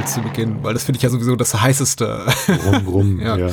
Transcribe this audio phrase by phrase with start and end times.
[0.00, 2.26] Waterworld zu Beginn, weil das finde ich ja sowieso das heißeste.
[2.66, 3.36] Rum, rum, ja.
[3.36, 3.50] ja.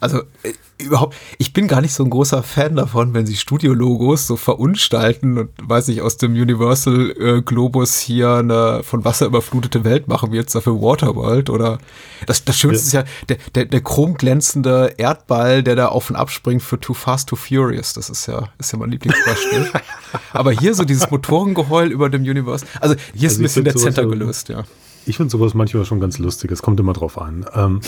[0.00, 4.26] Also äh, überhaupt, ich bin gar nicht so ein großer Fan davon, wenn sie Studio-Logos
[4.26, 9.84] so verunstalten und weiß ich, aus dem Universal äh, Globus hier eine von Wasser überflutete
[9.84, 11.78] Welt machen, wie jetzt dafür Waterworld oder
[12.26, 13.02] das, das Schönste ja.
[13.02, 16.94] ist ja der, der, der chromglänzende Erdball, der da auf und ab springt für Too
[16.94, 17.94] Fast, Too Furious.
[17.94, 19.70] Das ist ja, ist ja mein Lieblingsbeispiel.
[20.32, 22.68] Aber hier so dieses Motorengeheul über dem Universal.
[22.80, 24.64] Also hier ist also ein bisschen der Center gelöst, ja.
[25.06, 26.50] Ich finde sowas manchmal schon ganz lustig.
[26.50, 27.46] Es kommt immer drauf an.
[27.54, 27.80] Ähm,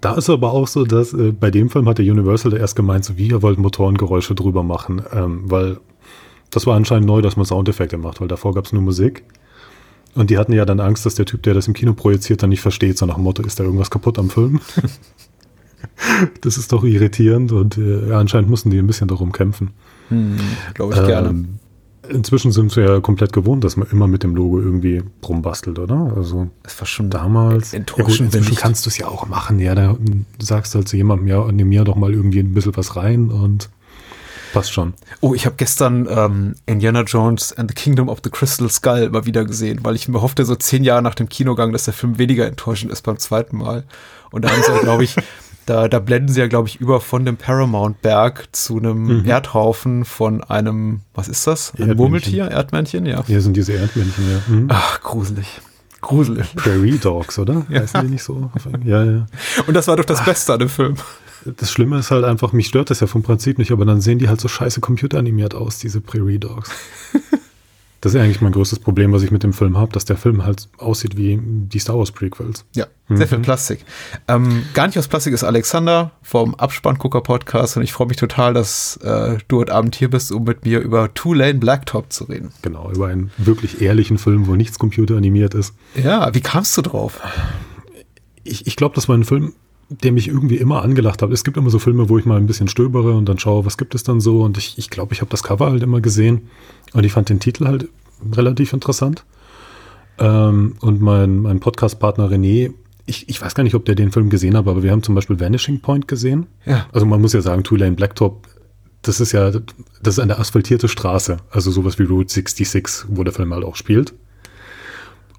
[0.00, 3.04] da ist aber auch so, dass äh, bei dem Film hat der Universal erst gemeint,
[3.04, 5.78] so wie ihr wollt Motorengeräusche drüber machen, ähm, weil
[6.50, 9.24] das war anscheinend neu, dass man Soundeffekte macht, weil davor gab es nur Musik.
[10.14, 12.50] Und die hatten ja dann Angst, dass der Typ, der das im Kino projiziert, dann
[12.50, 14.60] nicht versteht, so nach dem Motto, ist da irgendwas kaputt am Film?
[16.40, 19.70] das ist doch irritierend und äh, anscheinend mussten die ein bisschen darum kämpfen.
[20.08, 20.38] Hm,
[20.74, 21.44] Glaube ich ähm, gerne
[22.10, 26.12] inzwischen sind wir ja komplett gewohnt, dass man immer mit dem Logo irgendwie rumbastelt, oder?
[26.16, 27.72] Also das war schon damals.
[27.72, 29.58] Enttäuschend, ja gut, kannst du es ja auch machen.
[29.58, 29.96] Ja, da
[30.40, 33.30] sagst du halt zu jemandem, ja, nimm mir doch mal irgendwie ein bisschen was rein
[33.30, 33.70] und
[34.52, 34.94] passt schon.
[35.20, 39.26] Oh, ich habe gestern ähm, Indiana Jones and the Kingdom of the Crystal Skull mal
[39.26, 42.18] wieder gesehen, weil ich mir hoffte, so zehn Jahre nach dem Kinogang, dass der Film
[42.18, 43.84] weniger enttäuschend ist beim zweiten Mal.
[44.30, 45.14] Und da haben sie, glaube ich,
[45.70, 49.24] Da, da blenden sie ja, glaube ich, über von dem Paramount-Berg zu einem mhm.
[49.24, 51.72] Erdhaufen von einem, was ist das?
[51.78, 52.46] Ein Murmeltier?
[52.46, 53.24] Erdmännchen, ja.
[53.24, 54.42] Hier sind diese Erdmännchen, ja.
[54.52, 54.66] Mhm.
[54.68, 55.60] Ach, gruselig.
[56.00, 56.56] Gruselig.
[56.56, 57.66] Prairie Dogs, oder?
[57.68, 57.82] Ja.
[57.82, 58.50] Heißen die nicht so?
[58.84, 59.26] Ja, ja.
[59.68, 60.24] Und das war doch das Ach.
[60.24, 60.96] Beste an dem Film.
[61.44, 64.18] Das Schlimme ist halt einfach, mich stört das ja vom Prinzip nicht, aber dann sehen
[64.18, 66.72] die halt so scheiße computeranimiert aus, diese Prairie Dogs.
[68.00, 70.44] Das ist eigentlich mein größtes Problem, was ich mit dem Film habe, dass der Film
[70.44, 72.64] halt aussieht wie die Star Wars Prequels.
[72.74, 73.28] Ja, sehr mhm.
[73.28, 73.84] viel Plastik.
[74.26, 78.54] Ähm, gar nicht aus Plastik ist Alexander vom Abspanngucker Podcast und ich freue mich total,
[78.54, 82.24] dass äh, du heute Abend hier bist, um mit mir über Two Lane Blacktop zu
[82.24, 82.52] reden.
[82.62, 85.74] Genau, über einen wirklich ehrlichen Film, wo nichts computeranimiert ist.
[85.94, 87.20] Ja, wie kamst du drauf?
[88.44, 89.52] Ich, ich glaube, das war ein Film,
[89.90, 91.30] der mich irgendwie immer angelacht hat.
[91.32, 93.76] Es gibt immer so Filme, wo ich mal ein bisschen stöbere und dann schaue, was
[93.76, 94.42] gibt es dann so.
[94.42, 96.48] Und ich glaube, ich, glaub, ich habe das Cover halt immer gesehen
[96.92, 97.88] und ich fand den Titel halt
[98.32, 99.24] relativ interessant.
[100.18, 102.72] Ähm, und mein, mein Podcast-Partner René,
[103.06, 105.14] ich, ich weiß gar nicht, ob der den Film gesehen hat, aber wir haben zum
[105.14, 106.46] Beispiel Vanishing Point gesehen.
[106.66, 106.86] Ja.
[106.92, 108.46] Also man muss ja sagen, Two Lane Blacktop,
[109.02, 111.38] das ist ja, das ist eine asphaltierte Straße.
[111.50, 114.14] Also sowas wie Route 66, wo der Film halt auch spielt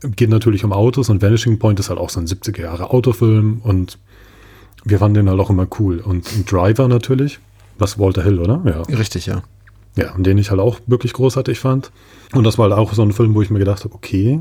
[0.04, 3.62] geht natürlich um Autos und Vanishing Point ist halt auch so ein 70er Jahre Autofilm
[3.64, 4.00] und
[4.84, 6.00] wir fanden den halt auch immer cool.
[6.00, 7.40] Und ein Driver natürlich,
[7.78, 8.62] was Walter Hill, oder?
[8.66, 8.82] Ja.
[8.96, 9.44] Richtig, ja.
[9.98, 11.92] Ja, und den ich halt auch wirklich großartig fand.
[12.34, 14.40] Und das war halt auch so ein Film, wo ich mir gedacht habe, okay,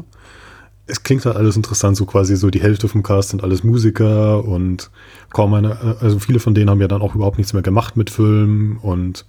[0.87, 4.45] es klingt halt alles interessant, so quasi so die Hälfte vom Cast sind alles Musiker
[4.45, 4.91] und
[5.31, 8.11] kaum eine, also viele von denen haben ja dann auch überhaupt nichts mehr gemacht mit
[8.11, 9.25] Filmen und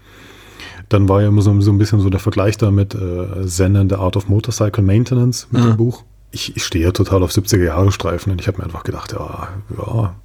[0.90, 3.76] dann war ja immer so, so ein bisschen so der Vergleich da mit äh, Zen
[3.76, 5.68] and the Art of Motorcycle Maintenance mit mhm.
[5.68, 6.04] dem Buch.
[6.32, 9.14] Ich, ich stehe ja total auf 70er Jahre Streifen und ich habe mir einfach gedacht,
[9.14, 10.16] ja, ja,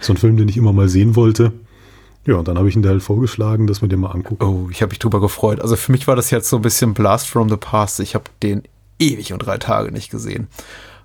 [0.00, 1.52] so ein Film, den ich immer mal sehen wollte.
[2.26, 4.44] Ja, und dann habe ich ihn da halt vorgeschlagen, dass wir den mal angucken.
[4.44, 5.60] Oh, ich habe mich drüber gefreut.
[5.60, 8.00] Also für mich war das jetzt so ein bisschen Blast from the Past.
[8.00, 8.62] Ich habe den
[8.98, 10.48] ewig und drei Tage nicht gesehen.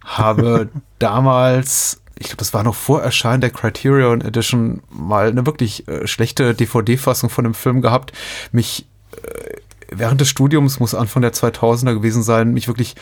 [0.04, 5.88] Habe damals, ich glaube, das war noch vor Erscheinen der Criterion Edition, mal eine wirklich
[5.88, 8.14] äh, schlechte DVD-Fassung von dem Film gehabt.
[8.52, 9.58] Mich äh,
[9.92, 12.96] während des Studiums, muss Anfang der 2000er gewesen sein, mich wirklich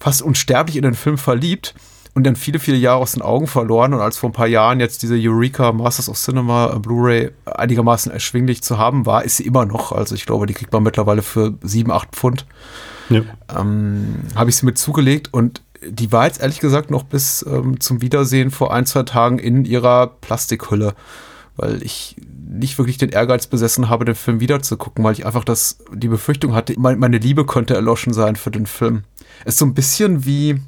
[0.00, 1.74] fast unsterblich in den Film verliebt
[2.16, 3.92] und dann viele, viele Jahre aus den Augen verloren.
[3.92, 8.62] Und als vor ein paar Jahren jetzt diese Eureka Masters of Cinema Blu-ray einigermaßen erschwinglich
[8.62, 9.92] zu haben war, ist sie immer noch.
[9.92, 12.46] Also ich glaube, die kriegt man mittlerweile für sieben, acht Pfund.
[13.10, 13.20] Ja.
[13.54, 17.80] Ähm, Habe ich sie mit zugelegt und die war jetzt ehrlich gesagt noch bis ähm,
[17.80, 20.94] zum Wiedersehen vor ein, zwei Tagen in ihrer Plastikhülle,
[21.56, 22.16] weil ich
[22.48, 26.54] nicht wirklich den Ehrgeiz besessen habe, den Film wiederzugucken, weil ich einfach das, die Befürchtung
[26.54, 29.02] hatte, meine Liebe könnte erloschen sein für den Film.
[29.44, 30.62] Es ist so ein bisschen wie,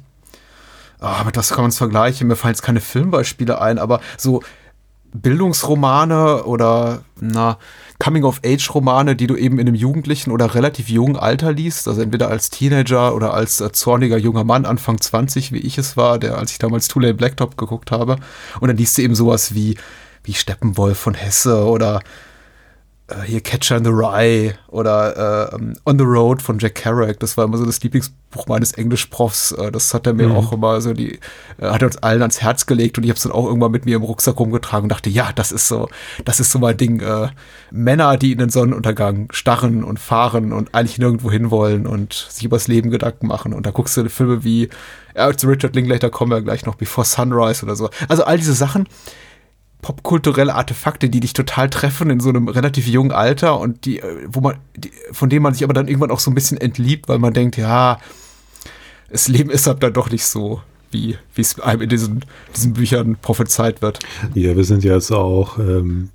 [1.01, 2.27] oh, mit was kann man vergleichen?
[2.27, 4.41] Mir fallen jetzt keine Filmbeispiele ein, aber so
[5.13, 7.57] Bildungsromane oder na,
[7.99, 12.49] Coming-of-Age-Romane, die du eben in einem jugendlichen oder relativ jungen Alter liest, also entweder als
[12.49, 16.51] Teenager oder als äh, zorniger junger Mann, Anfang 20, wie ich es war, der, als
[16.51, 18.17] ich damals Too Late Blacktop geguckt habe.
[18.61, 19.77] Und dann liest du eben sowas wie,
[20.23, 22.01] wie Steppenwolf von Hesse oder
[23.09, 27.19] äh, hier Catcher in the Rye oder äh, On the Road von Jack Kerouac.
[27.19, 29.51] Das war immer so das Lieblingsbuch meines Englischprofs.
[29.53, 30.35] Äh, das hat er mir mhm.
[30.35, 31.19] auch immer so die,
[31.57, 33.71] äh, hat er uns allen ans Herz gelegt und ich habe es dann auch irgendwann
[33.71, 35.87] mit mir im Rucksack rumgetragen und dachte, ja, das ist so,
[36.25, 36.99] das ist so mein Ding.
[37.01, 37.29] Äh,
[37.71, 42.67] Männer, die in den Sonnenuntergang starren und fahren und eigentlich nirgendwo hinwollen und sich übers
[42.67, 43.53] Leben Gedanken machen.
[43.53, 44.69] Und da guckst du Filme wie,
[45.15, 47.89] ja, zu Richard Linklater kommen wir gleich noch, Before Sunrise oder so.
[48.07, 48.87] Also all diese Sachen,
[49.81, 54.27] popkulturelle Artefakte, die dich total treffen in so einem relativ jungen Alter und die, äh,
[54.27, 57.07] wo man, die, von denen man sich aber dann irgendwann auch so ein bisschen entliebt,
[57.07, 57.99] weil man denkt, ja,
[59.09, 60.61] das Leben ist halt dann doch nicht so,
[60.91, 63.99] wie es einem in diesen, diesen Büchern prophezeit wird.
[64.33, 66.09] Ja, wir sind jetzt auch ähm,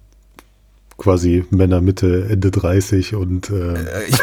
[0.96, 4.17] quasi Männer Mitte, Ende 30 und äh äh ich,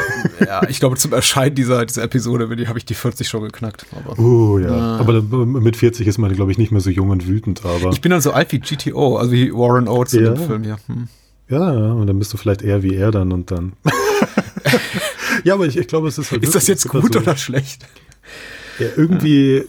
[0.48, 3.86] ja, ich glaube zum Erscheinen dieser, dieser Episode habe ich die 40 schon geknackt.
[3.92, 4.98] Aber, uh, ja.
[4.98, 7.66] Äh, aber mit 40 ist man, glaube ich, nicht mehr so jung und wütend.
[7.66, 10.20] Aber ich bin dann so alt wie GTO, also wie Warren Oates ja.
[10.20, 10.78] in dem Film, ja.
[10.88, 11.08] Hm.
[11.50, 13.74] Ja, und dann bist du vielleicht eher wie er dann und dann.
[15.44, 16.44] ja, aber ich, ich glaube, es ist halt.
[16.44, 17.86] Ist das jetzt gut so, oder schlecht?
[18.80, 19.66] Ja, irgendwie.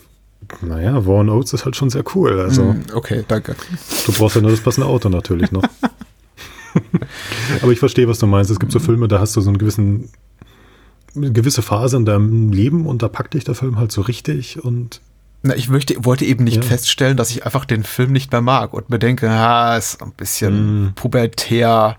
[0.61, 2.39] Naja, Warren Oates ist halt schon sehr cool.
[2.41, 3.57] Also, hm, okay, danke.
[4.07, 5.63] Du brauchst ja nur das passende Auto natürlich noch.
[7.63, 8.51] Aber ich verstehe, was du meinst.
[8.51, 10.11] Es gibt so Filme, da hast du so einen gewissen,
[11.15, 14.63] eine gewisse Phase in deinem Leben und da packt dich der Film halt so richtig
[14.63, 15.01] und
[15.45, 16.63] na, ich möchte, wollte eben nicht ja.
[16.63, 20.13] feststellen, dass ich einfach den Film nicht mehr mag und mir denke, ja, ist ein
[20.13, 20.95] bisschen mm.
[20.95, 21.97] pubertär,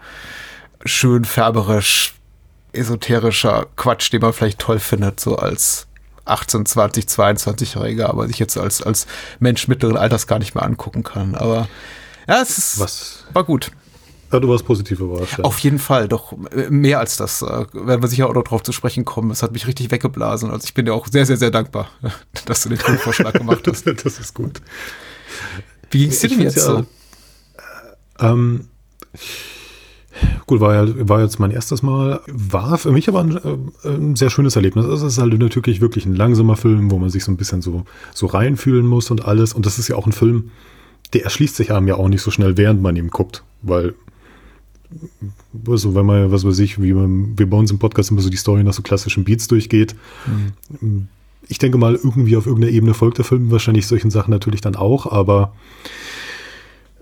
[0.85, 2.13] schön färberisch,
[2.71, 5.87] esoterischer Quatsch, den man vielleicht toll findet, so als
[6.23, 9.07] 18, 20, 22-Jähriger, aber sich jetzt als, als
[9.39, 11.35] Mensch mittleren Alters gar nicht mehr angucken kann.
[11.35, 11.67] Aber
[12.27, 13.25] ja, es ist, Was?
[13.33, 13.71] war gut.
[14.33, 15.37] Ja, du warst positiv überrascht.
[15.37, 15.43] Ja.
[15.43, 17.43] Auf jeden Fall, doch äh, mehr als das.
[17.43, 19.29] Äh, werden wir sicher auch noch drauf zu sprechen kommen.
[19.29, 20.49] Es hat mich richtig weggeblasen.
[20.49, 21.87] Also ich bin dir auch sehr, sehr, sehr dankbar,
[22.45, 23.85] dass du den Filmvorschlag gemacht hast.
[24.05, 24.59] das ist gut.
[25.91, 26.85] Wie ging es dir denn jetzt ja, so?
[28.19, 28.69] Ähm,
[30.47, 32.21] gut, war, ja, war jetzt mein erstes Mal.
[32.25, 34.85] War für mich aber ein, äh, ein sehr schönes Erlebnis.
[34.85, 37.85] Es ist halt natürlich wirklich ein langsamer Film, wo man sich so ein bisschen so,
[38.15, 39.53] so reinfühlen muss und alles.
[39.53, 40.49] Und das ist ja auch ein Film,
[41.13, 43.43] der erschließt sich einem ja auch nicht so schnell, während man ihm guckt.
[43.61, 43.93] Weil
[45.67, 48.29] also wenn man, was weiß ich, wie, man, wie bei uns im Podcast immer so
[48.29, 49.95] die Story nach so klassischen Beats durchgeht.
[50.79, 51.07] Mhm.
[51.47, 54.75] Ich denke mal, irgendwie auf irgendeiner Ebene folgt der Film wahrscheinlich solchen Sachen natürlich dann
[54.75, 55.53] auch, aber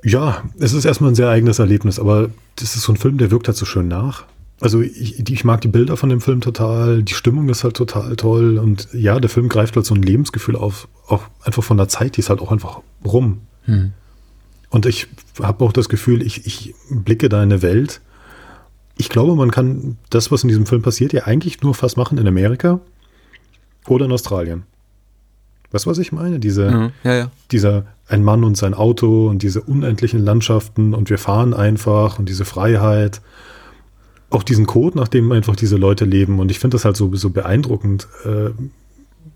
[0.03, 3.29] ja, es ist erstmal ein sehr eigenes Erlebnis, aber das ist so ein Film, der
[3.29, 4.25] wirkt halt so schön nach.
[4.59, 8.15] Also ich, ich mag die Bilder von dem Film total, die Stimmung ist halt total
[8.15, 11.87] toll und ja, der Film greift halt so ein Lebensgefühl auf, auch einfach von der
[11.87, 13.41] Zeit, die ist halt auch einfach rum.
[13.65, 13.93] Mhm.
[14.69, 15.07] Und ich
[15.39, 18.01] habe auch das Gefühl, ich, ich blicke da in eine Welt.
[18.97, 22.17] Ich glaube, man kann das, was in diesem Film passiert, ja eigentlich nur fast machen
[22.17, 22.79] in Amerika
[23.87, 24.63] oder in Australien.
[25.71, 26.39] Weißt du, was ich meine?
[26.39, 27.31] Diese, mhm, ja, ja.
[27.51, 32.27] Dieser ein Mann und sein Auto und diese unendlichen Landschaften und wir fahren einfach und
[32.27, 33.21] diese Freiheit.
[34.29, 36.39] Auch diesen Code, nach dem einfach diese Leute leben.
[36.39, 38.51] Und ich finde das halt so, so beeindruckend, äh,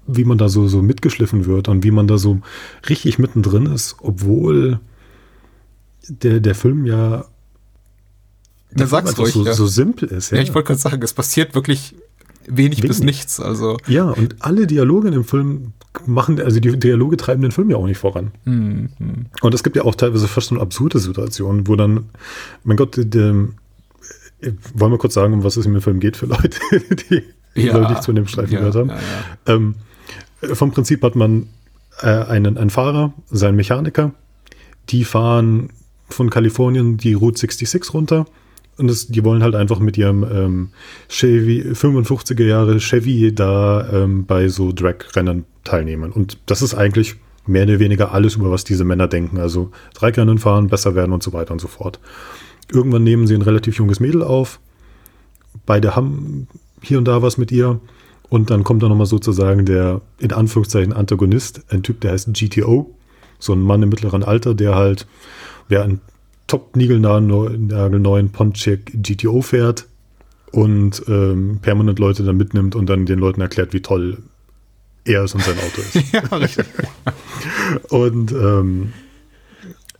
[0.07, 2.39] wie man da so, so mitgeschliffen wird und wie man da so
[2.87, 4.79] richtig mittendrin ist, obwohl
[6.07, 7.25] der, der Film ja
[8.71, 9.53] der sag's ruhig, so, ja.
[9.53, 10.31] so simpel ist.
[10.31, 11.95] Ja, ja ich wollte gerade sagen, es passiert wirklich
[12.45, 13.39] wenig, wenig, bis nichts.
[13.39, 13.77] Also.
[13.87, 15.73] Ja, und alle Dialoge in dem Film
[16.05, 18.31] machen, also die Dialoge treiben den Film ja auch nicht voran.
[18.43, 18.89] Mhm.
[19.41, 22.09] Und es gibt ja auch teilweise fast so absurde Situationen, wo dann,
[22.63, 23.47] mein Gott, die, die,
[24.73, 26.59] wollen wir kurz sagen, um was es in dem Film geht für Leute,
[27.09, 27.23] die
[27.55, 27.89] ja.
[27.89, 28.91] nicht zu dem Streifen gehört haben.
[29.47, 29.75] Ähm,
[30.53, 31.47] vom Prinzip hat man
[32.01, 34.11] äh, einen, einen Fahrer, seinen Mechaniker,
[34.89, 35.69] die fahren
[36.09, 38.25] von Kalifornien die Route 66 runter.
[38.77, 40.69] Und das, die wollen halt einfach mit ihrem ähm,
[41.07, 46.11] Chevy, 55er Jahre Chevy da ähm, bei so Drag-Rennen teilnehmen.
[46.11, 47.15] Und das ist eigentlich
[47.47, 49.37] mehr oder weniger alles, über was diese Männer denken.
[49.37, 51.99] Also Drag-Rennen fahren, besser werden und so weiter und so fort.
[52.71, 54.59] Irgendwann nehmen sie ein relativ junges Mädel auf.
[55.65, 56.47] Beide haben
[56.81, 57.79] hier und da was mit ihr.
[58.27, 62.93] Und dann kommt da nochmal sozusagen der, in Anführungszeichen, Antagonist, ein Typ, der heißt GTO.
[63.39, 65.07] So ein Mann im mittleren Alter, der halt
[65.67, 66.01] wer einen
[66.47, 69.87] top-niegelnagelneuen Pontiac GTO fährt
[70.51, 74.19] und ähm, permanent Leute dann mitnimmt und dann den Leuten erklärt, wie toll
[75.03, 76.11] er ist und sein Auto ist.
[76.13, 76.65] ja, richtig.
[77.89, 78.93] und ähm,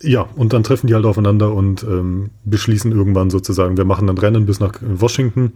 [0.02, 4.18] ja, und dann treffen die halt aufeinander und ähm, beschließen irgendwann sozusagen, wir machen ein
[4.18, 5.54] Rennen bis nach Washington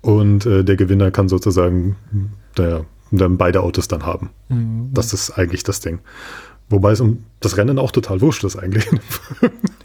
[0.00, 1.96] und äh, der Gewinner kann sozusagen
[2.56, 4.30] der, dann beide Autos dann haben.
[4.48, 4.90] Mhm.
[4.92, 6.00] Das ist eigentlich das Ding.
[6.70, 8.86] Wobei es um das Rennen auch total wurscht ist eigentlich.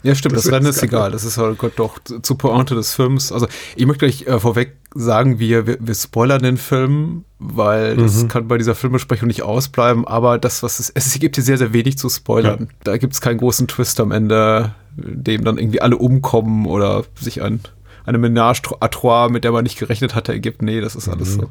[0.02, 1.10] Ja, stimmt, das, das Rennen ist egal.
[1.10, 3.32] Das ist halt doch zu Pointe des Films.
[3.32, 8.22] Also ich möchte gleich äh, vorweg sagen, wir, wir, wir spoilern den Film, weil das
[8.22, 8.28] mhm.
[8.28, 11.72] kann bei dieser Filmbesprechung nicht ausbleiben, aber das, was es, es gibt hier sehr, sehr
[11.72, 12.68] wenig zu spoilern.
[12.70, 12.76] Ja.
[12.84, 17.42] Da gibt es keinen großen Twist am Ende, dem dann irgendwie alle umkommen oder sich
[17.42, 17.58] ein
[18.06, 20.62] eine Ménage à trois, mit der man nicht gerechnet hatte, ergibt.
[20.62, 21.40] Nee, das ist alles mhm.
[21.40, 21.50] so.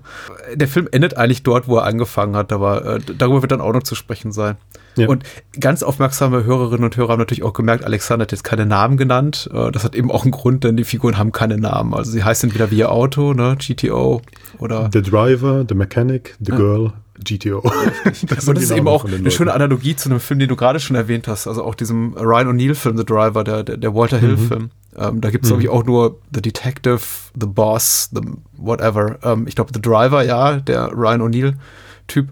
[0.55, 3.73] Der Film endet eigentlich dort, wo er angefangen hat, aber äh, darüber wird dann auch
[3.73, 4.55] noch zu sprechen sein.
[4.95, 5.07] Ja.
[5.07, 5.23] Und
[5.59, 9.49] ganz aufmerksame Hörerinnen und Hörer haben natürlich auch gemerkt, Alexander hat jetzt keine Namen genannt.
[9.53, 11.93] Äh, das hat eben auch einen Grund, denn die Figuren haben keine Namen.
[11.93, 14.21] Also sie heißen entweder wie ihr Auto, ne, GTO
[14.59, 14.89] oder.
[14.93, 16.93] The Driver, The Mechanic, The ja.
[17.23, 17.63] GTO.
[18.03, 20.95] das, das ist eben auch eine schöne Analogie zu einem Film, den du gerade schon
[20.95, 24.63] erwähnt hast, also auch diesem Ryan O'Neill-Film, The Driver, der, der, der Walter Hill-Film.
[24.63, 24.69] Mhm.
[24.97, 25.53] Ähm, da gibt es, mhm.
[25.53, 27.01] glaube ich, auch nur The Detective,
[27.39, 28.21] The Boss, The
[28.57, 29.17] Whatever.
[29.23, 32.27] Ähm, ich glaube, The Driver, ja, der Ryan O'Neill-Typ.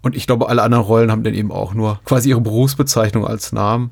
[0.00, 3.52] Und ich glaube, alle anderen Rollen haben dann eben auch nur quasi ihre Berufsbezeichnung als
[3.52, 3.90] Namen.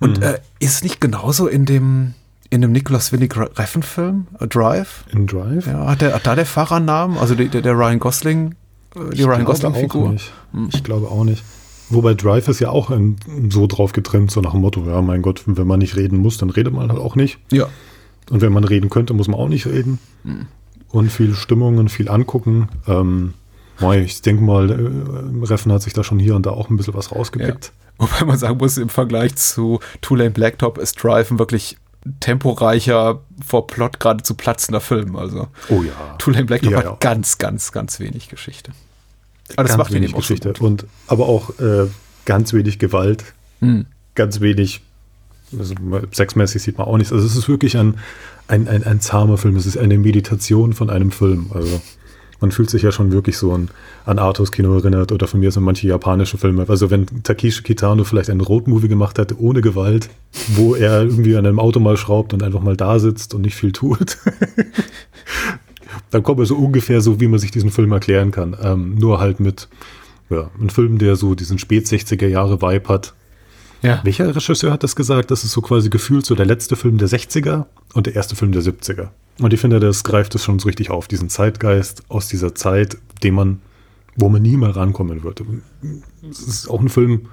[0.00, 0.22] Und mhm.
[0.24, 2.14] äh, ist nicht genauso in dem,
[2.50, 5.04] in dem Nicolas Winnig Reffen-Film, Drive?
[5.12, 5.66] In Drive?
[5.66, 7.18] Ja, hat, der, hat da der Fahrer Namen?
[7.18, 8.54] Also der, der Ryan Gosling,
[9.12, 10.16] die ich Ryan Gosling-Figur?
[10.52, 10.68] Hm.
[10.72, 11.42] Ich glaube auch nicht.
[11.88, 13.16] Wobei Drive ist ja auch ein,
[13.50, 16.36] so drauf getrimmt, so nach dem Motto, ja, mein Gott, wenn man nicht reden muss,
[16.38, 17.38] dann redet man halt auch nicht.
[17.52, 17.68] Ja.
[18.30, 19.98] Und wenn man reden könnte, muss man auch nicht reden.
[20.24, 20.46] Hm.
[20.90, 22.68] Und viel Stimmung und viel angucken.
[22.88, 23.34] Ähm,
[24.04, 26.94] ich denke mal, äh, Reffen hat sich da schon hier und da auch ein bisschen
[26.94, 27.66] was rausgepickt.
[27.66, 27.72] Ja.
[27.98, 31.76] Wobei man sagen muss, im Vergleich zu Two Lane Blacktop ist Drive ein wirklich
[32.20, 35.16] temporeicher, vor Plot gerade zu platzender Film.
[35.16, 36.16] Also oh ja.
[36.18, 36.96] Two Lane Blacktop ja, hat ja.
[37.00, 38.72] ganz, ganz, ganz wenig Geschichte.
[39.54, 40.52] Aber das macht wenig Geschichte.
[40.60, 41.86] Und aber auch äh,
[42.24, 43.24] ganz wenig Gewalt,
[43.60, 43.86] hm.
[44.14, 44.80] ganz wenig,
[45.56, 45.74] also
[46.10, 47.12] sexmäßig sieht man auch nichts.
[47.12, 47.94] Also es ist wirklich ein,
[48.48, 49.56] ein, ein, ein zahmer Film.
[49.56, 51.50] Es ist eine Meditation von einem Film.
[51.54, 51.80] Also
[52.40, 53.70] man fühlt sich ja schon wirklich so an,
[54.04, 56.66] an Arthurs Kino erinnert oder von mir so manche japanische Filme.
[56.68, 60.10] Also wenn Takeshi Kitano vielleicht einen Roadmovie gemacht hätte ohne Gewalt,
[60.48, 63.56] wo er irgendwie an einem Auto mal schraubt und einfach mal da sitzt und nicht
[63.56, 64.18] viel tut,
[66.16, 68.56] dann kommt er so ungefähr so, wie man sich diesen Film erklären kann.
[68.62, 69.68] Ähm, nur halt mit
[70.30, 73.12] ja, einem Film, der so diesen spät 60er Jahre Vibe hat.
[73.82, 74.00] Ja.
[74.02, 75.30] Welcher Regisseur hat das gesagt?
[75.30, 78.52] Das ist so quasi gefühlt so der letzte Film der 60er und der erste Film
[78.52, 79.08] der 70er.
[79.40, 82.96] Und ich finde, das greift es schon so richtig auf, diesen Zeitgeist aus dieser Zeit,
[83.22, 83.60] den man,
[84.16, 85.44] wo man nie mehr rankommen würde.
[86.30, 87.28] Es ist auch ein Film,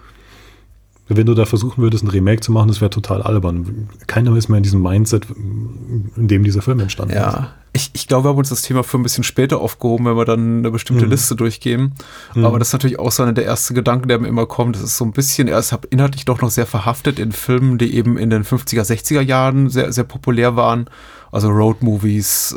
[1.18, 3.90] wenn du da versuchen würdest, ein Remake zu machen, das wäre total albern.
[4.08, 7.30] Keiner ist mehr in diesem Mindset, in dem dieser Film entstanden ja.
[7.30, 7.48] ist.
[7.76, 10.26] Ich, ich glaube, wir haben uns das Thema für ein bisschen später aufgehoben, wenn wir
[10.26, 11.12] dann eine bestimmte mhm.
[11.12, 11.94] Liste durchgehen.
[12.36, 12.46] Mhm.
[12.46, 14.76] Aber das ist natürlich auch so einer der ersten Gedanken, der mir immer kommt.
[14.76, 17.96] Das ist so ein bisschen, er ist inhaltlich doch noch sehr verhaftet in Filmen, die
[17.96, 20.88] eben in den 50er, 60er Jahren sehr, sehr populär waren.
[21.32, 22.56] Also Road-Movies.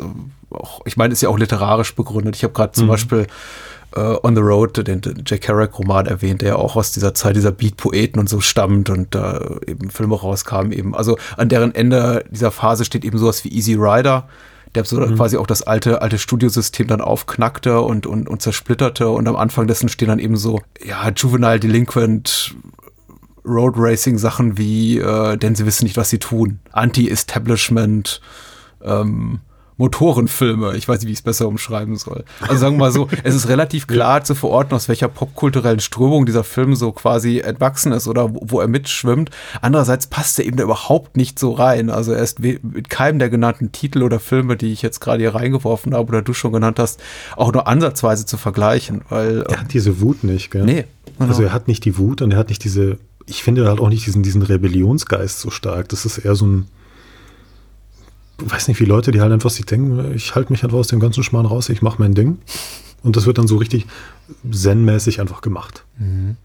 [0.51, 2.35] Auch, ich meine, ist ja auch literarisch begründet.
[2.35, 2.89] Ich habe gerade zum mhm.
[2.89, 3.27] Beispiel
[3.97, 7.35] uh, On the Road, den, den Jack Kerouac-Roman erwähnt, der ja auch aus dieser Zeit
[7.35, 10.95] dieser Beat-Poeten und so stammt und da äh, eben Filme rauskamen eben.
[10.95, 14.27] Also an deren Ende dieser Phase steht eben sowas wie Easy Rider,
[14.75, 15.15] der so mhm.
[15.15, 19.67] quasi auch das alte, alte Studiosystem dann aufknackte und, und, und zersplitterte und am Anfang
[19.67, 22.55] dessen stehen dann eben so, ja, Juvenile Delinquent
[23.45, 26.59] Road Racing Sachen wie, äh, denn sie wissen nicht, was sie tun.
[26.73, 28.21] Anti-Establishment,
[28.83, 29.39] ähm,
[29.77, 30.75] Motorenfilme.
[30.75, 32.23] Ich weiß nicht, wie ich es besser umschreiben soll.
[32.41, 36.25] Also sagen wir mal so, es ist relativ klar zu verorten, aus welcher popkulturellen Strömung
[36.25, 39.29] dieser Film so quasi entwachsen ist oder wo, wo er mitschwimmt.
[39.61, 41.89] Andererseits passt er eben da überhaupt nicht so rein.
[41.89, 45.35] Also er ist mit keinem der genannten Titel oder Filme, die ich jetzt gerade hier
[45.35, 47.01] reingeworfen habe oder du schon genannt hast,
[47.35, 49.01] auch nur ansatzweise zu vergleichen.
[49.09, 50.65] Weil, er hat diese Wut nicht, gell?
[50.65, 50.85] Nee.
[51.17, 51.29] Genau.
[51.29, 53.89] Also er hat nicht die Wut und er hat nicht diese, ich finde halt auch
[53.89, 55.89] nicht diesen, diesen Rebellionsgeist so stark.
[55.89, 56.67] Das ist eher so ein,
[58.37, 60.99] weiß nicht, wie Leute, die halt einfach sich denken, ich halte mich einfach aus dem
[60.99, 62.37] ganzen Schmarrn raus, ich mache mein Ding.
[63.03, 63.85] Und das wird dann so richtig
[64.49, 65.85] zen-mäßig einfach gemacht.
[65.97, 66.35] Mhm.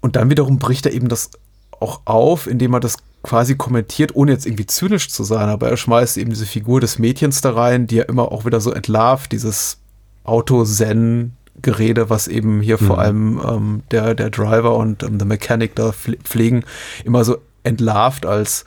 [0.00, 1.30] Und dann wiederum bricht er eben das
[1.78, 5.76] auch auf, indem er das quasi kommentiert, ohne jetzt irgendwie zynisch zu sein, aber er
[5.76, 9.32] schmeißt eben diese Figur des Mädchens da rein, die er immer auch wieder so entlarvt,
[9.32, 9.78] dieses
[10.24, 12.86] Auto-Zen-Gerede, was eben hier mhm.
[12.86, 16.64] vor allem ähm, der, der Driver und ähm, der Mechanic da pflegen,
[17.04, 18.64] immer so entlarvt als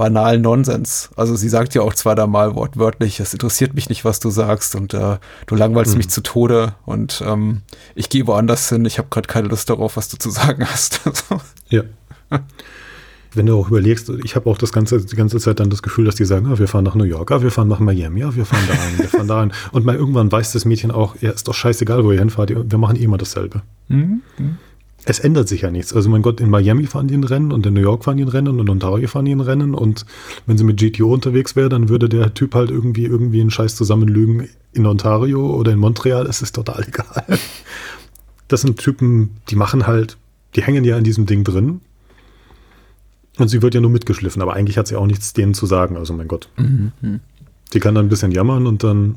[0.00, 1.10] banalen Nonsens.
[1.14, 4.94] Also sie sagt ja auch zweimal wortwörtlich, es interessiert mich nicht, was du sagst und
[4.94, 5.98] äh, du langweilst mhm.
[5.98, 7.60] mich zu Tode und ähm,
[7.94, 11.02] ich gehe woanders hin, ich habe gerade keine Lust darauf, was du zu sagen hast.
[11.68, 11.82] ja.
[13.34, 16.06] Wenn du auch überlegst, ich habe auch das ganze, die ganze Zeit dann das Gefühl,
[16.06, 18.34] dass die sagen, ah, wir fahren nach New York, ah, wir fahren nach Miami, ja,
[18.34, 19.52] wir fahren da hin, wir fahren da hin.
[19.72, 22.78] Und mal irgendwann weiß das Mädchen auch, ja, ist doch scheißegal, wo ihr hinfahrt, wir
[22.78, 23.60] machen eh immer dasselbe.
[23.88, 24.22] Mhm.
[24.38, 24.56] mhm
[25.04, 25.94] es ändert sich ja nichts.
[25.94, 28.24] Also mein Gott, in Miami fahren die ein Rennen und in New York fahren die
[28.24, 30.04] ein Rennen und in Ontario fahren die ein Rennen und
[30.46, 33.76] wenn sie mit GTO unterwegs wäre, dann würde der Typ halt irgendwie irgendwie einen Scheiß
[33.76, 37.38] zusammenlügen in Ontario oder in Montreal, es ist total egal.
[38.48, 40.18] Das sind Typen, die machen halt,
[40.54, 41.80] die hängen ja in diesem Ding drin
[43.38, 45.96] und sie wird ja nur mitgeschliffen, aber eigentlich hat sie auch nichts denen zu sagen,
[45.96, 46.48] also mein Gott.
[46.56, 47.20] Mhm.
[47.72, 49.16] Die kann dann ein bisschen jammern und dann,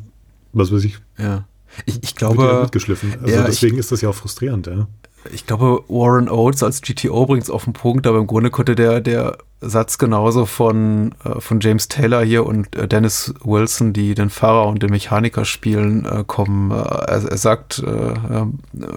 [0.54, 1.00] was weiß ich.
[1.18, 1.46] Ja.
[1.88, 2.62] Ich, ich glaube.
[2.62, 3.16] mitgeschliffen.
[3.20, 4.88] Also ja, deswegen ich, ist das ja auch frustrierend, ja
[5.32, 8.76] ich glaube, Warren Oates als GTO bringt es auf den Punkt, aber im Grunde konnte
[8.76, 14.14] der, der Satz genauso von, äh, von James Taylor hier und äh, Dennis Wilson, die
[14.14, 16.72] den Fahrer und den Mechaniker spielen, äh, kommen.
[16.72, 18.46] Äh, er, er, sagt, äh,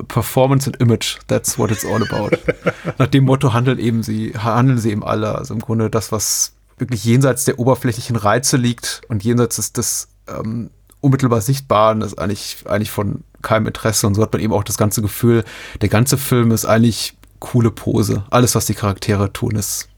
[0.08, 2.36] Performance and Image, that's what it's all about.
[2.98, 5.36] Nach dem Motto handeln eben sie, handeln sie eben alle.
[5.36, 10.08] Also im Grunde das, was wirklich jenseits der oberflächlichen Reize liegt und jenseits des, des
[10.28, 14.64] ähm, unmittelbar Sichtbaren ist eigentlich, eigentlich von keinem Interesse und so hat man eben auch
[14.64, 15.44] das ganze Gefühl,
[15.80, 18.24] der ganze Film ist eigentlich coole Pose.
[18.30, 19.88] Alles, was die Charaktere tun, ist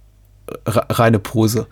[0.67, 1.67] reine Pose.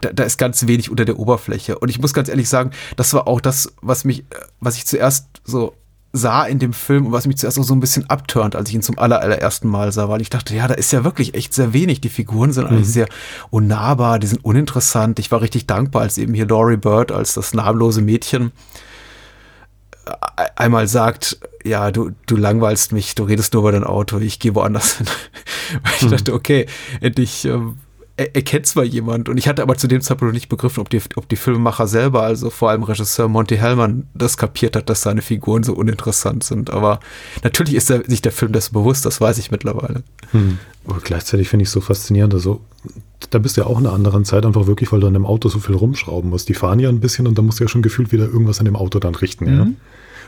[0.00, 1.78] Da, da, ist ganz wenig unter der Oberfläche.
[1.78, 4.24] Und ich muss ganz ehrlich sagen, das war auch das, was mich,
[4.60, 5.74] was ich zuerst so
[6.12, 8.74] sah in dem Film und was mich zuerst auch so ein bisschen abturnt, als ich
[8.74, 11.54] ihn zum aller, allerersten Mal sah, weil ich dachte, ja, da ist ja wirklich echt
[11.54, 12.00] sehr wenig.
[12.00, 12.92] Die Figuren sind eigentlich mhm.
[12.92, 13.08] sehr
[13.50, 15.18] unnahbar, die sind uninteressant.
[15.18, 18.52] Ich war richtig dankbar, als eben hier Laurie Bird als das namenlose Mädchen
[20.56, 24.54] einmal sagt, ja, du, du langweilst mich, du redest nur über dein Auto, ich gehe
[24.54, 25.06] woanders hin.
[25.96, 26.10] ich mhm.
[26.10, 26.66] dachte, okay,
[27.00, 27.78] endlich ähm,
[28.16, 31.00] erkennt zwar jemand und ich hatte aber zu dem Zeitpunkt noch nicht begriffen, ob die,
[31.16, 35.20] ob die Filmemacher selber, also vor allem Regisseur Monty Hellman, das kapiert hat, dass seine
[35.20, 36.70] Figuren so uninteressant sind.
[36.70, 37.00] Aber
[37.42, 40.04] natürlich ist er sich der Film das bewusst, das weiß ich mittlerweile.
[40.30, 40.58] Hm.
[40.86, 42.34] Aber gleichzeitig finde ich es so faszinierend.
[42.34, 42.60] Also,
[43.30, 45.26] da bist du ja auch in einer anderen Zeit einfach wirklich, weil du an dem
[45.26, 46.48] Auto so viel rumschrauben musst.
[46.48, 48.66] Die fahren ja ein bisschen und da musst du ja schon gefühlt wieder irgendwas an
[48.66, 49.58] dem Auto dann richten, mhm.
[49.58, 49.66] ja.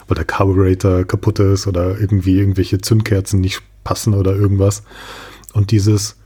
[0.09, 4.83] Weil der Carburetor kaputt ist oder irgendwie irgendwelche Zündkerzen nicht passen oder irgendwas.
[5.53, 6.17] Und dieses,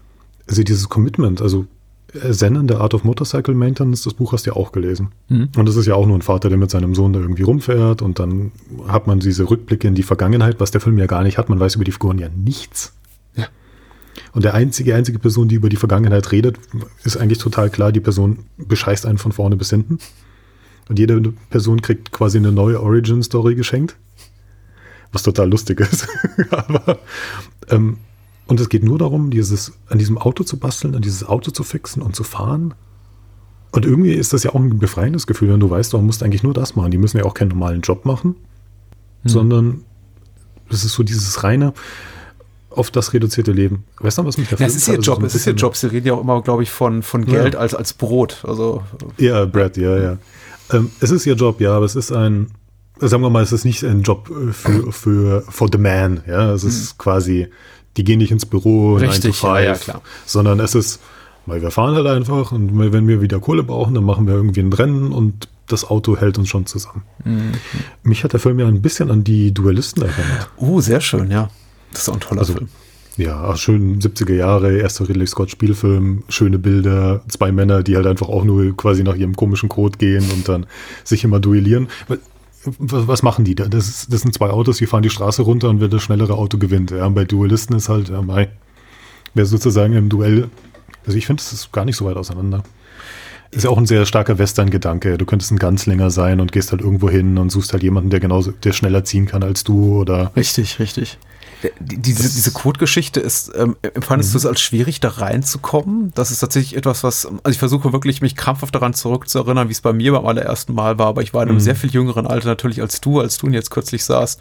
[0.50, 1.66] also dieses Commitment, also
[2.12, 5.12] äh, Zen The Art of Motorcycle Maintenance, das Buch hast du ja auch gelesen.
[5.28, 5.50] Mhm.
[5.56, 8.02] Und das ist ja auch nur ein Vater, der mit seinem Sohn da irgendwie rumfährt
[8.02, 8.50] und dann
[8.88, 11.48] hat man diese Rückblicke in die Vergangenheit, was der Film ja gar nicht hat.
[11.48, 12.92] Man weiß über die Figuren ja nichts.
[13.36, 13.46] Ja.
[14.32, 16.58] Und der einzige, einzige Person, die über die Vergangenheit redet,
[17.04, 19.98] ist eigentlich total klar, die Person bescheißt einen von vorne bis hinten.
[20.88, 23.94] Und jede Person kriegt quasi eine neue Origin-Story geschenkt.
[25.12, 26.08] Was total lustig ist.
[26.50, 26.98] Aber
[27.68, 27.98] ähm,
[28.50, 31.62] und es geht nur darum, dieses, an diesem Auto zu basteln, an dieses Auto zu
[31.62, 32.74] fixen und zu fahren.
[33.70, 36.42] Und irgendwie ist das ja auch ein befreiendes Gefühl, wenn du weißt, du musst eigentlich
[36.42, 36.90] nur das machen.
[36.90, 38.34] Die müssen ja auch keinen normalen Job machen,
[39.22, 39.30] hm.
[39.30, 39.84] sondern
[40.68, 41.74] es ist so dieses reine,
[42.70, 43.84] auf das reduzierte Leben.
[44.00, 45.76] Weißt du, was mich da ja, Es ist ihr Job, so es ist ihr Job.
[45.76, 47.60] Sie reden ja auch immer, glaube ich, von, von Geld ja.
[47.60, 48.42] als, als Brot.
[48.42, 48.82] Also,
[49.16, 50.18] ja, Brad, ja, ja.
[50.72, 52.48] Ähm, es ist ihr Job, ja, aber es ist ein,
[52.98, 56.24] sagen wir mal, es ist nicht ein Job äh, für, für for the man.
[56.26, 56.98] Ja, es ist hm.
[56.98, 57.48] quasi
[57.96, 60.02] die gehen nicht ins Büro, Richtig, 9 to 5, ja, ja, klar.
[60.26, 61.00] sondern es ist,
[61.46, 64.60] weil wir fahren halt einfach und wenn wir wieder Kohle brauchen, dann machen wir irgendwie
[64.60, 67.02] ein Rennen und das Auto hält uns schon zusammen.
[67.24, 67.52] Mhm.
[68.02, 70.50] Mich hat der Film ja ein bisschen an die Duellisten erinnert.
[70.56, 71.48] Oh, sehr schön, ja.
[71.92, 72.68] Das ist auch ein toller also, Film.
[73.16, 78.28] Ja, schön 70er Jahre, erster Ridley Scott Spielfilm, schöne Bilder, zwei Männer, die halt einfach
[78.28, 80.66] auch nur quasi nach ihrem komischen Code gehen und dann
[81.04, 81.88] sich immer duellieren
[82.64, 83.66] was, machen die da?
[83.66, 86.58] Das, das sind zwei Autos, die fahren die Straße runter und wer das schnellere Auto
[86.58, 86.90] gewinnt.
[86.90, 88.50] Ja, bei Duellisten ist halt, ja, mei,
[89.34, 90.50] wer sozusagen im Duell,
[91.06, 92.62] also ich finde, es ist gar nicht so weit auseinander.
[93.50, 95.18] Ist ja auch ein sehr starker Western-Gedanke.
[95.18, 98.10] Du könntest ein ganz länger sein und gehst halt irgendwo hin und suchst halt jemanden,
[98.10, 100.30] der genauso, der schneller ziehen kann als du oder.
[100.36, 101.18] Richtig, richtig
[101.78, 104.32] diese, diese Code-Geschichte ist, ähm, empfandest mhm.
[104.32, 106.12] du es als schwierig, da reinzukommen?
[106.14, 109.80] Das ist tatsächlich etwas, was, also ich versuche wirklich, mich krampfhaft daran zurückzuerinnern, wie es
[109.80, 111.62] bei mir beim allerersten Mal war, aber ich war in einem mhm.
[111.62, 114.40] sehr viel jüngeren Alter natürlich als du, als du ihn jetzt kürzlich saßt.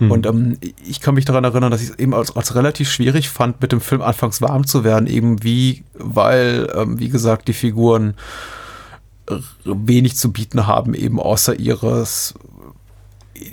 [0.00, 0.10] Mhm.
[0.10, 3.28] Und ähm, ich kann mich daran erinnern, dass ich es eben als, als relativ schwierig
[3.28, 7.52] fand, mit dem Film anfangs warm zu werden, eben wie, weil, ähm, wie gesagt, die
[7.52, 8.14] Figuren
[9.64, 12.34] wenig zu bieten haben, eben außer ihres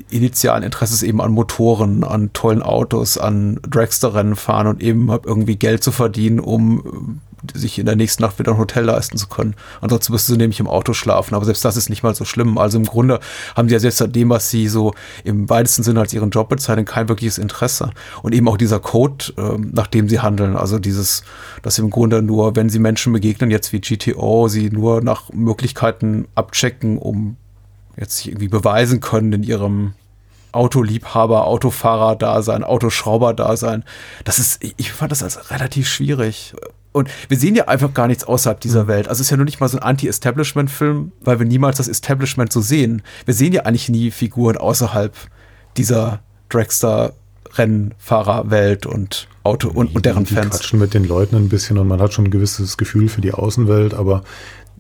[0.10, 5.84] initialen Interesses eben an Motoren, an tollen Autos, an Dragster-Rennen fahren und eben irgendwie Geld
[5.84, 9.56] zu verdienen, um äh, sich in der nächsten Nacht wieder ein Hotel leisten zu können.
[9.82, 11.36] Ansonsten müsstest du nämlich im Auto schlafen.
[11.36, 12.58] Aber selbst das ist nicht mal so schlimm.
[12.58, 13.20] Also im Grunde
[13.56, 14.94] haben sie ja selbst an dem, was sie so
[15.24, 17.92] im weitesten Sinne als ihren Job bezeichnen, kein wirkliches Interesse.
[18.22, 20.56] Und eben auch dieser Code, ähm, nach dem sie handeln.
[20.56, 21.24] Also dieses,
[21.62, 26.28] dass im Grunde nur, wenn sie Menschen begegnen, jetzt wie GTO, sie nur nach Möglichkeiten
[26.36, 27.36] abchecken, um
[27.98, 29.94] jetzt sich irgendwie beweisen können in ihrem
[30.52, 33.84] Autoliebhaber, Autofahrer-Dasein, Autoschrauber-Dasein.
[34.24, 36.54] Das ist, ich fand das als relativ schwierig.
[36.92, 38.88] Und wir sehen ja einfach gar nichts außerhalb dieser mhm.
[38.88, 39.08] Welt.
[39.08, 42.54] Also es ist ja nur nicht mal so ein Anti-Establishment-Film, weil wir niemals das Establishment
[42.54, 43.02] so sehen.
[43.26, 45.16] Wir sehen ja eigentlich nie Figuren außerhalb
[45.76, 50.52] dieser Dragster-Rennfahrer-Welt und Auto und, und deren die Fans.
[50.52, 53.34] quatschen mit den Leuten ein bisschen und man hat schon ein gewisses Gefühl für die
[53.34, 54.24] Außenwelt, aber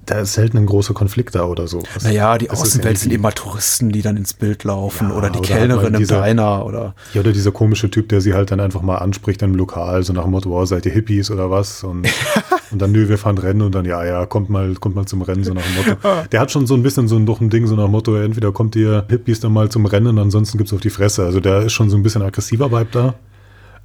[0.05, 1.81] da ist selten ein großer Konflikt da oder so.
[1.93, 5.39] Das, naja, die Außenwelt sind immer Touristen, die dann ins Bild laufen ja, oder die
[5.39, 6.95] oder Kellnerin im Diner oder.
[7.13, 10.13] Ja, oder dieser komische Typ, der sie halt dann einfach mal anspricht im Lokal, so
[10.13, 11.83] nach dem Motto, oh, seid ihr Hippies oder was?
[11.83, 12.07] Und,
[12.71, 15.21] und dann, nö, wir fahren Rennen und dann, ja, ja, kommt mal, kommt mal zum
[15.21, 16.09] Rennen, so nach dem Motto.
[16.31, 18.15] Der hat schon so ein bisschen so ein, doch ein Ding, so nach dem Motto,
[18.15, 21.23] entweder kommt ihr Hippies dann mal zum Rennen, ansonsten gibt's auf die Fresse.
[21.23, 23.15] Also der ist schon so ein bisschen aggressiver Vibe da.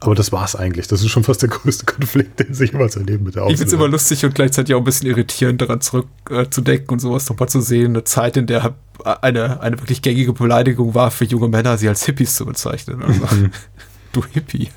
[0.01, 0.87] Aber das war's eigentlich.
[0.87, 3.55] Das ist schon fast der größte Konflikt, den sich jemals erleben mit der Außenwelt.
[3.55, 7.29] Ich find's immer lustig und gleichzeitig auch ein bisschen irritierend, daran zurückzudenken äh, und sowas
[7.29, 7.93] nochmal zu sehen.
[7.93, 12.05] Eine Zeit, in der eine, eine wirklich gängige Beleidigung war für junge Männer, sie als
[12.05, 13.03] Hippies zu bezeichnen.
[13.03, 13.51] Also, mhm.
[14.13, 14.69] du Hippie.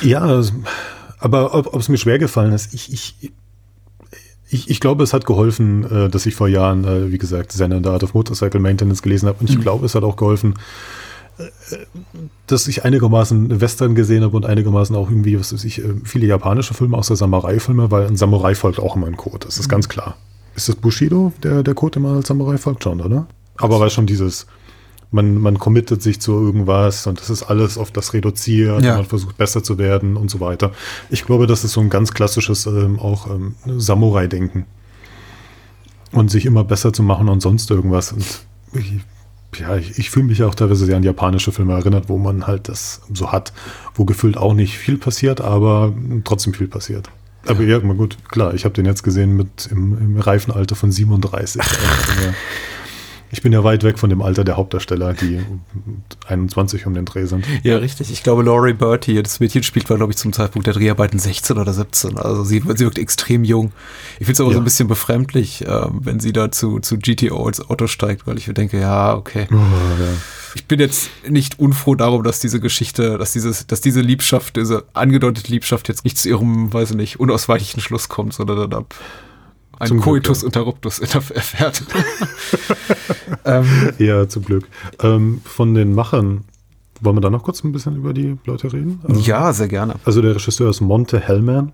[0.00, 0.42] Ja,
[1.18, 3.32] aber ob es mir schwer gefallen ist, ich, ich,
[4.48, 7.72] ich, ich glaube, es hat geholfen, äh, dass ich vor Jahren, äh, wie gesagt, Zen
[7.72, 9.38] and the Art of Motorcycle Maintenance gelesen habe.
[9.38, 9.62] Und ich mhm.
[9.62, 10.54] glaube, es hat auch geholfen,
[12.52, 16.26] dass ich einigermaßen Western gesehen habe und einigermaßen auch irgendwie, was weiß ich, äh, viele
[16.26, 19.46] japanische Filme, außer Samurai-Filme, weil ein Samurai folgt auch immer ein Code.
[19.46, 19.72] Das ist mhm.
[19.72, 20.16] ganz klar.
[20.54, 23.26] Ist das Bushido, der, der Code immer als Samurai folgt schon, oder?
[23.56, 24.46] Aber weil schon dieses
[25.12, 28.92] man, man committet sich zu irgendwas und das ist alles auf das reduziert Ja.
[28.92, 30.72] und man versucht besser zu werden und so weiter.
[31.10, 34.64] Ich glaube, das ist so ein ganz klassisches ähm, auch ähm, Samurai-Denken.
[36.12, 38.12] Und sich immer besser zu machen und sonst irgendwas.
[38.12, 38.24] Und
[38.74, 39.00] ich,
[39.56, 42.68] ja, ich, ich fühle mich auch teilweise sehr an japanische Filme erinnert, wo man halt
[42.68, 43.52] das so hat,
[43.94, 45.92] wo gefühlt auch nicht viel passiert, aber
[46.24, 47.10] trotzdem viel passiert.
[47.46, 50.76] Aber ja, mal gut, klar, ich habe den jetzt gesehen mit im, im reifen Alter
[50.76, 51.60] von 37.
[53.34, 55.40] Ich bin ja weit weg von dem Alter der Hauptdarsteller, die
[56.28, 57.44] 21 um den Dreh sind.
[57.62, 58.12] Ja, richtig.
[58.12, 61.56] Ich glaube, Laurie Bertie, das Mädchen spielt, war, glaube ich, zum Zeitpunkt der Dreharbeiten 16
[61.56, 62.18] oder 17.
[62.18, 63.72] Also sie, sie wirkt extrem jung.
[64.20, 64.54] Ich finde es aber Ja.
[64.56, 68.36] so ein bisschen befremdlich, ähm, wenn sie da zu, zu GTO ins Auto steigt, weil
[68.36, 69.46] ich mir denke, ja, okay.
[69.50, 70.08] Oh, ja.
[70.54, 74.84] Ich bin jetzt nicht unfroh darum, dass diese Geschichte, dass dieses, dass diese Liebschaft, diese
[74.92, 78.94] angedeutete Liebschaft jetzt nicht zu ihrem, weiß ich nicht, unausweichlichen Schluss kommt, sondern dann ab
[79.82, 80.46] ein Zum Glück, Coitus ja.
[80.46, 81.82] interruptus erfährt.
[83.44, 83.66] ähm,
[83.98, 84.68] ja, zum Glück.
[85.02, 86.44] Ähm, von den Machern,
[87.00, 89.00] wollen wir da noch kurz ein bisschen über die Leute reden?
[89.04, 89.94] Also- ja, sehr gerne.
[90.04, 91.72] Also der Regisseur ist Monte Hellman.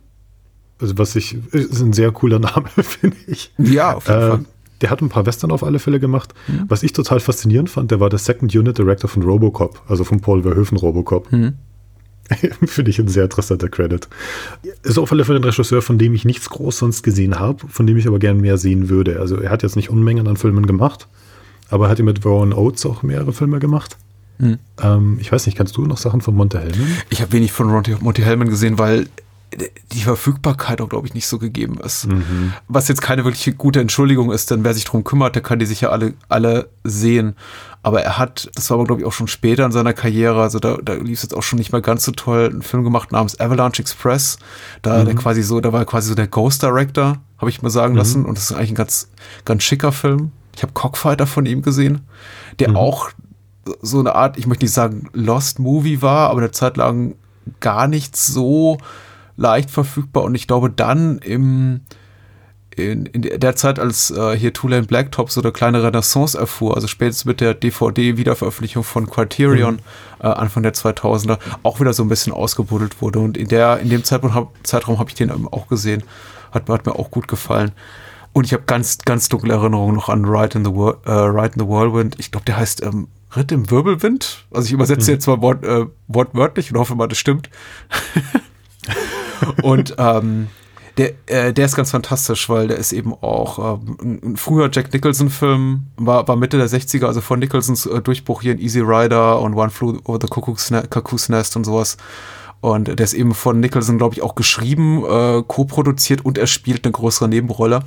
[0.80, 3.52] Also was ich, ist ein sehr cooler Name, finde ich.
[3.58, 4.44] Ja, auf jeden Äh, Fall.
[4.80, 6.34] der hat ein paar Western auf alle Fälle gemacht.
[6.68, 10.20] Was ich total faszinierend fand, der war der Second Unit Director von Robocop, also von
[10.20, 11.30] Paul Verhoeven Robocop.
[11.32, 11.54] Mhm.
[12.66, 14.08] Finde ich ein sehr interessanter Credit.
[14.82, 17.86] Ist auf alle Fälle ein Regisseur, von dem ich nichts groß sonst gesehen habe, von
[17.86, 19.20] dem ich aber gern mehr sehen würde.
[19.20, 21.08] Also er hat jetzt nicht Unmengen an Filmen gemacht,
[21.70, 23.96] aber er hat ja mit Rowan Oates auch mehrere Filme gemacht.
[24.38, 24.58] Mhm.
[24.80, 26.96] Ähm, ich weiß nicht, kannst du noch Sachen von Monte Hellman?
[27.10, 29.08] Ich habe wenig von Monty, Monty Hellman gesehen, weil
[29.92, 32.06] die Verfügbarkeit auch, glaube ich, nicht so gegeben ist.
[32.68, 35.66] Was jetzt keine wirklich gute Entschuldigung ist, denn wer sich drum kümmert, der kann die
[35.66, 37.34] sicher alle, alle sehen.
[37.82, 40.58] Aber er hat, das war aber, glaube ich, auch schon später in seiner Karriere, also
[40.58, 43.12] da, da lief es jetzt auch schon nicht mehr ganz so toll, einen Film gemacht
[43.12, 44.38] namens Avalanche Express.
[44.82, 47.70] Da der quasi so, da war er quasi so der Ghost Director, habe ich mir
[47.70, 48.24] sagen lassen.
[48.26, 49.10] Und das ist eigentlich ein ganz,
[49.44, 50.32] ganz schicker Film.
[50.56, 52.00] Ich habe Cockfighter von ihm gesehen,
[52.58, 53.10] der auch
[53.80, 57.14] so eine Art, ich möchte nicht sagen Lost Movie war, aber eine Zeit lang
[57.60, 58.78] gar nicht so
[59.36, 61.82] leicht verfügbar und ich glaube dann im
[62.78, 66.74] in, in der Zeit, als äh, hier Two Lane Blacktop so eine kleine Renaissance erfuhr,
[66.74, 69.80] also spätestens mit der DVD-Wiederveröffentlichung von Criterion
[70.20, 73.18] äh, Anfang der 2000er, auch wieder so ein bisschen ausgebuddelt wurde.
[73.18, 76.02] Und in, der, in dem Zeitpunkt hab, Zeitraum habe ich den eben auch gesehen.
[76.52, 77.72] Hat, hat mir auch gut gefallen.
[78.32, 81.54] Und ich habe ganz, ganz dunkle Erinnerungen noch an Ride in the, Whir äh, Ride
[81.54, 82.16] in the Whirlwind.
[82.18, 84.46] Ich glaube, der heißt ähm, Ritt im Wirbelwind.
[84.50, 87.50] Also ich übersetze jetzt mal wort, äh, wortwörtlich und hoffe mal, das stimmt.
[89.62, 90.48] und ähm,
[90.98, 94.92] der, äh, der ist ganz fantastisch, weil der ist eben auch ähm, ein, früher Jack
[94.92, 99.40] Nicholson-Film, war, war Mitte der 60er, also von Nicholsons äh, Durchbruch hier in Easy Rider
[99.40, 101.96] und One Flew Over the Cuckoo's, Ne- Cuckoo's Nest und sowas.
[102.60, 106.84] Und der ist eben von Nicholson, glaube ich, auch geschrieben, äh, co-produziert und er spielt
[106.84, 107.84] eine größere Nebenrolle.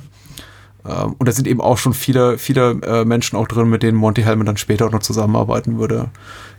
[0.86, 3.98] Ähm, und da sind eben auch schon viele, viele äh, Menschen auch drin, mit denen
[3.98, 6.08] Monty Hellman dann später auch noch zusammenarbeiten würde.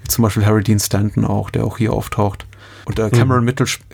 [0.04, 2.46] Wie zum Beispiel Harry Dean Stanton auch, der auch hier auftaucht.
[2.86, 3.86] Und äh, Cameron Mitchell, sp-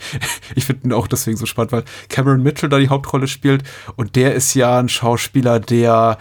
[0.54, 3.62] ich finde ihn auch deswegen so spannend, weil Cameron Mitchell da die Hauptrolle spielt
[3.96, 6.18] und der ist ja ein Schauspieler, der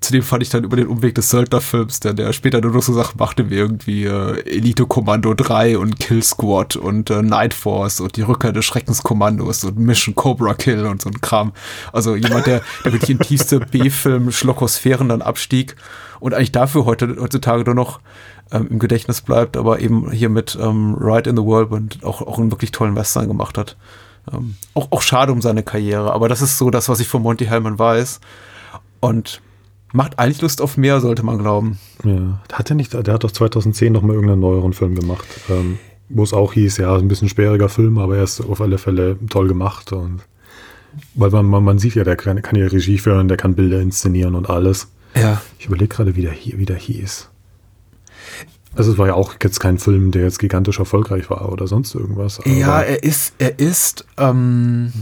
[0.00, 2.92] zudem fand ich dann über den Umweg des Söldnerfilms, der, der später nur noch so
[2.92, 8.00] Sachen machte wie irgendwie äh, Elite Kommando 3 und Kill Squad und äh, Night Force
[8.00, 11.52] und die Rückkehr des Schreckenskommandos und Mission Cobra Kill und so ein Kram.
[11.92, 15.76] Also jemand, der, der wirklich in tiefste B-Film-Schlockosphären dann abstieg
[16.18, 18.00] und eigentlich dafür heute, heutzutage nur noch
[18.52, 22.38] ähm, im Gedächtnis bleibt, aber eben hier mit ähm, Ride in the Whirlwind auch, auch
[22.38, 23.76] einen wirklich tollen Western gemacht hat.
[24.32, 27.22] Ähm, auch, auch schade um seine Karriere, aber das ist so das, was ich von
[27.22, 28.20] Monty Hellman weiß.
[29.00, 29.40] Und
[29.92, 31.78] macht eigentlich Lust auf mehr, sollte man glauben.
[32.04, 35.78] Ja, hat er nicht, der hat doch 2010 noch mal irgendeinen neueren Film gemacht, ähm,
[36.08, 39.18] wo es auch hieß, ja, ein bisschen sperriger Film, aber er ist auf alle Fälle
[39.28, 40.22] toll gemacht und
[41.14, 43.80] weil man, man, man sieht ja, der kann, kann ja Regie führen, der kann Bilder
[43.80, 44.88] inszenieren und alles.
[45.14, 45.40] Ja.
[45.58, 47.30] Ich überlege gerade, wie der, hier, wie der hieß.
[48.76, 51.92] Also es war ja auch jetzt kein Film, der jetzt gigantisch erfolgreich war oder sonst
[51.94, 52.38] irgendwas.
[52.46, 54.92] Ja, er ist, er ist, ähm,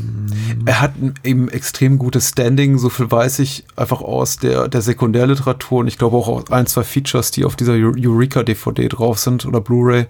[0.64, 5.81] er hat eben extrem gutes Standing, so viel weiß ich einfach aus der, der Sekundärliteratur
[5.81, 9.44] und ich glaube auch aus ein, zwei Features, die auf dieser Eu- Eureka-DVD drauf sind
[9.44, 10.07] oder Blu-ray,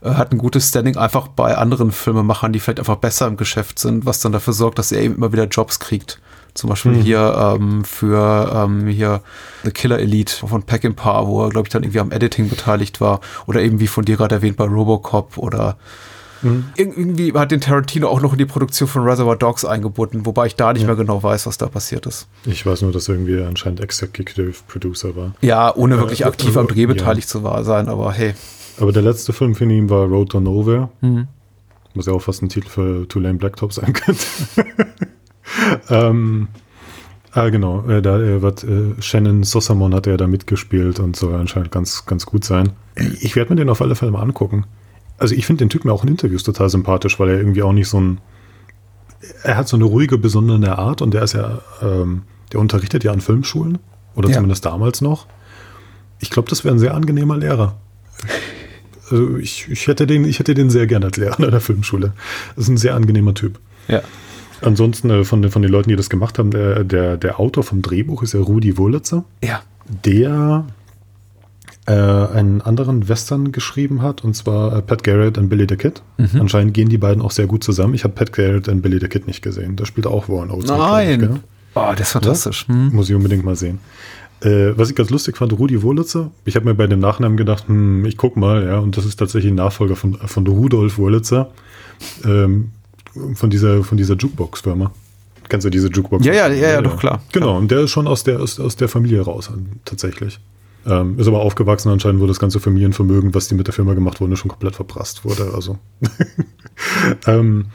[0.00, 3.78] äh, hat ein gutes Standing einfach bei anderen Filmemachern, die vielleicht einfach besser im Geschäft
[3.78, 6.18] sind, was dann dafür sorgt, dass er eben immer wieder Jobs kriegt.
[6.54, 9.22] Zum Beispiel hier ähm, für ähm, hier
[9.64, 13.20] The Killer Elite von Peckinpah, wo er, glaube ich, dann irgendwie am Editing beteiligt war.
[13.46, 15.76] Oder eben wie von dir gerade erwähnt bei Robocop oder
[16.44, 20.46] Ir- irgendwie hat den Tarantino auch noch in die Produktion von Reservoir Dogs eingebunden, wobei
[20.46, 22.26] ich da nicht mehr genau weiß, was da passiert ist.
[22.46, 25.34] Ich weiß nur, dass er irgendwie anscheinend Executive Producer war.
[25.40, 26.86] Ja, ohne wirklich Äh, aktiv am Dreh ja.
[26.88, 28.34] beteiligt zu wa- sein, aber hey.
[28.80, 30.88] Aber der letzte Film von ihm war Road to Nowhere.
[31.94, 34.20] Was ja auch fast ein Titel für Tulane Blacktop sein könnte.
[35.90, 36.48] Ähm,
[37.34, 37.88] Ah, genau.
[37.88, 42.04] Äh, da äh, wird äh, Shannon Sossamon hat er da mitgespielt und soll anscheinend ganz,
[42.04, 42.72] ganz gut sein.
[43.20, 44.66] Ich werde mir den auf alle Fälle mal angucken.
[45.16, 47.88] Also ich finde den Typen auch in Interviews total sympathisch, weil er irgendwie auch nicht
[47.88, 48.20] so ein.
[49.44, 53.12] Er hat so eine ruhige, besondere Art und der ist ja, ähm, der unterrichtet ja
[53.12, 53.78] an Filmschulen.
[54.14, 54.34] Oder ja.
[54.34, 55.26] zumindest damals noch.
[56.18, 57.76] Ich glaube, das wäre ein sehr angenehmer Lehrer.
[59.10, 62.12] Also ich, ich, hätte den, ich hätte den sehr gerne als Lehrer an der Filmschule.
[62.56, 63.58] Das ist ein sehr angenehmer Typ.
[63.88, 64.02] Ja.
[64.62, 67.82] Ansonsten äh, von, von den Leuten, die das gemacht haben, der, der, der Autor vom
[67.82, 69.24] Drehbuch ist ja Rudi Wurlitzer.
[69.42, 69.62] Ja.
[70.04, 70.64] Der
[71.86, 76.02] äh, einen anderen Western geschrieben hat, und zwar äh, Pat Garrett und Billy the Kid.
[76.16, 76.40] Mhm.
[76.40, 77.94] Anscheinend gehen die beiden auch sehr gut zusammen.
[77.94, 79.76] Ich habe Pat Garrett und Billy the Kid nicht gesehen.
[79.76, 80.70] Da spielt auch Warren Oates.
[80.70, 81.20] Nein!
[81.20, 81.30] Mit,
[81.74, 82.68] oh, das ist fantastisch.
[82.68, 82.90] Hm.
[82.92, 83.80] Muss ich unbedingt mal sehen.
[84.42, 86.30] Äh, was ich ganz lustig fand, Rudi Wurlitzer.
[86.44, 89.16] Ich habe mir bei dem Nachnamen gedacht, hm, ich guck mal, ja, und das ist
[89.16, 91.50] tatsächlich ein Nachfolger von, von Rudolf Wurlitzer.
[92.24, 92.70] Ähm,
[93.34, 94.92] von dieser, von dieser Jukebox-Firma.
[95.48, 96.24] Kennst du diese Jukebox?
[96.24, 97.22] Ja, ja, ja, ja, doch klar.
[97.32, 97.58] Genau, klar.
[97.58, 99.50] und der ist schon aus der, aus, aus der Familie raus,
[99.84, 100.40] tatsächlich.
[100.84, 104.20] Ähm, ist aber aufgewachsen anscheinend, wo das ganze Familienvermögen, was die mit der Firma gemacht
[104.20, 105.52] wurde, schon komplett verprasst wurde.
[105.54, 105.78] Also
[107.26, 107.66] ähm,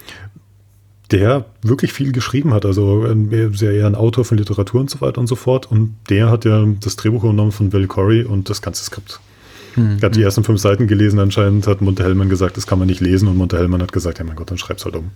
[1.11, 2.65] der wirklich viel geschrieben hat.
[2.65, 3.07] Also
[3.53, 5.71] sehr eher ein Autor von Literatur und so weiter und so fort.
[5.71, 9.21] Und der hat ja das Drehbuch übernommen von Bill Corey und das ganze Skript.
[9.77, 9.97] Mhm.
[10.01, 12.87] Er hat die ersten fünf Seiten gelesen, anscheinend hat Monte Hellman gesagt, das kann man
[12.87, 15.11] nicht lesen und Monte Hellman hat gesagt, ja mein Gott, dann schreib's halt um.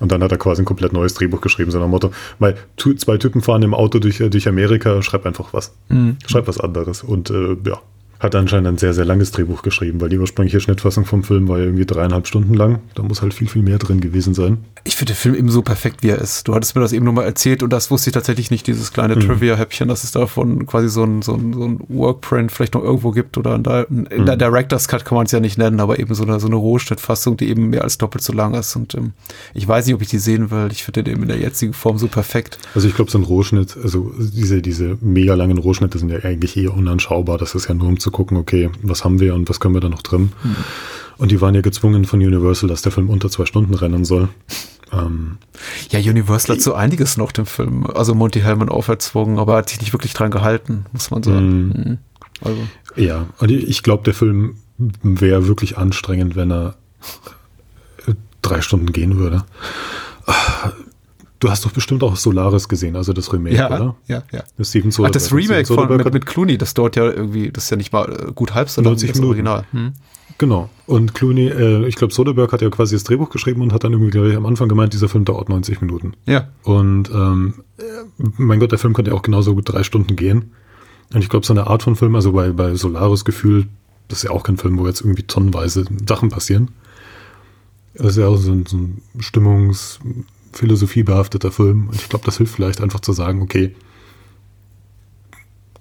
[0.00, 3.18] Und dann hat er quasi ein komplett neues Drehbuch geschrieben, so nach Motto, mal zwei
[3.18, 5.74] Typen fahren im Auto durch, durch Amerika, schreib einfach was.
[5.88, 6.16] Mhm.
[6.26, 7.04] Schreib was anderes.
[7.04, 7.80] Und äh, ja,
[8.22, 11.58] hat anscheinend ein sehr, sehr langes Drehbuch geschrieben, weil die ursprüngliche Schnittfassung vom Film war
[11.58, 12.78] ja irgendwie dreieinhalb Stunden lang.
[12.94, 14.58] Da muss halt viel, viel mehr drin gewesen sein.
[14.84, 16.46] Ich finde den Film eben so perfekt, wie er ist.
[16.46, 19.16] Du hattest mir das eben nochmal erzählt und das wusste ich tatsächlich nicht, dieses kleine
[19.16, 19.20] mhm.
[19.20, 23.10] Trivia-Häppchen, dass es davon quasi so ein, so, ein, so ein Workprint vielleicht noch irgendwo
[23.10, 24.38] gibt oder in der, in mhm.
[24.38, 27.36] Director's Cut kann man es ja nicht nennen, aber eben so eine, so eine Rohschnittfassung,
[27.36, 28.76] die eben mehr als doppelt so lang ist.
[28.76, 29.14] Und ähm,
[29.52, 30.68] ich weiß nicht, ob ich die sehen will.
[30.70, 32.58] Ich finde den eben in der jetzigen Form so perfekt.
[32.76, 36.56] Also ich glaube, so ein Rohschnitt, also diese, diese mega langen Rohschnitte sind ja eigentlich
[36.56, 37.36] eher unanschaubar.
[37.36, 39.80] Das ist ja nur um zu gucken, okay, was haben wir und was können wir
[39.80, 40.32] da noch drin.
[40.42, 40.56] Mhm.
[41.18, 44.28] Und die waren ja gezwungen von Universal, dass der Film unter zwei Stunden rennen soll.
[44.92, 45.38] Ähm,
[45.90, 49.70] ja, Universal hat so einiges noch dem Film, also Monty Hellman auferzwungen, aber er hat
[49.70, 51.66] sich nicht wirklich dran gehalten, muss man sagen.
[51.66, 51.68] Mhm.
[51.68, 51.98] mhm.
[52.40, 52.58] Also.
[52.96, 56.74] Ja, und ich glaube, der Film wäre wirklich anstrengend, wenn er
[58.42, 59.44] drei Stunden gehen würde.
[61.42, 63.96] Du hast doch bestimmt auch Solaris gesehen, also das Remake, ja, oder?
[64.06, 64.44] Ja, ja.
[64.56, 65.18] Das Steven Soderbergh.
[65.18, 67.92] Ach, das Remake von, mit, mit Clooney, das dauert ja irgendwie, das ist ja nicht
[67.92, 69.64] mal äh, gut halb, sondern das Original.
[69.72, 69.92] Hm?
[70.38, 70.70] Genau.
[70.86, 73.90] Und Clooney, äh, ich glaube, Soderbergh hat ja quasi das Drehbuch geschrieben und hat dann
[73.90, 76.12] irgendwie, glaube ich, am Anfang gemeint, dieser Film dauert 90 Minuten.
[76.26, 76.46] Ja.
[76.62, 77.54] Und ähm,
[78.36, 80.52] mein Gott, der Film könnte ja auch genauso gut drei Stunden gehen.
[81.12, 83.66] Und ich glaube, so eine Art von Film, also bei, bei Solaris Gefühl,
[84.06, 86.68] das ist ja auch kein Film, wo jetzt irgendwie tonnenweise Sachen passieren.
[87.94, 89.98] Das ist ja auch so ein, so ein Stimmungs-
[90.52, 91.88] philosophiebehafteter Film.
[91.88, 93.74] Und ich glaube, das hilft vielleicht einfach zu sagen, okay,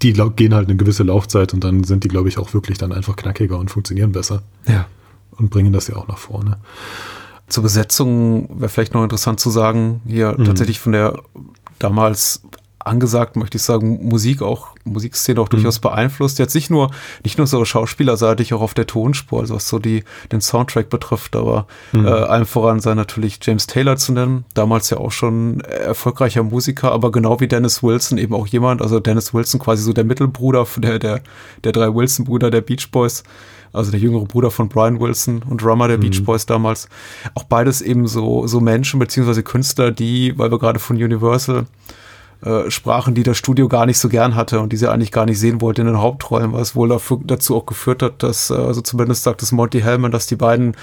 [0.01, 2.91] die gehen halt eine gewisse Laufzeit und dann sind die, glaube ich, auch wirklich dann
[2.91, 4.41] einfach knackiger und funktionieren besser.
[4.67, 4.87] Ja.
[5.31, 6.57] Und bringen das ja auch nach vorne.
[7.47, 10.45] Zur Besetzung wäre vielleicht noch interessant zu sagen, hier mhm.
[10.45, 11.21] tatsächlich von der
[11.79, 12.43] damals
[12.85, 15.81] angesagt, möchte ich sagen, Musik auch, Musikszene auch durchaus mhm.
[15.81, 16.39] beeinflusst.
[16.39, 16.91] Jetzt nicht nur,
[17.23, 21.35] nicht nur so schauspielerseitig, auch auf der Tonspur, also was so die, den Soundtrack betrifft,
[21.35, 22.05] aber mhm.
[22.05, 26.91] äh, allem voran sei natürlich James Taylor zu nennen, damals ja auch schon erfolgreicher Musiker,
[26.91, 30.65] aber genau wie Dennis Wilson eben auch jemand, also Dennis Wilson quasi so der Mittelbruder
[30.77, 31.21] der, der,
[31.63, 33.23] der drei Wilson-Brüder der Beach Boys,
[33.73, 36.01] also der jüngere Bruder von Brian Wilson und Drummer der mhm.
[36.01, 36.89] Beach Boys damals.
[37.35, 41.65] Auch beides eben so, so Menschen beziehungsweise Künstler, die, weil wir gerade von Universal
[42.43, 45.25] äh, sprachen, die das Studio gar nicht so gern hatte und die sie eigentlich gar
[45.25, 48.55] nicht sehen wollte in den Hauptrollen, was wohl dafür, dazu auch geführt hat, dass, äh,
[48.55, 50.75] also zumindest sagt es Monty Hellman, dass die beiden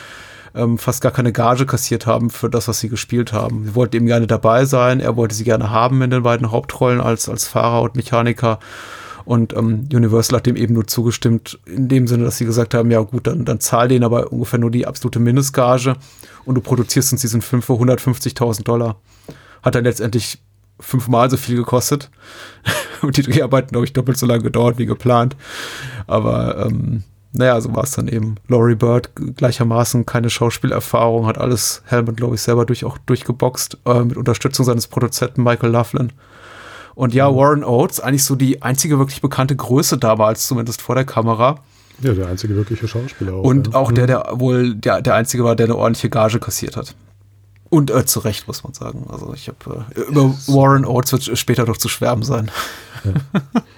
[0.54, 3.64] ähm, fast gar keine Gage kassiert haben für das, was sie gespielt haben.
[3.64, 7.00] Sie wollten eben gerne dabei sein, er wollte sie gerne haben in den beiden Hauptrollen
[7.00, 8.58] als, als Fahrer und Mechaniker.
[9.24, 12.90] Und ähm, Universal hat dem eben nur zugestimmt, in dem Sinne, dass sie gesagt haben,
[12.90, 15.96] ja gut, dann, dann zahl denen aber ungefähr nur die absolute Mindestgage
[16.46, 18.96] und du produzierst uns diesen Film für 150.000 Dollar.
[19.62, 20.38] Hat dann letztendlich
[20.80, 22.10] fünfmal so viel gekostet.
[23.02, 25.36] Und die Dreharbeiten, glaube ich, doppelt so lange gedauert wie geplant.
[26.06, 28.36] Aber ähm, naja, so war es dann eben.
[28.48, 34.00] Laurie Bird gleichermaßen keine Schauspielerfahrung, hat alles Helmut, glaube ich, selber durch, auch durchgeboxt, äh,
[34.00, 36.12] mit Unterstützung seines Produzenten Michael Laughlin.
[36.94, 37.36] Und ja, mhm.
[37.36, 41.60] Warren Oates, eigentlich so die einzige wirklich bekannte Größe damals, zumindest vor der Kamera.
[42.00, 43.44] Ja, der einzige wirkliche Schauspieler auch.
[43.44, 43.74] Und ja.
[43.74, 44.08] auch der, mhm.
[44.08, 46.94] der wohl der, der einzige war, der eine ordentliche Gage kassiert hat.
[47.70, 49.06] Und äh, zu Recht, muss man sagen.
[49.08, 52.50] Also ich habe äh, über Warren Oates wird später doch zu schwärmen sein.
[53.04, 53.12] Ja.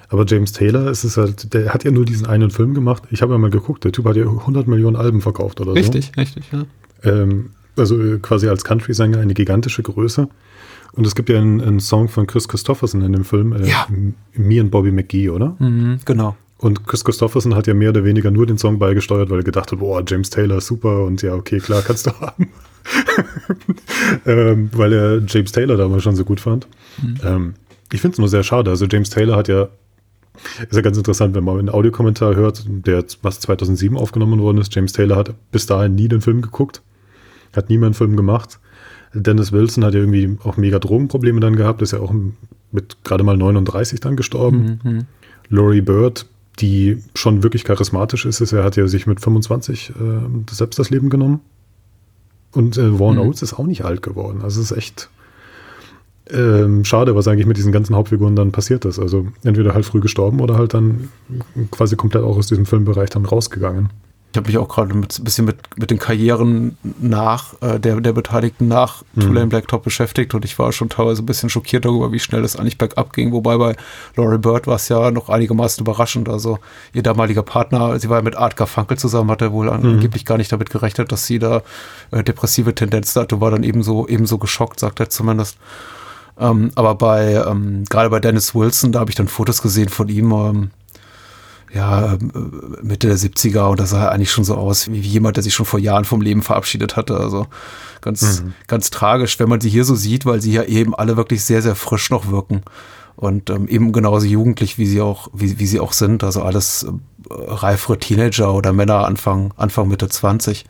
[0.08, 3.04] Aber James Taylor, ist es halt, der hat ja nur diesen einen Film gemacht.
[3.10, 6.12] Ich habe ja mal geguckt, der Typ hat ja 100 Millionen Alben verkauft oder richtig,
[6.14, 6.20] so.
[6.20, 6.64] Richtig, richtig, ja.
[7.02, 10.28] Ähm, also äh, quasi als Country-Sänger eine gigantische Größe.
[10.92, 13.86] Und es gibt ja einen, einen Song von Chris Christopherson in dem Film, äh, Ja.
[14.34, 15.54] Me and Bobby McGee, oder?
[15.58, 16.36] Mhm, genau.
[16.58, 19.72] Und Chris Christopherson hat ja mehr oder weniger nur den Song beigesteuert, weil er gedacht
[19.72, 22.48] hat, boah, James Taylor ist super und ja, okay, klar, kannst du haben.
[24.26, 26.66] ähm, weil er James Taylor damals schon so gut fand.
[27.24, 27.54] Ähm,
[27.92, 28.70] ich finde es nur sehr schade.
[28.70, 29.68] Also James Taylor hat ja,
[30.60, 34.74] ist ja ganz interessant, wenn man einen Audiokommentar hört, der was 2007 aufgenommen worden ist.
[34.74, 36.82] James Taylor hat bis dahin nie den Film geguckt,
[37.54, 38.58] hat nie mehr einen Film gemacht.
[39.12, 42.14] Dennis Wilson hat ja irgendwie auch mega Drogenprobleme dann gehabt, ist ja auch
[42.70, 44.78] mit gerade mal 39 dann gestorben.
[45.48, 46.26] Laurie Bird,
[46.60, 49.92] die schon wirklich charismatisch ist, ist er hat ja sich mit 25 äh,
[50.50, 51.40] selbst das Leben genommen.
[52.52, 53.28] Und äh, Warren Mhm.
[53.28, 54.40] Oates ist auch nicht alt geworden.
[54.42, 55.08] Also es ist echt
[56.30, 58.98] ähm, schade, was eigentlich mit diesen ganzen Hauptfiguren dann passiert ist.
[58.98, 61.08] Also entweder halt früh gestorben oder halt dann
[61.70, 63.90] quasi komplett auch aus diesem Filmbereich dann rausgegangen.
[64.32, 68.00] Ich habe mich auch gerade mit, ein bisschen mit, mit den Karrieren nach äh, der,
[68.00, 69.20] der Beteiligten nach Mhm.
[69.22, 72.54] Tulane Blacktop beschäftigt und ich war schon teilweise ein bisschen schockiert darüber, wie schnell das
[72.54, 73.32] eigentlich bergab ging.
[73.32, 73.74] Wobei bei
[74.14, 76.28] Laurie Bird war es ja noch einigermaßen überraschend.
[76.28, 76.58] Also
[76.92, 79.72] ihr damaliger Partner, sie war ja mit Art Garfunkel zusammen, hat er wohl Mhm.
[79.72, 81.62] angeblich gar nicht damit gerechnet, dass sie da
[82.12, 85.58] äh, depressive Tendenzen hatte, war dann ebenso, ebenso geschockt, sagt er zumindest.
[86.38, 90.08] Ähm, aber bei, ähm, gerade bei Dennis Wilson, da habe ich dann Fotos gesehen von
[90.08, 90.70] ihm, ähm,
[91.72, 95.36] ja, ähm, äh, Mitte der 70er und da sah eigentlich schon so aus wie, jemand,
[95.36, 97.16] der sich schon vor Jahren vom Leben verabschiedet hatte.
[97.16, 97.46] Also
[98.00, 101.44] ganz, ganz tragisch, wenn man sie hier so sieht, weil sie ja eben alle wirklich
[101.44, 102.62] sehr, sehr frisch noch wirken.
[103.16, 106.24] Und ähm, eben genauso jugendlich, wie sie auch, wie, wie sie auch sind.
[106.24, 106.90] Also alles äh,
[107.30, 110.64] reifere Teenager oder Männer Anfang, Anfang Mitte 20.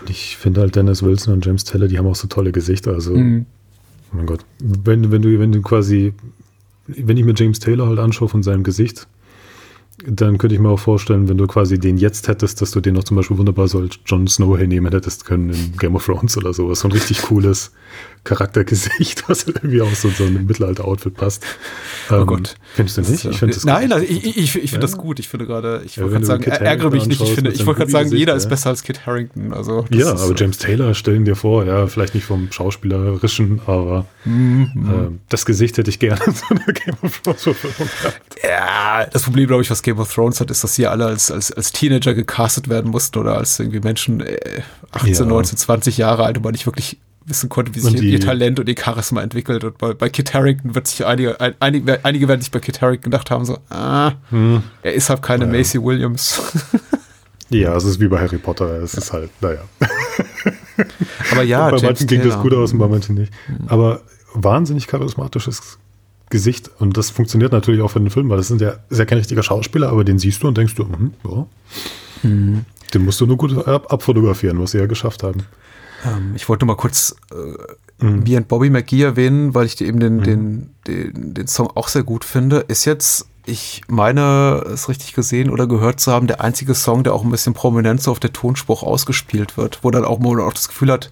[0.00, 2.92] Und ich finde halt Dennis Wilson und James Taylor, die haben auch so tolle Gesichter.
[2.92, 3.46] Also, Mhm.
[4.12, 6.12] oh mein Gott, wenn, wenn du, wenn du quasi,
[6.88, 9.06] wenn ich mir James Taylor halt anschaue von seinem Gesicht,
[10.06, 12.94] dann könnte ich mir auch vorstellen, wenn du quasi den jetzt hättest, dass du den
[12.94, 16.36] noch zum Beispiel wunderbar so als Jon Snow hernehmen hättest können in Game of Thrones
[16.36, 16.80] oder sowas.
[16.80, 17.72] So ein richtig cooles
[18.24, 21.44] Charaktergesicht, was irgendwie auch so so ein Mittelalter-Outfit passt.
[22.10, 22.54] Oh Gott.
[22.74, 23.24] Findest du nicht?
[23.24, 23.92] Ich finde das Nein, gut.
[23.94, 25.18] also ich, ich, ich finde das gut.
[25.18, 27.20] Ich finde gerade, ich Ja, wollte gerade sagen, er- ärgere mich nicht.
[27.20, 28.36] Ich finde, ich wollte gerade sagen, jeder ja.
[28.36, 29.52] ist besser als Kit Harrington.
[29.52, 34.06] Also Ja, aber äh, James Taylor, stellen dir vor, ja, vielleicht nicht vom Schauspielerischen, aber
[34.24, 34.70] Mhm.
[34.74, 38.20] ähm, das Gesicht hätte ich gerne in so einer Game of Thrones Verfilmung gehabt.
[38.42, 41.30] Ja, das Problem, glaube ich, was Game of Thrones hat, ist, dass sie alle als,
[41.30, 44.60] als, als Teenager gecastet werden mussten oder als irgendwie Menschen äh,
[44.92, 45.24] 18, Ja.
[45.24, 46.98] 19, 20 Jahre alt man nicht wirklich
[47.30, 49.64] wissen konnte, wie sich die- ihr Talent und ihr Charisma entwickelt.
[49.64, 52.80] Und bei, bei Kit Harington wird sich einige, ein, einige, einige werden sich bei Kit
[52.82, 54.12] Harington gedacht haben, so, ah,
[54.82, 55.50] er ist halt keine Ja.
[55.52, 56.42] Macy Williams.
[57.52, 59.58] Ja, es ist wie bei Harry Potter, es ist halt, naja.
[61.32, 62.42] Aber ja, bei James manchen ging das Taylor.
[62.44, 63.32] gut aus und bei manchen nicht.
[63.66, 64.02] Aber
[64.34, 65.78] wahnsinnig charismatisches
[66.30, 69.04] Gesicht und das funktioniert natürlich auch für den Film, weil das sind ja, ist ja
[69.04, 71.46] kein richtiger Schauspieler, aber den siehst du und denkst du, mhm, ja.
[72.22, 72.64] Mhm.
[72.94, 75.42] Den musst du nur gut ab abfotografieren, was sie ja geschafft haben.
[76.04, 79.86] Ähm, ich wollte nur mal kurz äh, Me and Bobby McGee erwähnen, weil ich die
[79.86, 82.64] eben den, den, den, den Song auch sehr gut finde.
[82.68, 87.14] Ist jetzt, ich meine, es richtig gesehen oder gehört zu haben, der einzige Song, der
[87.14, 90.52] auch ein bisschen prominent so auf der Tonspruch ausgespielt wird, wo dann auch man auch
[90.52, 91.10] das Gefühl hat,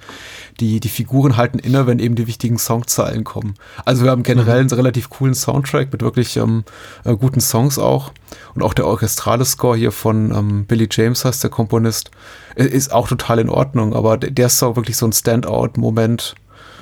[0.60, 3.54] die, die Figuren halten inne, wenn eben die wichtigen Songzeilen kommen.
[3.84, 6.64] Also wir haben generell einen relativ coolen Soundtrack mit wirklich ähm,
[7.04, 8.12] äh, guten Songs auch.
[8.54, 12.10] Und auch der orchestrale Score hier von ähm, Billy James heißt der Komponist,
[12.54, 16.34] ist auch total in Ordnung, aber der, der ist auch wirklich so ein Standout-Moment.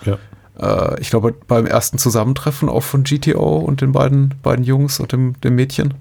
[0.04, 0.18] Ja.
[0.60, 5.12] Äh, ich glaube, beim ersten Zusammentreffen auch von GTO und den beiden, beiden Jungs und
[5.12, 5.94] dem, dem Mädchen.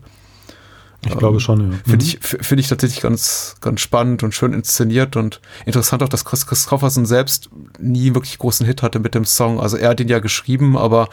[1.07, 1.77] Ich glaube schon, ja.
[1.85, 2.09] Finde Mhm.
[2.09, 6.25] ich, f- finde ich tatsächlich ganz, ganz spannend und schön inszeniert und interessant auch, dass
[6.25, 9.59] Chris Christopherson selbst nie wirklich großen Hit hatte mit dem Song.
[9.59, 11.09] Also er hat ihn ja geschrieben, aber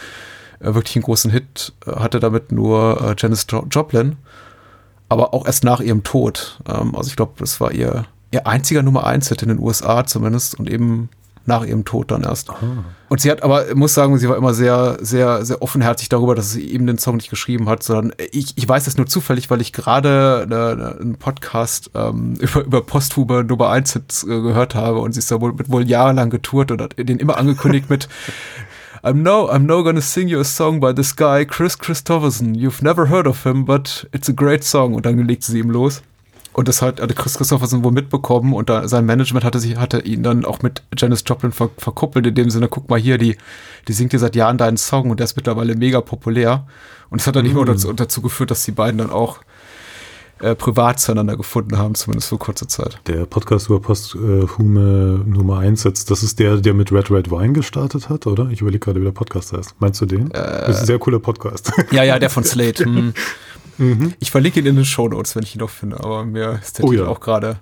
[0.60, 4.16] äh, wirklich einen großen Hit äh, hatte damit nur äh, Janis jo Joplin.
[5.10, 6.58] Aber auch erst nach ihrem Tod.
[6.66, 10.06] Ähm, also ich glaube, das war ihr, ihr einziger Nummer eins Hit in den USA
[10.06, 11.10] zumindest und eben
[11.46, 12.50] nach ihrem Tod dann erst.
[13.08, 16.34] Und sie hat aber, ich muss sagen, sie war immer sehr, sehr, sehr offenherzig darüber,
[16.34, 19.50] dass sie eben den Song nicht geschrieben hat, sondern ich, ich weiß das nur zufällig,
[19.50, 24.74] weil ich gerade eine, einen Podcast ähm, über, über Posthuber Nummer 1 Hits äh, gehört
[24.74, 27.90] habe und sie ist da wohl, mit wohl jahrelang getourt und hat den immer angekündigt
[27.90, 28.08] mit
[29.04, 32.54] I'm now, I'm now gonna sing you a song by this guy, Chris Christopherson.
[32.54, 34.94] You've never heard of him, but it's a great song.
[34.94, 36.02] Und dann legt sie ihm los.
[36.52, 40.00] Und das hat hatte Chris Christopherson wohl mitbekommen und da, sein Management hatte sich, hatte
[40.00, 43.36] ihn dann auch mit Janis Joplin ver, verkuppelt, in dem Sinne, guck mal hier, die,
[43.88, 46.66] die singt dir seit Jahren deinen Song und der ist mittlerweile mega populär.
[47.08, 49.40] Und es hat dann immer dazu, dazu geführt, dass die beiden dann auch
[50.42, 52.98] äh, privat zueinander gefunden haben, zumindest für kurze Zeit.
[53.06, 57.52] Der Podcast über Posthume Nummer 1 jetzt, das ist der, der mit Red Red Wine
[57.52, 58.48] gestartet hat, oder?
[58.50, 59.76] Ich überlege gerade, wie der Podcast heißt.
[59.78, 60.30] Meinst du den?
[60.30, 61.72] das ist ein sehr cooler Podcast.
[61.92, 62.84] Ja, ja, der von Slate.
[62.84, 63.14] hm.
[64.20, 66.78] Ich verlinke ihn in den Show Notes, wenn ich ihn noch finde, aber mir ist
[66.78, 67.06] der Oh ja.
[67.06, 67.58] auch gerade.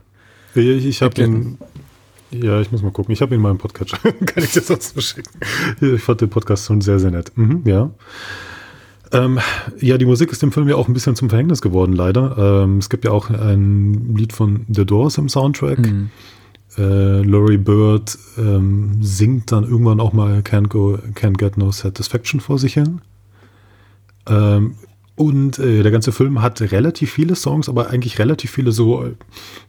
[0.54, 1.58] ich ich habe den,
[2.30, 3.12] Ja, ich muss mal gucken.
[3.12, 3.92] Ich habe ihn mal im Podcast.
[4.02, 5.30] Kann ich dir sonst mal schicken?
[5.80, 7.32] Ich fand den Podcast schon sehr, sehr nett.
[7.36, 7.90] Mhm, ja.
[9.12, 9.40] Ähm,
[9.80, 12.62] ja, die Musik ist dem Film ja auch ein bisschen zum Verhängnis geworden, leider.
[12.64, 15.78] Ähm, es gibt ja auch ein Lied von The Doors im Soundtrack.
[15.80, 16.11] Mhm.
[16.78, 22.38] Äh, Laurie Bird ähm, singt dann irgendwann auch mal Can't, go, Can't Get No Satisfaction
[22.38, 23.00] vor sich hin.
[25.20, 29.12] Und äh, der ganze Film hat relativ viele Songs, aber eigentlich relativ viele so äh,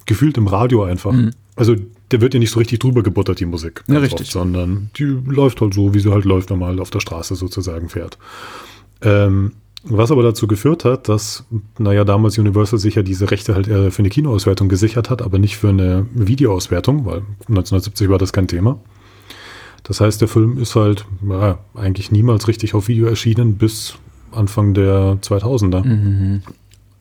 [0.06, 1.12] gefühlt im Radio einfach.
[1.12, 1.32] Mhm.
[1.58, 1.76] Also
[2.10, 3.84] der wird ja nicht so richtig drüber gebuttert, die Musik.
[3.89, 4.28] Ja, richtig.
[4.28, 7.02] Oft, sondern die läuft halt so, wie sie halt läuft, wenn man halt auf der
[7.02, 8.18] Straße sozusagen fährt.
[9.02, 9.52] Ähm,
[9.84, 11.43] was aber dazu geführt hat, dass,
[11.78, 15.58] naja, damals Universal sich ja diese Rechte halt für eine Kinoauswertung gesichert hat, aber nicht
[15.58, 18.80] für eine Videoauswertung, weil 1970 war das kein Thema.
[19.84, 23.95] Das heißt, der Film ist halt ja, eigentlich niemals richtig auf Video erschienen bis
[24.32, 25.84] Anfang der 2000er.
[25.84, 26.42] Mhm.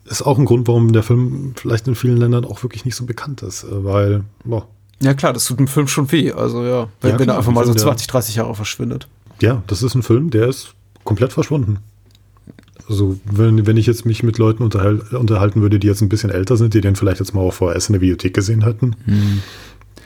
[0.05, 3.05] Ist auch ein Grund, warum der Film vielleicht in vielen Ländern auch wirklich nicht so
[3.05, 4.67] bekannt ist, äh, weil, boah.
[5.01, 6.31] Ja klar, das tut dem Film schon weh.
[6.31, 9.07] Also ja, wenn, ja, wenn er einfach mal so 20, 30 Jahre verschwindet.
[9.41, 11.79] Ja, das ist ein Film, der ist komplett verschwunden.
[12.87, 16.29] Also, wenn, wenn ich jetzt mich mit Leuten unterhal unterhalten würde, die jetzt ein bisschen
[16.29, 19.41] älter sind, die den vielleicht jetzt mal auf VHS in der Videothek gesehen hätten, hm.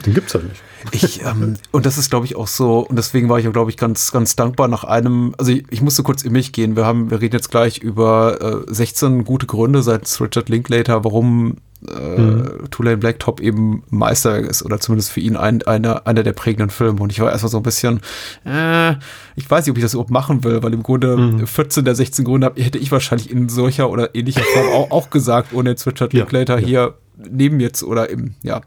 [0.04, 0.62] Den gibt es halt nicht.
[0.92, 3.70] Ich, ähm, und das ist, glaube ich, auch so, und deswegen war ich auch, glaube
[3.70, 6.76] ich, ganz, ganz dankbar nach einem, also ich, ich, musste kurz in mich gehen.
[6.76, 11.56] Wir haben, wir reden jetzt gleich über äh, 16 gute Gründe seit Richard Linklater, warum
[11.88, 12.70] äh, mhm.
[12.70, 17.00] Tulane Blacktop eben Meister ist oder zumindest für ihn ein, einer, einer der prägenden Filme.
[17.00, 18.00] Und ich war erstmal so ein bisschen,
[18.44, 18.92] äh,
[19.34, 21.46] ich weiß nicht, ob ich das überhaupt machen will, weil im Grunde mhm.
[21.46, 25.52] 14 der 16 Gründe hätte ich wahrscheinlich in solcher oder ähnlicher Form auch, auch gesagt,
[25.52, 26.66] ohne jetzt Richard Linklater ja, ja.
[26.66, 28.60] hier neben jetzt oder im, ja,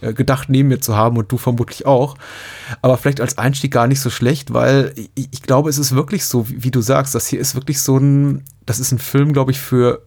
[0.00, 2.16] gedacht neben mir zu haben und du vermutlich auch.
[2.82, 6.24] Aber vielleicht als Einstieg gar nicht so schlecht, weil ich, ich glaube, es ist wirklich
[6.24, 9.32] so, wie, wie, du sagst, das hier ist wirklich so ein, das ist ein Film,
[9.32, 10.02] glaube ich, für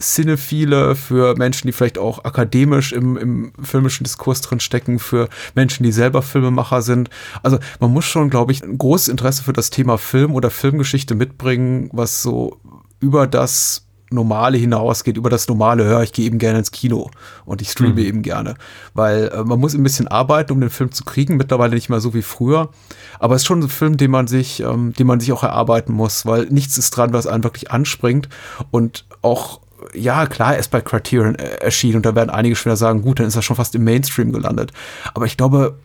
[0.00, 5.82] Cinephile, für Menschen, die vielleicht auch akademisch im, im filmischen Diskurs drin stecken, für Menschen,
[5.82, 7.10] die selber Filmemacher sind.
[7.42, 11.14] Also man muss schon, glaube ich, ein großes Interesse für das Thema Film oder Filmgeschichte
[11.14, 12.60] mitbringen, was so
[13.00, 17.10] über das Normale hinausgeht, über das Normale, hör, ich gehe eben gerne ins Kino
[17.44, 17.98] und ich streame mhm.
[18.06, 18.54] eben gerne.
[18.94, 22.00] Weil äh, man muss ein bisschen arbeiten, um den Film zu kriegen, mittlerweile nicht mehr
[22.00, 22.70] so wie früher.
[23.18, 25.92] Aber es ist schon ein Film, den man sich, ähm, den man sich auch erarbeiten
[25.92, 28.28] muss, weil nichts ist dran, was einen wirklich anspringt
[28.70, 29.60] und auch
[29.94, 33.20] ja, klar, er ist bei Criterion äh, erschienen und da werden einige schwer sagen, gut,
[33.20, 34.72] dann ist er schon fast im Mainstream gelandet.
[35.14, 35.78] Aber ich glaube,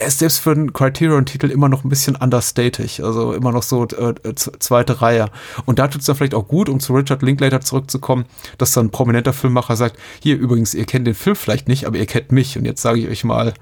[0.00, 3.84] er ist selbst für einen Criterion-Titel immer noch ein bisschen understated, also immer noch so
[3.84, 5.26] äh, zweite Reihe.
[5.66, 8.24] Und da tut es dann vielleicht auch gut, um zu Richard Linklater zurückzukommen,
[8.56, 11.98] dass dann ein prominenter Filmmacher sagt, hier übrigens, ihr kennt den Film vielleicht nicht, aber
[11.98, 12.56] ihr kennt mich.
[12.56, 13.52] Und jetzt sage ich euch mal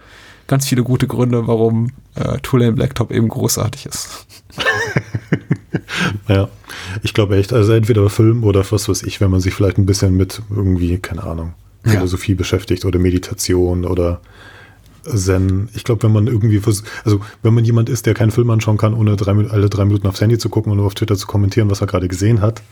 [0.47, 4.27] ganz viele gute Gründe, warum äh, Tulane Blacktop eben großartig ist.
[6.29, 6.49] ja,
[7.03, 9.87] ich glaube echt, also entweder Film oder was weiß ich, wenn man sich vielleicht ein
[9.87, 12.39] bisschen mit irgendwie, keine Ahnung, Philosophie ja.
[12.39, 14.21] beschäftigt oder Meditation oder
[15.17, 15.69] Zen.
[15.75, 16.61] Ich glaube, wenn man irgendwie,
[17.05, 20.07] also wenn man jemand ist, der keinen Film anschauen kann, ohne drei, alle drei Minuten
[20.07, 22.63] aufs Handy zu gucken und nur auf Twitter zu kommentieren, was er gerade gesehen hat,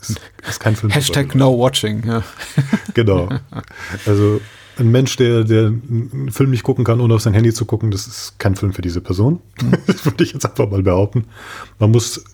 [0.00, 0.92] ist, ist kein Film.
[0.92, 2.22] Hashtag no watching, ja.
[2.94, 3.28] Genau.
[4.06, 4.40] Also
[4.78, 7.90] ein Mensch, der, der einen Film nicht gucken kann, ohne auf sein Handy zu gucken,
[7.90, 9.40] das ist kein Film für diese Person.
[9.62, 9.72] Mhm.
[9.86, 11.24] Das würde ich jetzt einfach mal behaupten.
[11.78, 12.24] Man muss,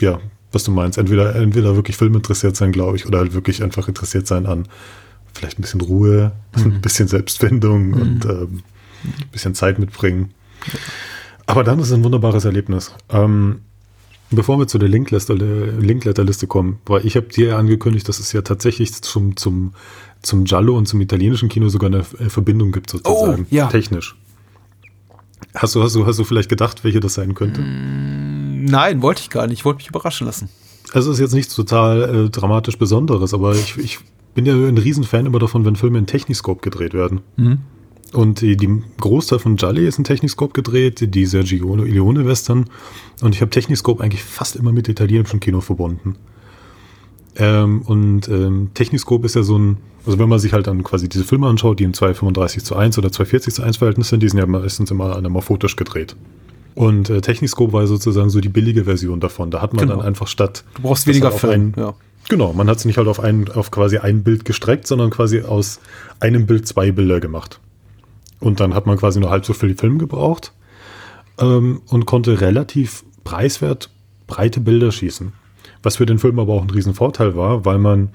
[0.00, 0.18] ja,
[0.52, 3.88] was du meinst, entweder, entweder wirklich Film interessiert sein, glaube ich, oder halt wirklich einfach
[3.88, 4.68] interessiert sein an
[5.36, 6.62] vielleicht ein bisschen Ruhe, mhm.
[6.64, 8.00] ein bisschen Selbstfindung mhm.
[8.00, 8.62] und ähm,
[9.06, 10.32] ein bisschen Zeit mitbringen.
[11.46, 12.92] Aber dann ist es ein wunderbares Erlebnis.
[13.10, 13.60] Ähm,
[14.30, 18.92] bevor wir zu der Linkletter-Liste kommen, weil ich habe dir angekündigt, dass es ja tatsächlich
[19.02, 19.72] zum, zum
[20.26, 23.46] zum Giallo und zum italienischen Kino sogar eine äh, Verbindung gibt, sozusagen.
[23.50, 23.68] Oh, ja.
[23.68, 24.16] Technisch.
[25.54, 27.60] Hast du, hast, du, hast du vielleicht gedacht, welche das sein könnte?
[27.60, 29.60] Mm, nein, wollte ich gar nicht.
[29.60, 30.48] Ich wollte mich überraschen lassen.
[30.92, 33.98] Also ist jetzt nichts total äh, dramatisch Besonderes, aber ich, ich
[34.34, 37.20] bin ja ein Riesenfan immer davon, wenn Filme in Techniscope gedreht werden.
[37.36, 37.58] Mhm.
[38.16, 42.64] Und die, die Großteil von Jolly ist in Techniscope gedreht, die Sergio Leone Western.
[43.20, 46.16] Und ich habe Techniscope eigentlich fast immer mit italienischem Kino verbunden.
[47.36, 51.10] Ähm, und ähm, Techniscope ist ja so ein, also wenn man sich halt dann quasi
[51.10, 54.30] diese Filme anschaut, die im 235 zu 1 oder 240 zu 1 Verhältnis sind, die
[54.30, 56.16] sind ja meistens immer anamorphotisch gedreht.
[56.74, 59.50] Und äh, Techniscope war sozusagen so die billige Version davon.
[59.50, 59.98] Da hat man genau.
[59.98, 60.64] dann einfach statt.
[60.76, 61.92] Du brauchst weniger Film, ja.
[62.30, 65.42] Genau, man hat es nicht halt auf ein, auf quasi ein Bild gestreckt, sondern quasi
[65.42, 65.80] aus
[66.18, 67.60] einem Bild zwei Bilder gemacht.
[68.40, 70.52] Und dann hat man quasi nur halb so viel Film gebraucht
[71.38, 73.90] ähm, und konnte relativ preiswert
[74.26, 75.32] breite Bilder schießen.
[75.82, 78.10] Was für den Film aber auch ein Riesenvorteil war, weil man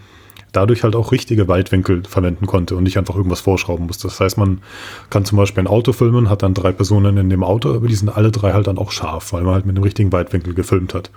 [0.52, 4.08] dadurch halt auch richtige Weitwinkel verwenden konnte und nicht einfach irgendwas vorschrauben musste.
[4.08, 4.62] Das heißt, man
[5.10, 7.96] kann zum Beispiel ein Auto filmen, hat dann drei Personen in dem Auto, aber die
[7.96, 10.94] sind alle drei halt dann auch scharf, weil man halt mit dem richtigen Weitwinkel gefilmt
[10.94, 11.12] hat.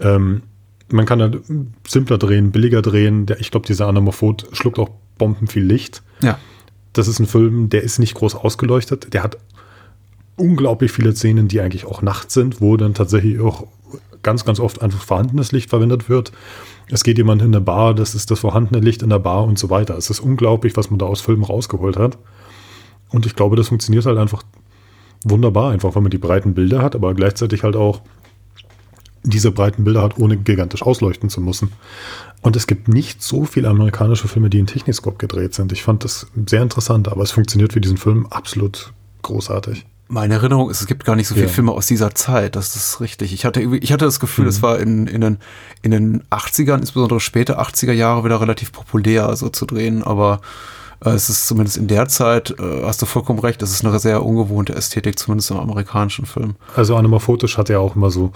[0.00, 0.42] Ähm,
[0.90, 1.40] man kann halt
[1.86, 3.26] simpler drehen, billiger drehen.
[3.38, 6.02] Ich glaube, dieser Anamorphot schluckt auch Bomben viel Licht.
[6.22, 6.38] Ja.
[6.94, 9.12] Das ist ein Film, der ist nicht groß ausgeleuchtet.
[9.12, 9.36] Der hat
[10.36, 13.66] unglaublich viele Szenen, die eigentlich auch nachts sind, wo dann tatsächlich auch
[14.22, 16.32] ganz, ganz oft einfach vorhandenes Licht verwendet wird.
[16.90, 19.58] Es geht jemand in der Bar, das ist das vorhandene Licht in der Bar und
[19.58, 19.96] so weiter.
[19.96, 22.18] Es ist unglaublich, was man da aus Filmen rausgeholt hat.
[23.10, 24.42] Und ich glaube, das funktioniert halt einfach
[25.24, 28.00] wunderbar, einfach weil man die breiten Bilder hat, aber gleichzeitig halt auch
[29.22, 31.72] diese breiten Bilder hat, ohne gigantisch ausleuchten zu müssen.
[32.44, 35.72] Und es gibt nicht so viele amerikanische Filme, die in Techniscope gedreht sind.
[35.72, 38.92] Ich fand das sehr interessant, aber es funktioniert für diesen Film absolut
[39.22, 39.86] großartig.
[40.08, 41.52] Meine Erinnerung ist, es gibt gar nicht so viele ja.
[41.52, 42.54] Filme aus dieser Zeit.
[42.54, 43.32] Das ist richtig.
[43.32, 44.62] Ich hatte, ich hatte das Gefühl, es mhm.
[44.62, 45.38] war in, in, den,
[45.80, 50.02] in den 80ern, insbesondere später 80er Jahre, wieder relativ populär, so zu drehen.
[50.02, 50.42] Aber
[51.02, 53.98] äh, es ist zumindest in der Zeit, äh, hast du vollkommen recht, es ist eine
[53.98, 56.56] sehr ungewohnte Ästhetik, zumindest im amerikanischen Film.
[56.76, 58.32] Also Animorphotisch hat ja auch immer so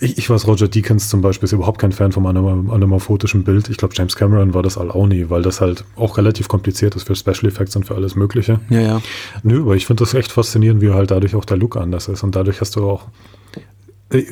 [0.00, 3.68] ich, ich weiß, Roger Deakins zum Beispiel ist überhaupt kein Fan vom anamorphotischen Bild.
[3.68, 6.96] Ich glaube, James Cameron war das all auch nie, weil das halt auch relativ kompliziert
[6.96, 8.60] ist für Special Effects und für alles Mögliche.
[8.70, 9.02] Ja, ja.
[9.42, 12.22] Nö, aber ich finde das echt faszinierend, wie halt dadurch auch der Look anders ist.
[12.22, 13.08] Und dadurch hast du auch.
[14.10, 14.24] Äh,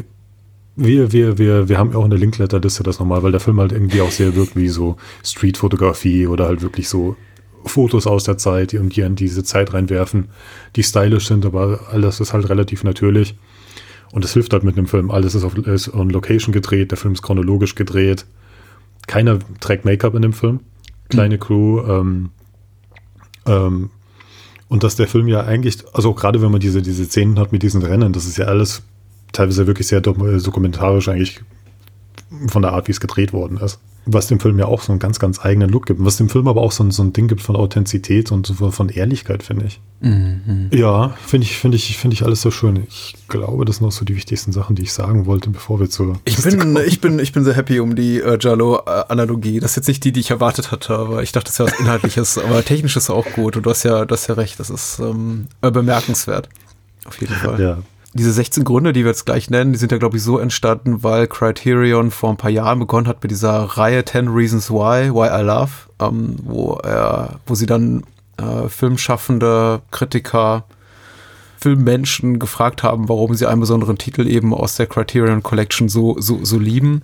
[0.74, 3.72] wir, wir, wir, wir haben auch in der Linkletter-Liste das nochmal, weil der Film halt
[3.72, 7.16] irgendwie auch sehr wirkt wie so Street-Fotografie oder halt wirklich so
[7.64, 10.28] Fotos aus der Zeit, die irgendwie in diese Zeit reinwerfen,
[10.76, 13.34] die stylisch sind, aber alles ist halt relativ natürlich.
[14.12, 15.10] Und es hilft halt mit einem Film.
[15.10, 18.26] Alles ist, auf, ist on Location gedreht, der Film ist chronologisch gedreht.
[19.06, 20.60] Keiner trägt Make-up in dem Film.
[21.08, 21.40] Kleine mhm.
[21.40, 21.80] Crew.
[21.86, 22.30] Ähm,
[23.46, 23.90] ähm,
[24.68, 27.62] und dass der Film ja eigentlich, also gerade wenn man diese, diese Szenen hat mit
[27.62, 28.82] diesen Rennen, das ist ja alles
[29.32, 31.40] teilweise wirklich sehr dokumentarisch eigentlich
[32.48, 33.80] von der Art, wie es gedreht worden ist
[34.12, 36.02] was dem Film ja auch so einen ganz, ganz eigenen Look gibt.
[36.04, 38.70] Was dem Film aber auch so ein, so ein Ding gibt von Authentizität und so
[38.70, 39.80] von Ehrlichkeit, finde ich.
[40.00, 40.70] Mhm.
[40.72, 42.84] Ja, finde ich, finde ich, finde ich alles so schön.
[42.88, 45.90] Ich glaube, das sind auch so die wichtigsten Sachen, die ich sagen wollte, bevor wir
[45.90, 46.18] zur.
[46.24, 49.60] Ich bin, ich bin, ich bin sehr happy um die äh, Jalo-Analogie.
[49.60, 51.66] Das ist jetzt nicht die, die ich erwartet hatte, aber ich dachte, das ist ja
[51.66, 54.58] was Inhaltliches, aber technisch ist auch gut und du hast ja, du hast ja recht,
[54.58, 56.48] das ist ähm, bemerkenswert.
[57.04, 57.60] Auf jeden Fall.
[57.60, 57.78] Ja
[58.14, 61.02] diese 16 Gründe, die wir jetzt gleich nennen, die sind ja, glaube ich, so entstanden,
[61.02, 65.40] weil Criterion vor ein paar Jahren begonnen hat mit dieser Reihe 10 Reasons Why, Why
[65.40, 68.04] I Love, ähm, wo, er, wo sie dann
[68.38, 70.64] äh, Filmschaffende, Kritiker,
[71.58, 76.44] Filmmenschen gefragt haben, warum sie einen besonderen Titel eben aus der Criterion Collection so, so,
[76.44, 77.02] so lieben.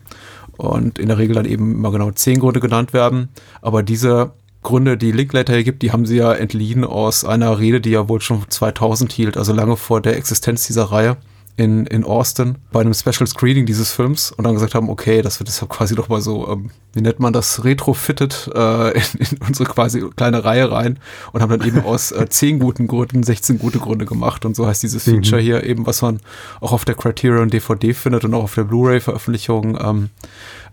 [0.56, 3.28] Und in der Regel dann eben immer genau zehn Gründe genannt werden.
[3.60, 4.30] Aber diese
[4.64, 8.08] Gründe, die Linklater hier gibt, die haben sie ja entliehen aus einer Rede, die er
[8.08, 11.16] wohl schon 2000 hielt, also lange vor der Existenz dieser Reihe
[11.56, 15.38] in, in Austin bei einem Special Screening dieses Films und dann gesagt haben, okay, das
[15.38, 19.38] wird deshalb quasi doch mal so, ähm, wie nennt man das, retrofitted äh, in, in
[19.46, 20.98] unsere quasi kleine Reihe rein
[21.32, 24.66] und haben dann eben aus äh, 10 guten Gründen 16 gute Gründe gemacht und so
[24.66, 25.22] heißt dieses mhm.
[25.22, 25.44] Feature mhm.
[25.44, 26.18] hier eben, was man
[26.60, 30.10] auch auf der Criterion DVD findet und auch auf der Blu-ray-Veröffentlichung ähm,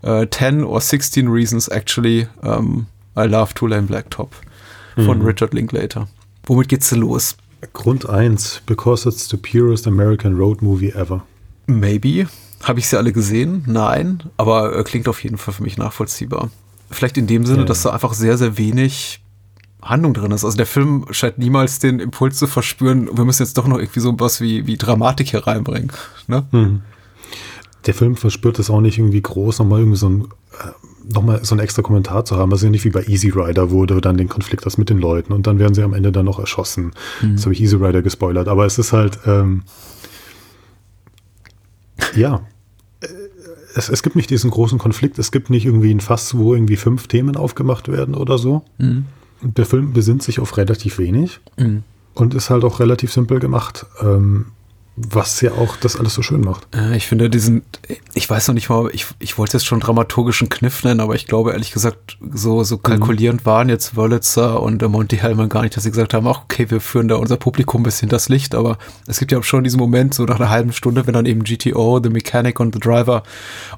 [0.02, 2.86] äh, 10 or 16 Reasons actually ähm,
[3.16, 4.34] I Love Two Lane Blacktop
[4.96, 5.26] von mhm.
[5.26, 6.08] Richard Linklater.
[6.44, 7.36] Womit geht's denn los?
[7.72, 11.22] Grund 1, because it's the purest American road movie ever.
[11.66, 12.26] Maybe.
[12.62, 13.64] Habe ich sie alle gesehen?
[13.66, 14.24] Nein.
[14.36, 16.50] Aber äh, klingt auf jeden Fall für mich nachvollziehbar.
[16.90, 17.64] Vielleicht in dem Sinne, ja.
[17.64, 19.22] dass da einfach sehr, sehr wenig
[19.80, 20.44] Handlung drin ist.
[20.44, 24.00] Also der Film scheint niemals den Impuls zu verspüren, wir müssen jetzt doch noch irgendwie
[24.00, 25.90] so was wie, wie Dramatik hier reinbringen.
[26.28, 26.46] Ne?
[26.52, 26.82] Mhm.
[27.86, 30.70] Der Film verspürt es auch nicht irgendwie groß, nochmal irgendwie so ein äh,
[31.04, 32.50] nochmal so ein extra Kommentar zu haben.
[32.50, 34.90] Das ist ja nicht wie bei Easy Rider, wo du dann den Konflikt hast mit
[34.90, 36.92] den Leuten und dann werden sie am Ende dann noch erschossen.
[37.20, 37.32] Mhm.
[37.32, 39.62] Jetzt habe ich Easy Rider gespoilert, aber es ist halt, ähm,
[42.14, 42.42] ja,
[43.00, 43.06] äh,
[43.74, 46.76] es, es gibt nicht diesen großen Konflikt, es gibt nicht irgendwie ein Fass, wo irgendwie
[46.76, 48.64] fünf Themen aufgemacht werden oder so.
[48.78, 49.06] Mhm.
[49.42, 51.82] Der Film besinnt sich auf relativ wenig mhm.
[52.14, 53.86] und ist halt auch relativ simpel gemacht.
[54.00, 54.46] Ähm,
[54.94, 56.66] was ja auch das alles so schön macht.
[56.94, 57.62] Ich finde diesen,
[58.12, 61.26] ich weiß noch nicht mal, ich, ich wollte jetzt schon dramaturgischen Kniff nennen, aber ich
[61.26, 62.82] glaube ehrlich gesagt, so, so mhm.
[62.82, 63.46] kalkulierend mhm.
[63.46, 66.82] waren jetzt Wörlitzer und Monty Hellman gar nicht, dass sie gesagt haben, ach, okay, wir
[66.82, 68.76] führen da unser Publikum ein bisschen das Licht, aber
[69.06, 71.42] es gibt ja auch schon diesen Moment, so nach einer halben Stunde, wenn dann eben
[71.42, 73.22] GTO, The Mechanic und The Driver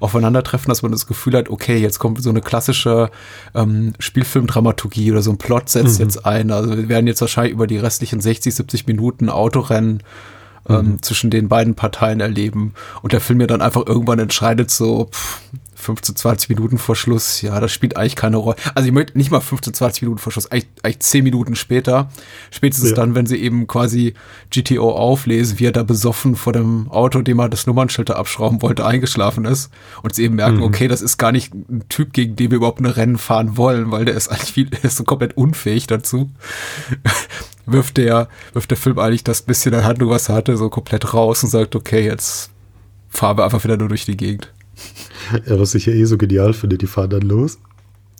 [0.01, 3.09] aufeinandertreffen, dass man das Gefühl hat, okay, jetzt kommt so eine klassische
[3.55, 6.07] ähm, Spielfilmdramaturgie oder so ein Plot setzt mhm.
[6.07, 6.51] jetzt ein.
[6.51, 10.03] Also wir werden jetzt wahrscheinlich über die restlichen 60, 70 Minuten Autorennen
[10.69, 11.03] ähm, mhm.
[11.03, 12.75] zwischen den beiden Parteien erleben.
[13.03, 15.41] Und der Film ja dann einfach irgendwann entscheidet, so pff,
[15.85, 18.57] 15, 20 Minuten vor Schluss, ja, das spielt eigentlich keine Rolle.
[18.75, 22.09] Also ich möchte nicht mal 15, 20 Minuten vor Schluss, eigentlich, eigentlich 10 Minuten später.
[22.51, 22.97] Spätestens ja.
[22.97, 24.15] dann, wenn sie eben quasi
[24.51, 28.87] GTO auflesen, wie er da besoffen vor dem Auto, dem er das Nummernschild abschrauben wollte,
[28.87, 29.71] eingeschlafen ist.
[30.03, 30.63] Und sie eben merken, mhm.
[30.63, 33.91] okay, das ist gar nicht ein Typ, gegen den wir überhaupt ein Rennen fahren wollen,
[33.91, 36.31] weil der ist eigentlich viel, der ist so komplett unfähig dazu
[37.67, 41.15] wirft der, wirft der Film eigentlich das bisschen an Handlung, was er hatte, so komplett
[41.15, 42.51] raus und sagt, okay, jetzt
[43.09, 44.53] fahren wir einfach wieder nur durch die Gegend.
[45.47, 47.59] Ja, was ich ja eh so genial finde, die fahren dann los.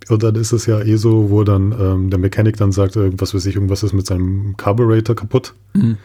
[0.09, 3.35] Und dann ist es ja eh so, wo dann ähm, der Mechanik dann sagt, was
[3.35, 5.53] weiß ich, irgendwas ist mit seinem Carburetor kaputt.
[5.75, 5.99] Mhm.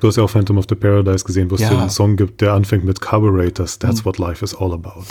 [0.00, 1.70] Du hast ja auch Phantom of the Paradise gesehen, wo es ja.
[1.70, 3.78] einen Song gibt, der anfängt mit Carburetors.
[3.78, 4.06] That's mhm.
[4.06, 5.04] what life is all about.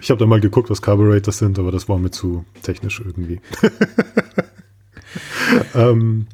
[0.00, 3.40] ich habe da mal geguckt, was Carburetors sind, aber das war mir zu technisch irgendwie.
[5.74, 6.26] ähm,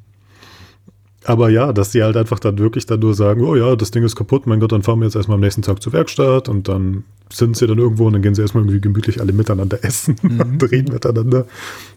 [1.24, 4.02] aber ja, dass die halt einfach dann wirklich dann nur sagen, oh ja, das Ding
[4.02, 6.68] ist kaputt, mein Gott, dann fahren wir jetzt erstmal am nächsten Tag zur Werkstatt und
[6.68, 10.16] dann sind sie dann irgendwo und dann gehen sie erstmal irgendwie gemütlich alle miteinander essen
[10.22, 10.40] mhm.
[10.40, 11.46] und reden miteinander.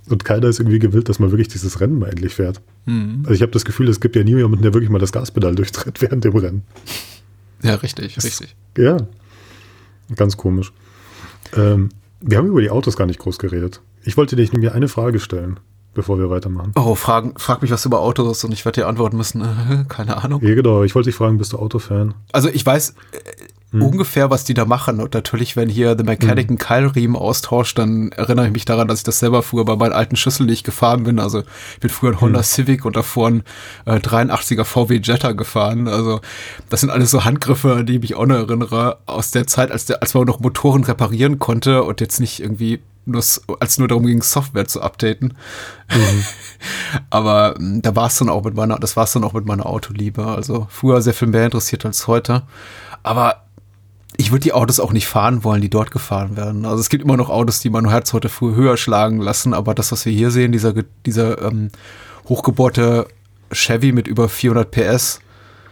[0.09, 2.61] Und keiner ist irgendwie gewillt, dass man wirklich dieses Rennen mal endlich fährt.
[2.85, 3.21] Mhm.
[3.23, 6.01] Also ich habe das Gefühl, es gibt ja niemanden, der wirklich mal das Gaspedal durchtritt
[6.01, 6.61] während dem Rennen.
[7.63, 8.55] Ja, richtig, das, richtig.
[8.77, 8.97] Ja,
[10.15, 10.71] ganz komisch.
[11.55, 11.89] Ähm,
[12.21, 13.81] wir haben über die Autos gar nicht groß geredet.
[14.03, 15.59] Ich wollte dir mir eine Frage stellen
[15.95, 16.71] bevor wir weitermachen.
[16.75, 19.41] Oh, fragen, frag mich was über Autos und ich werde dir antworten müssen.
[19.41, 20.41] Äh, keine Ahnung.
[20.43, 20.83] Ja, genau.
[20.83, 22.13] Ich wollte dich fragen, bist du Autofan?
[22.31, 22.93] Also ich weiß äh,
[23.71, 23.81] hm.
[23.81, 24.99] ungefähr, was die da machen.
[24.99, 26.51] Und natürlich, wenn hier The Mechanic hm.
[26.51, 29.93] einen Keilriemen austauscht, dann erinnere ich mich daran, dass ich das selber früher bei meinen
[29.93, 31.19] alten Schüsseln nicht gefahren bin.
[31.19, 32.45] Also ich bin früher ein Honda hm.
[32.45, 33.43] Civic und davor ein
[33.85, 35.87] äh, 83er VW Jetta gefahren.
[35.87, 36.21] Also
[36.69, 40.01] das sind alles so Handgriffe, die mich auch noch erinnere aus der Zeit, als, der,
[40.01, 43.23] als man noch Motoren reparieren konnte und jetzt nicht irgendwie nur,
[43.59, 45.37] als nur darum ging, Software zu updaten.
[45.93, 46.23] Mhm.
[47.09, 49.45] Aber hm, da war es dann auch mit meiner, das war es dann auch mit
[49.45, 50.25] meiner Autoliebe.
[50.25, 52.43] Also früher sehr viel mehr interessiert als heute.
[53.03, 53.45] Aber
[54.17, 56.65] ich würde die Autos auch nicht fahren wollen, die dort gefahren werden.
[56.65, 59.75] Also es gibt immer noch Autos, die mein Herz heute früher höher schlagen lassen, aber
[59.75, 60.73] das, was wir hier sehen, dieser,
[61.05, 61.69] dieser ähm,
[62.27, 63.07] hochgebohrte
[63.51, 65.19] Chevy mit über 400 PS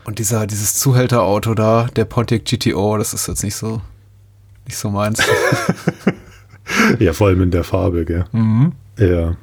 [0.03, 3.81] und dieser, dieses Zuhälterauto da, der Pontiac GTO, das ist jetzt nicht so,
[4.65, 5.19] nicht so meins.
[6.99, 8.25] ja, vor allem in der Farbe, gell?
[8.31, 8.73] Mhm.
[8.97, 9.35] Ja.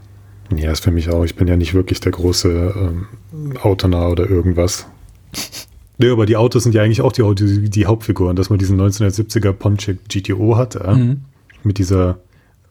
[0.56, 1.24] Ja, ist für mich auch.
[1.24, 3.06] Ich bin ja nicht wirklich der große ähm,
[3.62, 4.86] Autonah oder irgendwas.
[5.98, 8.80] Nee, aber die Autos sind ja eigentlich auch die, die, die Hauptfiguren, dass man diesen
[8.80, 10.94] 1970er Pontiac GTO hat, ja?
[10.94, 11.24] mhm.
[11.62, 12.18] mit dieser,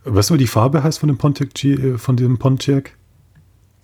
[0.03, 2.97] weißt du, wie die Farbe heißt von dem Pontiac, G, äh, von diesem Pontiac?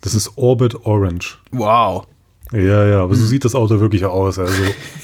[0.02, 1.38] Das ist Orbit Orange.
[1.52, 2.08] Wow.
[2.52, 3.20] Ja, ja, aber mhm.
[3.20, 4.40] so sieht das Auto wirklich aus.
[4.40, 4.64] Also,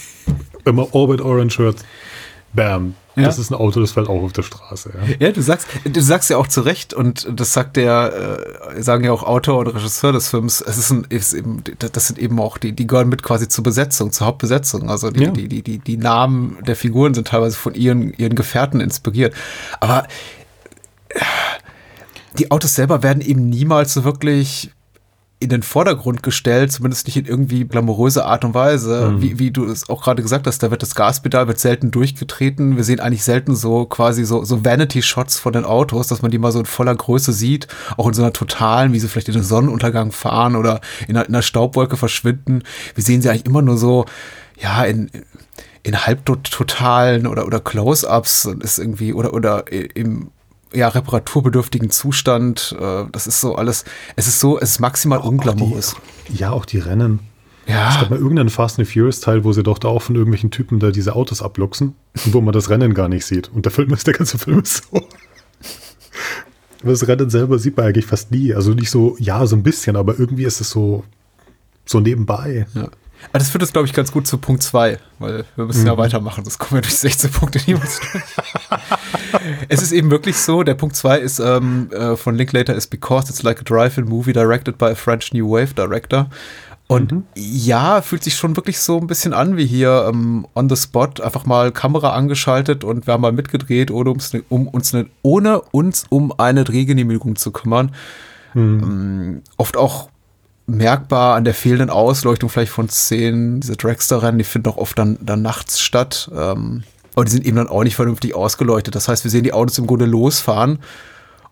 [0.64, 1.86] wenn man Orbit Orange hört,
[2.54, 3.24] bam, ja.
[3.24, 4.94] Das ist ein Auto, das fällt auch auf der Straße.
[5.20, 8.82] Ja, ja du sagst, du sagst ja auch zu Recht und das sagt der, äh,
[8.82, 10.62] sagen ja auch Autor und Regisseur des Films.
[10.62, 13.66] Es ist, ein, ist eben, das sind eben auch die, die gehören mit quasi zur
[13.66, 14.90] Besetzung, zur Hauptbesetzung.
[14.90, 15.32] Also die, ja.
[15.32, 19.34] die, die, die, die Namen der Figuren sind teilweise von ihren, ihren Gefährten inspiriert.
[19.82, 20.08] Aber
[21.10, 21.20] äh,
[22.40, 24.72] die Autos selber werden eben niemals so wirklich
[25.42, 29.10] in den Vordergrund gestellt, zumindest nicht in irgendwie glamouröse Art und Weise.
[29.10, 29.22] Mhm.
[29.24, 32.78] Wie, wie du es auch gerade gesagt hast, da wird das Gaspedal wird selten durchgetreten.
[32.78, 36.38] Wir sehen eigentlich selten so quasi so, so Vanity-Shots von den Autos, dass man die
[36.38, 37.68] mal so in voller Größe sieht,
[37.98, 41.28] auch in so einer totalen, wie sie vielleicht in den Sonnenuntergang fahren oder in einer,
[41.28, 42.62] in einer Staubwolke verschwinden.
[42.94, 44.06] Wir sehen sie eigentlich immer nur so,
[44.60, 45.10] ja, in,
[45.82, 50.30] in halbtotalen oder, oder Close-Ups ist irgendwie, oder, oder im
[50.74, 52.76] ja, reparaturbedürftigen Zustand.
[52.80, 55.96] Äh, das ist so alles, es ist so, es ist maximal auch, unglamourös.
[56.34, 57.20] Ja, auch die Rennen.
[57.68, 57.90] Ja.
[57.90, 60.52] Es gab mal irgendeinen Fast and Furious Teil, wo sie doch da auch von irgendwelchen
[60.52, 61.96] Typen da diese Autos abluchsen
[62.26, 63.50] und wo man das Rennen gar nicht sieht.
[63.54, 65.08] Und der Film ist, der ganze Film ist so.
[66.84, 68.54] das Rennen selber sieht man eigentlich fast nie.
[68.54, 71.04] Also nicht so, ja, so ein bisschen, aber irgendwie ist es so,
[71.86, 72.66] so nebenbei.
[72.74, 72.90] Ja.
[73.30, 75.88] Aber das führt uns, glaube ich, ganz gut zu Punkt 2, weil wir müssen mhm.
[75.88, 78.24] ja weitermachen, sonst kommen wir durch 16 Punkte niemals durch.
[79.70, 83.30] es ist eben wirklich so, der Punkt 2 ist ähm, äh, von Linklater ist Because
[83.30, 86.30] it's like a drive-in movie directed by a French New Wave director.
[86.92, 87.24] Und mhm.
[87.36, 91.22] ja, fühlt sich schon wirklich so ein bisschen an wie hier ähm, on the spot,
[91.24, 95.08] einfach mal Kamera angeschaltet und wir haben mal mitgedreht, ohne, uns, ne, um uns ne,
[95.22, 97.96] ohne uns um eine Drehgenehmigung zu kümmern.
[98.54, 98.82] Mhm.
[98.84, 100.10] Ähm, oft auch
[100.72, 103.60] merkbar an der fehlenden Ausleuchtung vielleicht von Szenen.
[103.60, 106.30] Diese Dragster-Rennen, die finden auch oft dann, dann nachts statt.
[106.36, 108.96] Ähm, aber die sind eben dann auch nicht vernünftig ausgeleuchtet.
[108.96, 110.80] Das heißt, wir sehen die Autos im Grunde losfahren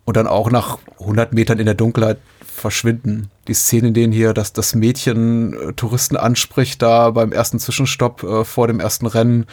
[0.05, 3.29] und dann auch nach 100 Metern in der Dunkelheit verschwinden.
[3.47, 8.23] Die Szene, in denen hier das, das Mädchen äh, Touristen anspricht, da beim ersten Zwischenstopp
[8.23, 9.45] äh, vor dem ersten Rennen,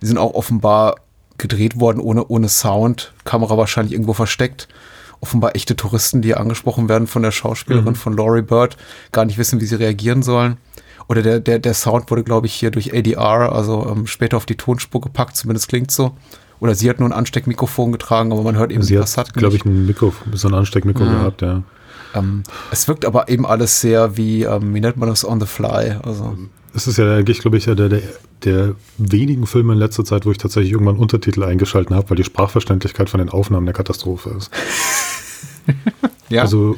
[0.00, 0.96] die sind auch offenbar
[1.38, 3.12] gedreht worden ohne, ohne Sound.
[3.24, 4.68] Kamera wahrscheinlich irgendwo versteckt
[5.24, 7.94] offenbar echte Touristen, die angesprochen werden von der Schauspielerin mhm.
[7.94, 8.76] von Laurie Bird,
[9.10, 10.58] gar nicht wissen, wie sie reagieren sollen.
[11.08, 14.44] Oder der, der, der Sound wurde, glaube ich, hier durch ADR, also ähm, später auf
[14.44, 16.14] die Tonspur gepackt, zumindest klingt so.
[16.60, 19.56] Oder sie hat nur ein Ansteckmikrofon getragen, aber man hört eben, sie hat, hat glaube
[19.56, 21.12] ich, ein Mikro, so ein Ansteckmikro ja.
[21.12, 21.62] gehabt, ja.
[22.14, 25.46] Ähm, es wirkt aber eben alles sehr wie, ähm, wie nennt man das, on the
[25.46, 25.96] fly.
[26.02, 26.36] Also.
[26.74, 28.02] Es ist ja eigentlich, glaube ich, der, der,
[28.42, 32.24] der wenigen Filme in letzter Zeit, wo ich tatsächlich irgendwann Untertitel eingeschalten habe, weil die
[32.24, 34.50] Sprachverständlichkeit von den Aufnahmen eine Katastrophe ist.
[36.28, 36.42] ja.
[36.42, 36.76] Also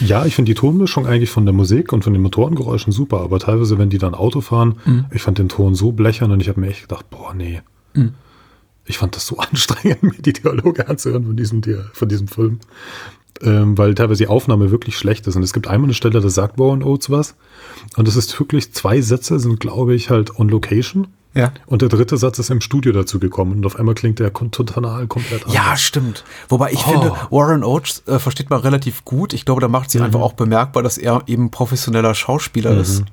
[0.00, 3.38] ja, ich finde die Tonmischung eigentlich von der Musik und von den Motorengeräuschen super, aber
[3.38, 5.06] teilweise, wenn die dann Auto fahren, mhm.
[5.12, 7.62] ich fand den Ton so blechern und ich habe mir echt gedacht, boah, nee.
[7.94, 8.14] Mhm.
[8.84, 12.60] Ich fand das so anstrengend, mir die Dialoge anzuhören von diesem, von diesem Film.
[13.42, 15.36] Ähm, weil teilweise die Aufnahme wirklich schlecht ist.
[15.36, 17.34] Und es gibt einmal eine Stelle, da sagt Warren Oates was.
[17.96, 21.08] Und es ist wirklich, zwei Sätze sind, glaube ich, halt on location.
[21.34, 21.52] Ja.
[21.66, 23.52] Und der dritte Satz ist im Studio dazu gekommen.
[23.52, 25.54] Und auf einmal klingt der total komplett anders.
[25.54, 26.24] Ja, stimmt.
[26.48, 26.90] Wobei ich oh.
[26.90, 29.34] finde, Warren Oates äh, versteht man relativ gut.
[29.34, 30.04] Ich glaube, da macht sie mhm.
[30.04, 32.80] einfach auch bemerkbar, dass er eben professioneller Schauspieler mhm.
[32.80, 33.04] ist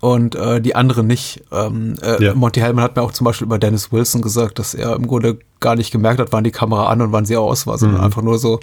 [0.00, 1.42] und äh, die anderen nicht.
[1.52, 2.34] Ähm, äh, ja.
[2.34, 5.38] Monty Hellman hat mir auch zum Beispiel über Dennis Wilson gesagt, dass er im Grunde
[5.60, 8.04] gar nicht gemerkt hat, wann die Kamera an und wann sie aus war, sondern mhm.
[8.04, 8.60] einfach nur so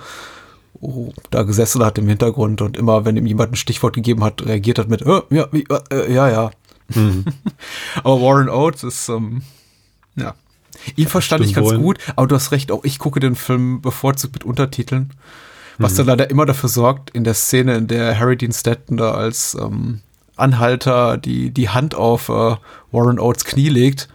[1.31, 4.79] da gesessen hat im Hintergrund und immer, wenn ihm jemand ein Stichwort gegeben hat, reagiert
[4.79, 5.47] hat mit, äh, ja,
[5.91, 6.51] äh, ja, ja.
[6.93, 7.25] Mhm.
[8.03, 9.41] aber Warren Oates ist, ähm,
[10.15, 10.35] ja.
[10.95, 11.81] Ihn verstand ich ganz wollen.
[11.81, 15.11] gut, aber du hast recht, auch ich gucke den Film bevorzugt mit Untertiteln.
[15.79, 15.97] Was mhm.
[15.97, 19.55] dann leider immer dafür sorgt, in der Szene, in der Harry Dean Stanton da als
[19.59, 20.01] ähm,
[20.35, 22.55] Anhalter die, die Hand auf äh,
[22.91, 24.07] Warren Oates Knie legt,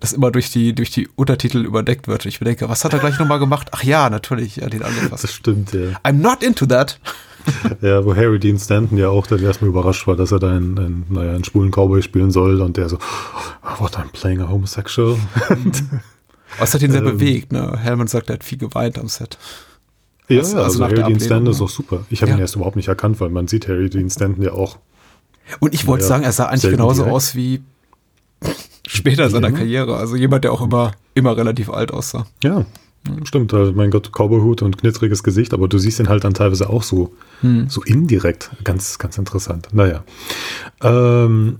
[0.00, 2.26] das immer durch die, durch die Untertitel überdeckt wird.
[2.26, 3.68] Ich denke, was hat er gleich nochmal gemacht?
[3.72, 5.24] Ach ja, natürlich, ja, den angefasst.
[5.24, 5.98] Das stimmt, ja.
[6.04, 6.98] I'm not into that.
[7.80, 10.78] Ja, wo Harry Dean Stanton ja auch dann erstmal überrascht war, dass er da einen,
[10.78, 14.48] einen, naja, einen schwulen Cowboy spielen soll und der so, oh, what, I'm playing a
[14.50, 15.16] homosexual.
[16.58, 17.78] Was hat ihn sehr ähm, bewegt, ne?
[17.78, 19.38] Hellman sagt, er hat viel geweint am Set.
[20.28, 22.04] Ja, also, also Harry Dean Stanton ist auch super.
[22.10, 22.36] Ich habe ja.
[22.36, 24.76] ihn erst überhaupt nicht erkannt, weil man sieht Harry Dean Stanton ja auch
[25.60, 27.14] und ich wollte ja, sagen, er sah eigentlich genauso direkt.
[27.14, 27.62] aus wie
[28.88, 29.96] später in seiner Karriere.
[29.96, 32.26] Also jemand, der auch immer, immer relativ alt aussah.
[32.42, 32.64] Ja,
[33.24, 33.54] stimmt.
[33.54, 36.82] Also mein Gott, Cowboyhut und knittriges Gesicht, aber du siehst ihn halt dann teilweise auch
[36.82, 37.12] so,
[37.42, 37.68] hm.
[37.68, 38.50] so indirekt.
[38.64, 39.68] Ganz, ganz interessant.
[39.72, 40.04] Naja.
[40.82, 41.58] Ähm,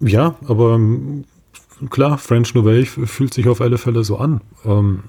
[0.00, 1.24] ja, aber ähm,
[1.90, 4.40] klar, French Nouvelle fühlt sich auf alle Fälle so an.
[4.64, 5.04] Ähm,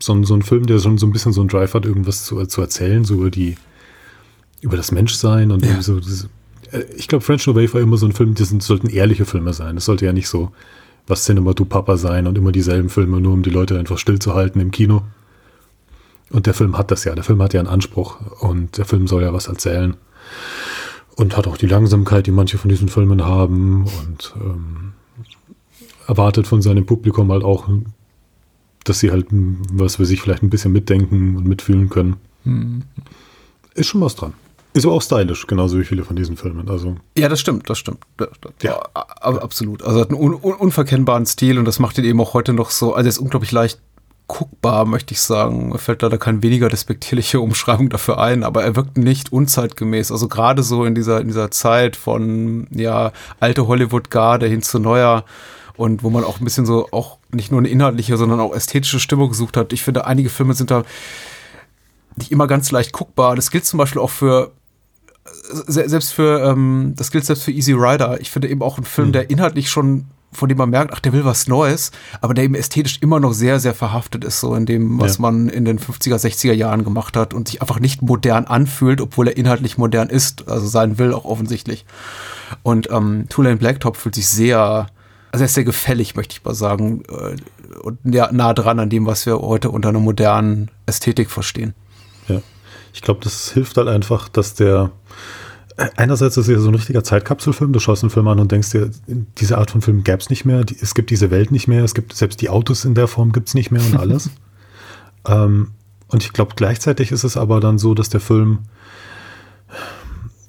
[0.00, 2.44] so, so ein Film, der schon so ein bisschen so ein Drive hat, irgendwas zu,
[2.46, 3.56] zu erzählen, so über die,
[4.60, 5.82] über das Menschsein und ja.
[5.82, 6.02] so äh,
[6.96, 9.74] ich glaube, French Nouvelle war immer so ein Film, das sollten ehrliche Filme sein.
[9.74, 10.52] Das sollte ja nicht so
[11.08, 14.60] was Cinema du Papa sein und immer dieselben Filme, nur um die Leute einfach stillzuhalten
[14.60, 15.02] im Kino.
[16.30, 17.14] Und der Film hat das ja.
[17.14, 19.96] Der Film hat ja einen Anspruch und der Film soll ja was erzählen.
[21.16, 24.92] Und hat auch die Langsamkeit, die manche von diesen Filmen haben und ähm,
[26.06, 27.68] erwartet von seinem Publikum halt auch,
[28.84, 32.16] dass sie halt, was für sich vielleicht ein bisschen mitdenken und mitfühlen können.
[32.44, 32.82] Mhm.
[33.74, 34.34] Ist schon was dran.
[34.74, 36.68] Ist aber auch stylisch, genauso wie viele von diesen Filmen.
[36.68, 36.96] Also.
[37.16, 37.98] Ja, das stimmt, das stimmt.
[38.62, 38.80] Ja.
[38.94, 39.82] absolut.
[39.82, 42.70] Also hat einen un un unverkennbaren Stil und das macht ihn eben auch heute noch
[42.70, 43.80] so, also er ist unglaublich leicht
[44.28, 45.70] guckbar, möchte ich sagen.
[45.70, 50.12] Mir fällt leider keine weniger despektierliche Umschreibung dafür ein, aber er wirkt nicht unzeitgemäß.
[50.12, 55.24] Also gerade so in dieser, in dieser Zeit von, ja, alte Hollywood-Garde hin zu neuer
[55.76, 59.00] und wo man auch ein bisschen so auch nicht nur eine inhaltliche, sondern auch ästhetische
[59.00, 59.72] Stimmung gesucht hat.
[59.72, 60.84] Ich finde, einige Filme sind da
[62.16, 63.36] nicht immer ganz leicht guckbar.
[63.36, 64.52] Das gilt zum Beispiel auch für
[65.66, 68.20] selbst für, ähm, das gilt selbst für Easy Rider.
[68.20, 69.12] Ich finde eben auch ein Film, mhm.
[69.12, 72.54] der inhaltlich schon, von dem man merkt, ach, der will was Neues, aber der eben
[72.54, 75.22] ästhetisch immer noch sehr, sehr verhaftet ist, so in dem, was ja.
[75.22, 79.28] man in den 50er, 60er Jahren gemacht hat und sich einfach nicht modern anfühlt, obwohl
[79.28, 81.86] er inhaltlich modern ist, also sein will auch offensichtlich.
[82.62, 84.86] Und ähm, Tulane Blacktop fühlt sich sehr,
[85.32, 87.36] also er ist sehr gefällig, möchte ich mal sagen, äh,
[87.82, 91.74] und ja, nah dran an dem, was wir heute unter einer modernen Ästhetik verstehen.
[92.98, 94.90] Ich glaube, das hilft halt einfach, dass der
[95.94, 97.72] einerseits ist es ja so ein richtiger Zeitkapselfilm.
[97.72, 100.44] Du schaust einen Film an und denkst dir, diese Art von Film gäbe es nicht
[100.44, 100.64] mehr.
[100.82, 101.84] Es gibt diese Welt nicht mehr.
[101.84, 104.30] Es gibt selbst die Autos in der Form gibt es nicht mehr und alles.
[105.28, 105.68] ähm,
[106.08, 108.64] und ich glaube, gleichzeitig ist es aber dann so, dass der Film,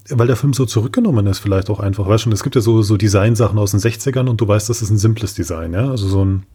[0.10, 2.82] weil der Film so zurückgenommen ist, vielleicht auch einfach, weißt du, es gibt ja so,
[2.82, 5.88] so Designsachen aus den 60ern und du weißt, das ist ein simples Design, ja.
[5.88, 6.48] Also so ein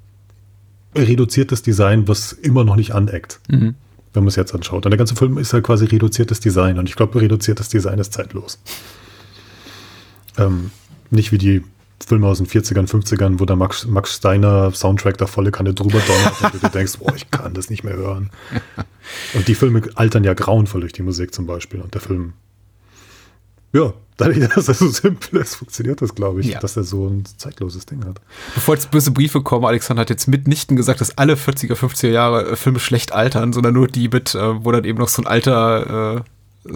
[0.97, 3.38] reduziertes Design, was immer noch nicht aneckt.
[3.49, 3.76] Mhm
[4.14, 4.86] wenn man es jetzt anschaut.
[4.86, 6.78] Und der ganze Film ist halt quasi reduziertes Design.
[6.78, 8.58] Und ich glaube, reduziertes Design ist zeitlos.
[10.38, 10.70] Ähm,
[11.10, 11.62] nicht wie die
[12.04, 16.00] Filme aus den 40ern, 50ern, wo der Max, Max Steiner Soundtrack da volle Kanne drüber
[16.00, 18.30] donnert und du denkst, boah, ich kann das nicht mehr hören.
[19.34, 21.80] Und die Filme altern ja grauenvoll durch die Musik zum Beispiel.
[21.80, 22.34] Und der Film,
[23.75, 26.61] ja, dadurch, dass er so simpel ist, funktioniert das, glaube ich, ja.
[26.61, 28.20] dass er so ein zeitloses Ding hat.
[28.55, 32.57] Bevor jetzt böse Briefe kommen, Alexander hat jetzt mitnichten gesagt, dass alle 40er, 50er Jahre
[32.57, 36.16] Filme schlecht altern, sondern nur die mit, äh, wo dann eben noch so ein alter
[36.16, 36.20] äh,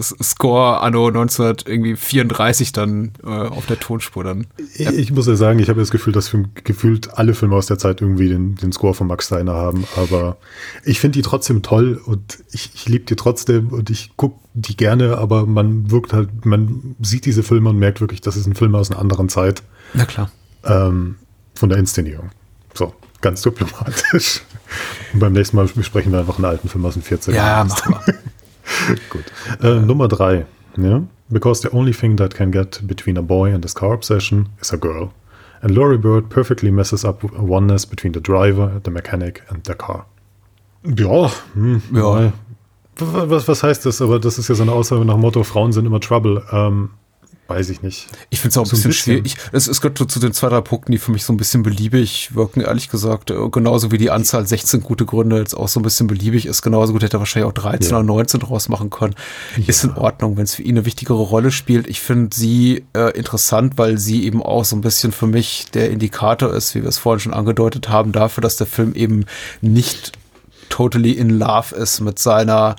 [0.01, 4.47] Score anno 1934 dann äh, auf der Tonspur dann.
[4.75, 4.91] Ja.
[4.91, 8.01] Ich muss ja sagen, ich habe das Gefühl, dass gefühlt alle Filme aus der Zeit
[8.01, 10.37] irgendwie den, den Score von Max Steiner haben, aber
[10.83, 14.77] ich finde die trotzdem toll und ich, ich liebe die trotzdem und ich gucke die
[14.77, 18.55] gerne, aber man wirkt halt, man sieht diese Filme und merkt wirklich, das ist ein
[18.55, 19.63] Film aus einer anderen Zeit.
[19.93, 20.31] Na klar.
[20.63, 21.15] Ähm,
[21.55, 22.29] von der Inszenierung.
[22.73, 24.41] So, ganz diplomatisch.
[25.13, 27.33] Und beim nächsten Mal besprechen wir einfach einen alten Film aus den 40ern.
[27.33, 28.13] Ja, machen wir.
[29.09, 29.25] Gut.
[29.61, 30.45] Äh, Nummer drei.
[30.77, 31.03] Ja?
[31.29, 34.73] Because the only thing that can get between a boy and his car obsession is
[34.73, 35.11] a girl.
[35.61, 40.05] And Laurie Bird perfectly messes up oneness between the driver, the mechanic and the car.
[40.83, 42.31] Ja, hm, ja.
[42.97, 44.01] Was, was heißt das?
[44.01, 46.43] Aber das ist ja so eine Aussage nach dem Motto, Frauen sind immer Trouble.
[46.51, 46.89] Ähm,
[47.49, 48.07] weiß ich nicht.
[48.29, 49.13] Ich finde es auch ein So ein bisschen, bisschen.
[49.25, 49.35] schwierig.
[49.51, 52.35] Es, es gehört zu den zwei, drei Punkten, die für mich so ein bisschen beliebig
[52.35, 53.31] wirken, ehrlich gesagt.
[53.31, 56.61] Äh, Genauso wie die Anzahl 16 gute Gründe jetzt auch so ein bisschen beliebig ist.
[56.61, 57.97] Genauso gut hätte er wahrscheinlich auch 13 Ja.
[57.97, 59.15] oder 19 draus machen können.
[59.67, 61.87] Ist in Ordnung, wenn es für ihn eine wichtigere Rolle spielt.
[61.87, 65.89] Ich finde sie äh, interessant, weil sie eben auch so ein bisschen für mich der
[65.89, 69.25] Indikator ist, wie wir es vorhin schon angedeutet haben, dafür, dass der Film eben
[69.61, 70.11] nicht
[70.69, 72.75] totally in love ist mit seiner,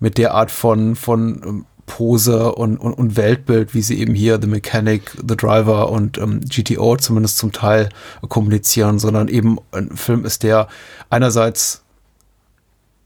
[0.00, 4.38] mit der Art von, von ähm, Pose und, und, und Weltbild, wie sie eben hier
[4.40, 7.88] The Mechanic, The Driver und ähm, GTO zumindest zum Teil
[8.28, 10.68] kommunizieren, sondern eben ein Film ist, der
[11.10, 11.82] einerseits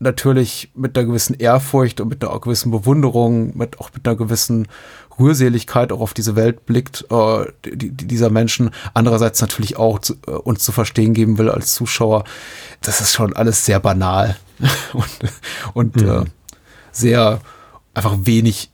[0.03, 4.67] natürlich mit einer gewissen Ehrfurcht und mit einer gewissen Bewunderung, mit auch mit einer gewissen
[5.19, 10.15] Rührseligkeit auch auf diese Welt blickt, äh, die, die, dieser Menschen, andererseits natürlich auch zu,
[10.27, 12.25] äh, uns zu verstehen geben will als Zuschauer.
[12.81, 14.37] Das ist schon alles sehr banal
[14.93, 16.25] und, und äh,
[16.91, 17.41] sehr
[17.95, 18.72] einfach wenig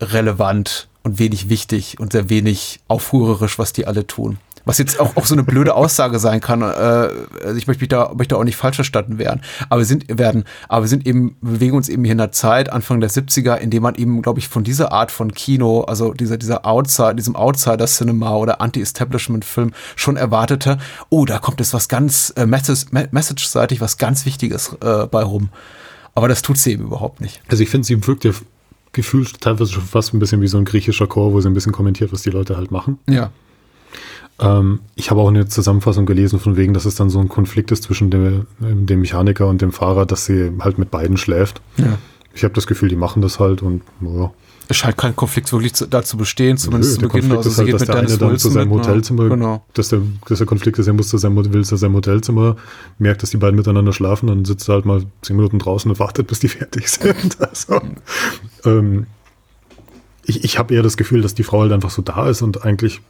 [0.00, 4.38] relevant und wenig wichtig und sehr wenig aufrührerisch, was die alle tun.
[4.66, 6.60] Was jetzt auch, auch so eine blöde Aussage sein kann.
[6.60, 9.40] Äh, also ich möchte mich da, möchte auch nicht falsch verstanden werden.
[9.70, 12.68] Aber wir sind, werden, aber wir sind eben, bewegen uns eben hier in einer Zeit,
[12.70, 16.12] Anfang der 70er, in dem man eben, glaube ich, von dieser Art von Kino, also
[16.12, 20.76] dieser, dieser Outside, diesem Outsider-Cinema oder Anti-Establishment-Film schon erwartete,
[21.08, 25.22] oh, da kommt jetzt was ganz äh, Message- me- Message-seitig, was ganz Wichtiges äh, bei
[25.22, 25.48] rum.
[26.14, 27.40] Aber das tut sie eben überhaupt nicht.
[27.48, 28.32] Also ich finde, sie wirkt ja
[28.92, 31.72] gefühlt teilweise schon fast ein bisschen wie so ein griechischer Chor, wo sie ein bisschen
[31.72, 32.98] kommentiert, was die Leute halt machen.
[33.08, 33.30] Ja.
[34.40, 37.70] Ähm, ich habe auch eine Zusammenfassung gelesen von wegen, dass es dann so ein Konflikt
[37.70, 41.60] ist zwischen dem, dem Mechaniker und dem Fahrer, dass sie halt mit beiden schläft.
[41.76, 41.98] Ja.
[42.32, 44.30] Ich habe das Gefühl, die machen das halt und ja.
[44.70, 47.32] Es scheint kein Konflikt wirklich zu, dazu bestehen, zumindest Nö, zu Beginn.
[47.36, 49.28] Also sie geht dass mit der eine Dennis dann Wilson zu seinem mit einer- Hotelzimmer,
[49.28, 49.64] Genau.
[49.74, 52.56] dass, der, dass der Konflikt ist, er muss zu seinem, will zu seinem Hotelzimmer,
[52.98, 55.98] merkt, dass die beiden miteinander schlafen, dann sitzt er halt mal zehn Minuten draußen und
[55.98, 57.40] wartet, bis die fertig sind.
[57.40, 57.80] Also,
[58.64, 59.06] ähm,
[60.24, 62.64] ich ich habe eher das Gefühl, dass die Frau halt einfach so da ist und
[62.64, 63.00] eigentlich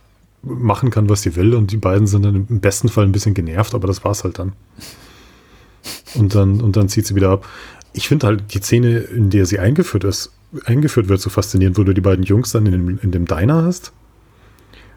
[0.42, 3.34] machen kann, was sie will und die beiden sind dann im besten Fall ein bisschen
[3.34, 4.54] genervt, aber das war's halt dann.
[6.14, 7.46] Und dann, und dann zieht sie wieder ab.
[7.92, 10.30] Ich finde halt die Szene, in der sie eingeführt ist,
[10.64, 13.62] eingeführt wird, so faszinierend, wo du die beiden Jungs dann in dem, in dem Diner
[13.62, 13.92] hast.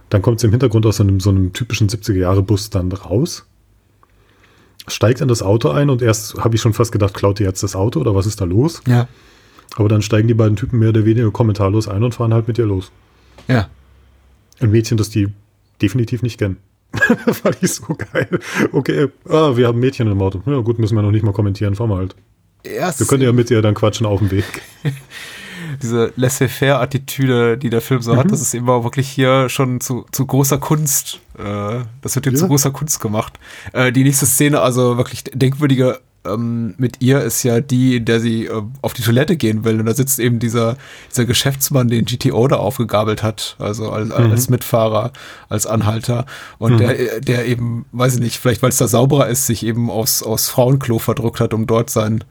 [0.10, 3.46] Dann kommt sie im Hintergrund aus so einem, so einem typischen 70er-Jahre-Bus dann raus,
[4.88, 7.64] steigt in das Auto ein und erst habe ich schon fast gedacht, klaut ihr jetzt
[7.64, 8.82] das Auto oder was ist da los?
[8.88, 9.08] Ja.
[9.76, 12.58] Aber dann steigen die beiden Typen mehr oder weniger kommentarlos ein und fahren halt mit
[12.58, 12.92] ihr los.
[13.48, 13.70] Ja.
[14.60, 15.30] Ein Mädchen, das die
[15.82, 16.58] definitiv nicht kennen.
[17.32, 18.40] fand ich so geil.
[18.72, 20.42] Okay, ah, wir haben Mädchen im Auto.
[20.46, 22.16] Ja gut, müssen wir noch nicht mal kommentieren, fahren wir halt.
[22.64, 24.46] Erst Wir können ja mit ihr dann quatschen auf dem Weg.
[25.82, 28.18] diese Laissez-faire-Attitüde, die der Film so Mhm.
[28.20, 31.20] hat, das ist immer wirklich hier schon zu, zu großer Kunst.
[31.38, 32.40] Äh, das wird hier Ja.
[32.40, 33.34] zu großer Kunst gemacht.
[33.74, 38.22] Äh, die nächste Szene, also wirklich denkwürdige ähm, mit ihr, ist ja die, in der
[38.22, 39.78] sie äh, auf die Toilette gehen will.
[39.82, 40.78] Und da sitzt eben dieser,
[41.12, 44.32] dieser Geschäftsmann, den GTO da aufgegabelt hat, also als, Mhm.
[44.32, 45.12] als Mitfahrer,
[45.50, 46.26] als Anhalter.
[46.60, 49.90] Und der, der eben, weiß ich nicht, vielleicht weil es da sauberer ist, sich eben
[49.92, 52.24] aus, aus Frauenklo verdrückt hat, um dort sein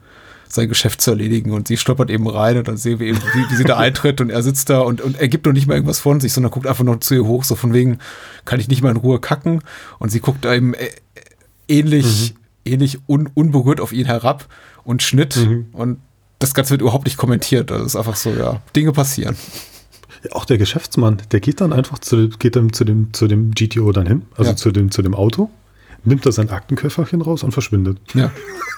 [0.53, 3.51] sein Geschäft zu erledigen und sie stoppert eben rein und dann sehen wir eben, wie,
[3.51, 5.73] wie sie da eintritt und er sitzt da und, und er gibt noch nicht mal
[5.75, 7.97] irgendwas von sich, sondern guckt einfach noch zu ihr hoch, so von wegen,
[8.45, 9.61] kann ich nicht mal in Ruhe kacken
[9.99, 10.89] und sie guckt da eben äh,
[11.67, 12.35] ähnlich,
[12.65, 14.47] ähnlich un, unberührt auf ihn herab
[14.83, 15.37] und Schnitt
[15.73, 15.99] und
[16.39, 19.35] das Ganze wird überhaupt nicht kommentiert, also es ist einfach so, ja, Dinge passieren.
[20.31, 23.91] Auch der Geschäftsmann, der geht dann einfach zu, geht dann zu, dem, zu dem GTO
[23.91, 24.55] dann hin, also Ja.
[24.55, 25.49] zu, dem, zu dem Auto,
[26.05, 27.97] nimmt da sein Aktenköfferchen raus und verschwindet.
[28.13, 28.31] Ja,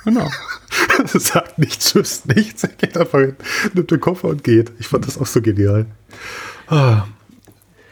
[0.04, 0.28] genau.
[1.14, 2.64] Sagt nicht Tschüss, nichts.
[2.64, 3.36] Er geht einfach hin,
[3.74, 4.72] nimmt den Koffer und geht.
[4.80, 5.86] Ich fand das auch so genial.
[6.68, 7.04] Ah.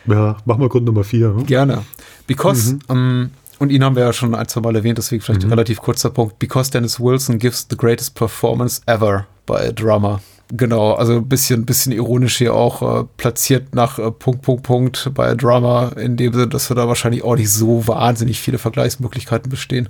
[0.05, 1.33] Ja, mach mal Grund Nummer vier.
[1.33, 1.45] hm?
[1.45, 1.83] Gerne.
[2.27, 5.49] Because, ähm, und ihn haben wir ja schon ein, zwei Mal erwähnt, deswegen vielleicht ein
[5.49, 6.39] relativ kurzer Punkt.
[6.39, 10.21] Because Dennis Wilson gives the greatest performance ever by a drummer.
[10.55, 15.11] Genau, also ein bisschen, bisschen ironisch hier auch äh, platziert nach äh, Punkt, Punkt, Punkt
[15.15, 18.57] bei a Drummer, in dem Sinne, dass wir da wahrscheinlich auch nicht so wahnsinnig viele
[18.57, 19.89] Vergleichsmöglichkeiten bestehen.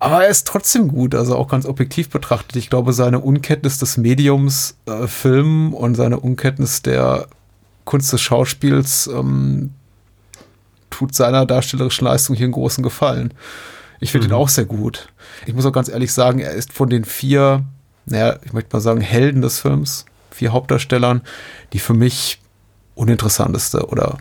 [0.00, 2.56] Aber er ist trotzdem gut, also auch ganz objektiv betrachtet.
[2.56, 7.28] Ich glaube, seine Unkenntnis des Mediums äh, Film und seine Unkenntnis der
[7.84, 9.74] Kunst des Schauspiels ähm,
[10.88, 13.34] tut seiner darstellerischen Leistung hier einen großen Gefallen.
[14.00, 15.12] Ich finde ihn auch sehr gut.
[15.44, 17.64] Ich muss auch ganz ehrlich sagen, er ist von den vier,
[18.06, 21.20] naja, ich möchte mal sagen, Helden des Films, vier Hauptdarstellern,
[21.74, 22.40] die für mich
[22.94, 24.16] uninteressanteste oder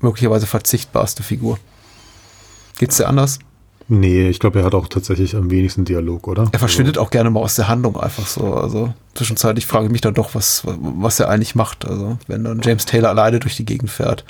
[0.00, 1.58] möglicherweise verzichtbarste Figur.
[2.78, 3.38] Geht's dir anders?
[3.88, 6.48] Nee, ich glaube, er hat auch tatsächlich am wenigsten Dialog, oder?
[6.52, 8.54] Er verschwindet auch gerne mal aus der Handlung einfach so.
[8.54, 11.86] Also zwischenzeitlich frage ich mich dann doch, was, was er eigentlich macht.
[11.86, 14.24] Also wenn dann James Taylor alleine durch die Gegend fährt.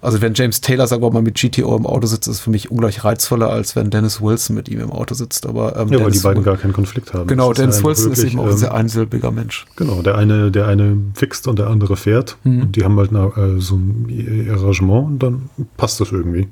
[0.00, 2.50] Also wenn James Taylor, sagen wir mal, mit GTO im Auto sitzt, ist es für
[2.50, 5.44] mich ungleich reizvoller, als wenn Dennis Wilson mit ihm im Auto sitzt.
[5.44, 7.26] Aber, ähm, ja, weil die beiden gar keinen Konflikt haben.
[7.26, 9.66] Genau, Dennis Wilson wirklich, ist eben auch ein sehr ähm, einsilbiger Mensch.
[9.74, 12.36] Genau, der eine, der eine fixt und der andere fährt.
[12.44, 12.62] Mhm.
[12.62, 16.46] Und die haben halt eine, äh, so ein Arrangement und dann passt das irgendwie.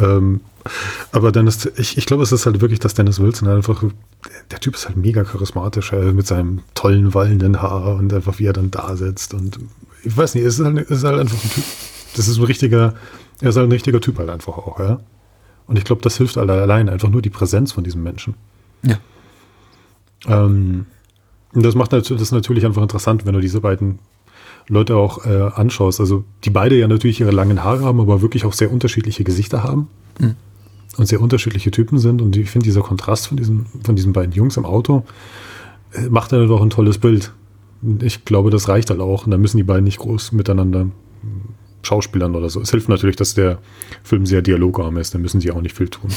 [0.00, 0.40] Ähm,
[1.12, 3.82] aber Dennis, ich, ich glaube, es ist halt wirklich, dass Dennis Wilson halt einfach,
[4.50, 8.46] der Typ ist halt mega charismatisch, äh, mit seinem tollen, wallenden Haar und einfach wie
[8.46, 9.58] er dann da sitzt und
[10.04, 11.64] ich weiß nicht, es ist halt, es ist halt einfach ein Typ,
[12.16, 12.94] das ist ein richtiger,
[13.40, 15.00] er ist halt ein richtiger Typ halt einfach auch, ja.
[15.66, 18.34] Und ich glaube, das hilft halt allein, einfach nur die Präsenz von diesem Menschen.
[18.82, 18.98] Ja.
[20.26, 20.86] Ähm,
[21.54, 23.98] und das macht das natürlich einfach interessant, wenn du diese beiden
[24.68, 26.00] Leute auch äh, anschaust.
[26.00, 29.62] Also, die beide ja natürlich ihre langen Haare haben, aber wirklich auch sehr unterschiedliche Gesichter
[29.62, 29.88] haben.
[30.18, 30.36] Mhm.
[30.98, 32.20] Und sehr unterschiedliche Typen sind.
[32.20, 35.04] Und ich finde, dieser Kontrast von diesen, von diesen beiden Jungs im Auto
[35.92, 37.32] äh, macht dann doch ein tolles Bild.
[38.00, 39.24] Ich glaube, das reicht halt auch.
[39.24, 40.88] Und dann müssen die beiden nicht groß miteinander
[41.82, 42.60] Schauspielern oder so.
[42.60, 43.58] Es hilft natürlich, dass der
[44.02, 46.10] Film sehr dialogarm ist, dann müssen sie auch nicht viel tun.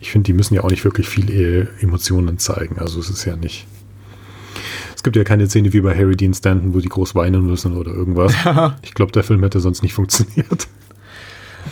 [0.00, 2.78] Ich finde, die müssen ja auch nicht wirklich viel Emotionen zeigen.
[2.78, 3.66] Also es ist ja nicht.
[4.96, 7.76] Es gibt ja keine Szene wie bei Harry Dean Stanton, wo die groß weinen müssen
[7.76, 8.34] oder irgendwas.
[8.82, 10.68] Ich glaube, der Film hätte sonst nicht funktioniert.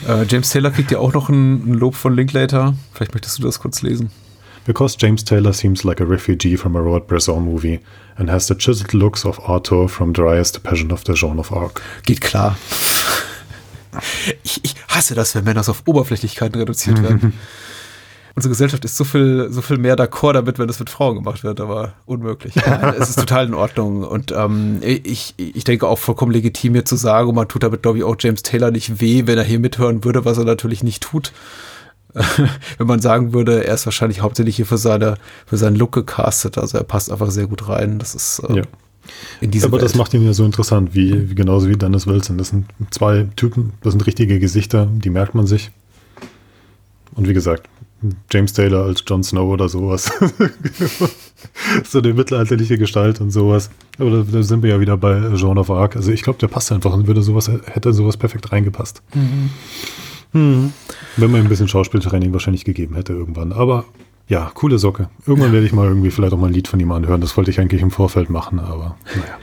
[0.09, 2.75] Äh, James Taylor kriegt ja auch noch ein, ein Lob von Linklater.
[2.93, 4.11] Vielleicht möchtest du das kurz lesen.
[4.67, 7.81] Because James Taylor seems like a refugee from a Robert Bresson movie
[8.17, 11.51] and has the chiseled looks of Arthur from Dryas The Passion of the Joan of
[11.51, 11.81] Arc.
[12.05, 12.57] Geht klar.
[14.43, 17.33] Ich, ich hasse das, wenn Männer auf Oberflächlichkeiten reduziert werden.
[18.37, 21.43] Unsere Gesellschaft ist so viel, so viel mehr d'accord damit, wenn das mit Frauen gemacht
[21.43, 22.55] wird, aber unmöglich.
[22.99, 24.05] es ist total in Ordnung.
[24.05, 27.83] Und ähm, ich, ich denke auch vollkommen legitim, hier zu sagen, und man tut damit,
[27.83, 30.83] glaube ich, auch James Taylor nicht weh, wenn er hier mithören würde, was er natürlich
[30.83, 31.33] nicht tut.
[32.79, 35.15] wenn man sagen würde, er ist wahrscheinlich hauptsächlich hier für, seine,
[35.47, 36.59] für seinen Look gecastet.
[36.59, 37.99] Also er passt einfach sehr gut rein.
[37.99, 38.63] Das ist äh, ja.
[39.65, 39.83] Aber Welt.
[39.83, 42.39] das macht ihn ja so interessant, wie, wie genauso wie Dennis Wilson.
[42.39, 45.71] Das sind zwei Typen, das sind richtige Gesichter, die merkt man sich.
[47.15, 47.69] Und wie gesagt,
[48.31, 50.11] James Taylor als Jon Snow oder sowas.
[51.85, 53.71] so eine mittelalterliche Gestalt und sowas.
[53.99, 55.97] Aber da, sind wir ja wieder bei Jean of Arc.
[55.97, 59.03] Also ich glaube, der passt einfach und würde sowas, hätte sowas perfekt reingepasst.
[59.15, 59.51] Mhm.
[60.33, 60.73] Hm.
[61.17, 63.53] Wenn man ein bisschen Schauspieltraining wahrscheinlich gegeben hätte irgendwann.
[63.53, 63.85] Aber
[64.29, 65.11] ja, coole Socke.
[65.27, 67.21] Irgendwann werde ich mal irgendwie vielleicht auch mal ein Lied von ihm anhören.
[67.21, 69.39] Das wollte ich eigentlich im Vorfeld machen, aber naja.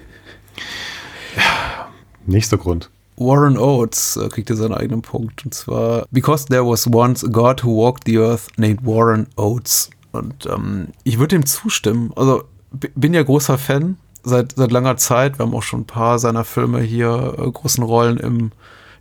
[1.35, 1.89] Ja,
[2.25, 2.89] nächster Grund.
[3.17, 5.43] Warren Oates äh, kriegt hier seinen eigenen Punkt.
[5.45, 9.89] Und zwar, because there was once a God who walked the earth named Warren Oates.
[10.11, 12.11] Und ähm, ich würde ihm zustimmen.
[12.15, 15.39] Also bin ja großer Fan seit, seit langer Zeit.
[15.39, 18.51] Wir haben auch schon ein paar seiner Filme hier äh, großen Rollen im,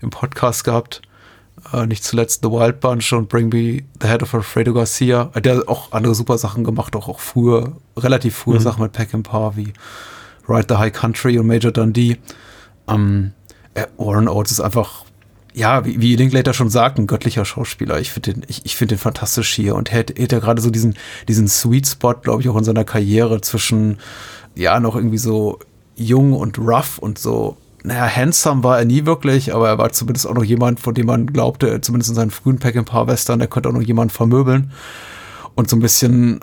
[0.00, 1.02] im Podcast gehabt.
[1.72, 5.24] Äh, nicht zuletzt The Wild Bunch und Bring Me the Head of Alfredo Garcia.
[5.36, 8.62] Der hat auch andere super Sachen gemacht, auch, auch früher, relativ frühe mhm.
[8.62, 9.72] Sachen mit Pack and Par wie
[10.48, 12.18] Ride the High Country und Major Dundee.
[12.88, 13.45] Ähm, äh,
[13.96, 15.04] Warren Oates ist einfach,
[15.54, 18.00] ja, wie, wie Linklater schon sagt, ein göttlicher Schauspieler.
[18.00, 20.60] Ich finde den, ich, ich finde den fantastisch hier und er hat, hat ja gerade
[20.60, 20.96] so diesen,
[21.28, 23.98] diesen Sweet Spot, glaube ich, auch in seiner Karriere zwischen,
[24.54, 25.58] ja, noch irgendwie so
[25.94, 27.56] jung und rough und so
[27.86, 31.06] naja, handsome war er nie wirklich, aber er war zumindest auch noch jemand, von dem
[31.06, 34.10] man glaubte, zumindest in seinen frühen Pack and Paar Western, der könnte auch noch jemand
[34.10, 34.72] vermöbeln.
[35.54, 36.40] Und so ein bisschen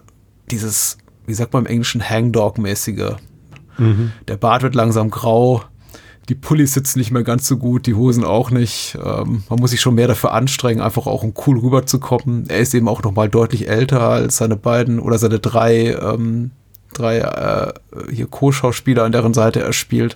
[0.50, 3.18] dieses, wie sagt man im Englischen, Hangdog-mäßige.
[3.78, 4.14] Mhm.
[4.30, 5.64] Der Bart wird langsam grau,
[6.30, 8.98] die Pullis sitzen nicht mehr ganz so gut, die Hosen auch nicht.
[9.04, 12.46] Ähm, man muss sich schon mehr dafür anstrengen, einfach auch um cool rüberzukommen.
[12.48, 16.52] Er ist eben auch noch mal deutlich älter als seine beiden oder seine drei, ähm,
[16.94, 17.74] drei äh,
[18.12, 20.16] hier Co-Schauspieler an deren Seite er spielt.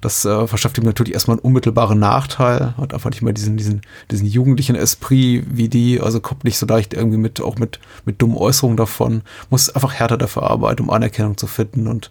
[0.00, 3.82] Das äh, verschafft ihm natürlich erstmal einen unmittelbaren Nachteil, hat einfach nicht mehr diesen, diesen,
[4.10, 8.22] diesen jugendlichen Esprit wie die, also kommt nicht so leicht irgendwie mit, auch mit, mit
[8.22, 12.10] dummen Äußerungen davon, muss einfach härter dafür arbeiten, um Anerkennung zu finden und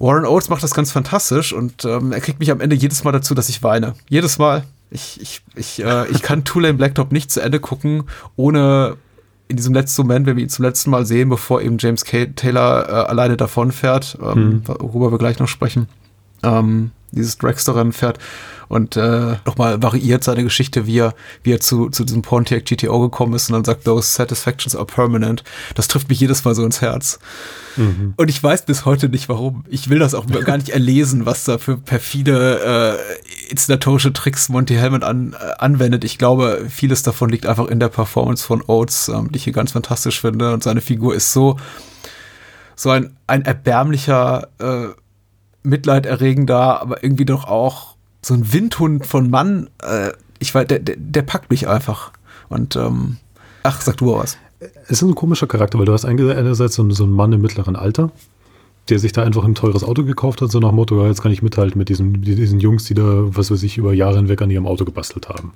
[0.00, 3.12] Warren Oates macht das ganz fantastisch und ähm, er kriegt mich am Ende jedes Mal
[3.12, 3.94] dazu, dass ich weine.
[4.08, 4.64] Jedes Mal.
[4.90, 8.96] Ich, ich, ich, äh, ich kann Tulane Blacktop nicht zu Ende gucken, ohne
[9.46, 12.26] in diesem letzten Moment, wenn wir ihn zum letzten Mal sehen, bevor eben James K.
[12.26, 14.62] Taylor äh, alleine davonfährt, ähm, mhm.
[14.78, 15.86] worüber wir gleich noch sprechen,
[16.42, 18.18] ähm, dieses Dragster-Rennen fährt
[18.70, 23.00] und äh, nochmal variiert seine Geschichte, wie er, wie er zu, zu diesem Pontiac GTO
[23.00, 25.42] gekommen ist und dann sagt, those satisfactions are permanent.
[25.74, 27.18] Das trifft mich jedes Mal so ins Herz.
[27.76, 28.14] Mhm.
[28.16, 29.64] Und ich weiß bis heute nicht warum.
[29.68, 34.74] Ich will das auch gar nicht erlesen, was da für perfide äh, inszenatorische Tricks Monty
[34.74, 36.04] Hellman an, äh, anwendet.
[36.04, 39.52] Ich glaube, vieles davon liegt einfach in der Performance von Oates, ähm, die ich hier
[39.52, 40.54] ganz fantastisch finde.
[40.54, 41.56] Und seine Figur ist so,
[42.76, 44.94] so ein, ein erbärmlicher, äh,
[45.62, 47.89] mitleiderregender, aber irgendwie doch auch
[48.22, 49.68] so ein Windhund von Mann.
[49.82, 52.12] Äh, ich weiß, der, der, der, packt mich einfach.
[52.48, 53.18] Und ähm,
[53.62, 54.38] ach, sag du was.
[54.88, 57.76] Es ist ein komischer Charakter, weil du hast einerseits so, so einen Mann im mittleren
[57.76, 58.10] Alter,
[58.88, 61.42] der sich da einfach ein teures Auto gekauft hat, so nach Motto, jetzt kann ich
[61.42, 64.66] mithalten mit diesen, diesen Jungs, die da, was weiß ich, über Jahre hinweg an ihrem
[64.66, 65.52] Auto gebastelt haben.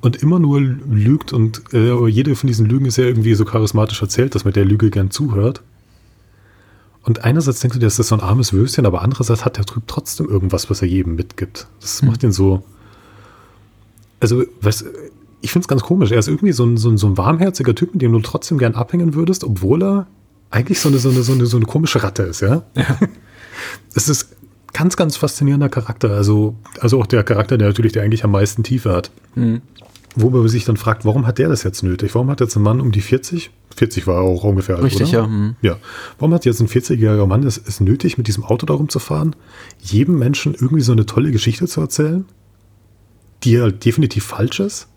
[0.00, 4.02] Und immer nur lügt und äh, jede von diesen Lügen ist ja irgendwie so charismatisch
[4.02, 5.62] erzählt, dass man der Lüge gern zuhört.
[7.04, 9.66] Und einerseits denkst du dir, das ist so ein armes Würstchen, aber andererseits hat der
[9.66, 11.68] Typ trotzdem irgendwas, was er jedem mitgibt.
[11.80, 12.08] Das mhm.
[12.08, 12.64] macht ihn so.
[14.20, 14.84] Also, was,
[15.42, 16.10] ich finde es ganz komisch.
[16.10, 18.56] Er ist irgendwie so ein, so, ein, so ein warmherziger Typ, mit dem du trotzdem
[18.56, 20.06] gern abhängen würdest, obwohl er
[20.50, 22.62] eigentlich so eine, so eine, so eine, so eine komische Ratte ist, ja?
[22.74, 22.98] ja.
[23.94, 24.34] Es ist
[24.72, 26.10] ganz, ganz faszinierender Charakter.
[26.10, 29.10] Also, also auch der Charakter, der natürlich der eigentlich am meisten Tiefe hat.
[29.34, 29.62] Mhm.
[30.16, 32.14] Wo man sich dann fragt, warum hat der das jetzt nötig?
[32.14, 35.08] Warum hat jetzt ein Mann um die 40, 40 war er auch ungefähr alt, Richtig,
[35.08, 35.22] oder?
[35.22, 35.26] ja.
[35.26, 35.56] Mhm.
[35.60, 35.76] Ja.
[36.18, 39.34] Warum hat jetzt ein 40-jähriger Mann es, es nötig, mit diesem Auto darum zu fahren,
[39.80, 42.24] jedem Menschen irgendwie so eine tolle Geschichte zu erzählen,
[43.42, 44.88] die halt definitiv falsch ist?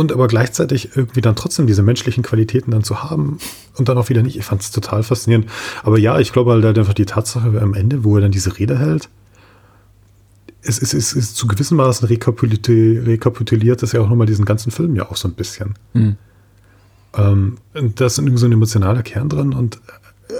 [0.00, 3.38] und aber gleichzeitig irgendwie dann trotzdem diese menschlichen Qualitäten dann zu haben
[3.76, 4.36] und dann auch wieder nicht.
[4.36, 5.46] Ich fand es total faszinierend.
[5.82, 8.78] Aber ja, ich glaube halt einfach die Tatsache am Ende, wo er dann diese Rede
[8.78, 9.10] hält,
[10.62, 14.94] es ist, es ist zu gewissem Maßen rekapituliert das ja auch nochmal diesen ganzen Film
[14.94, 15.74] ja auch so ein bisschen.
[15.94, 16.16] Mhm.
[17.14, 19.76] Ähm, da ist irgendwie so ein emotionaler Kern drin und
[20.28, 20.34] äh,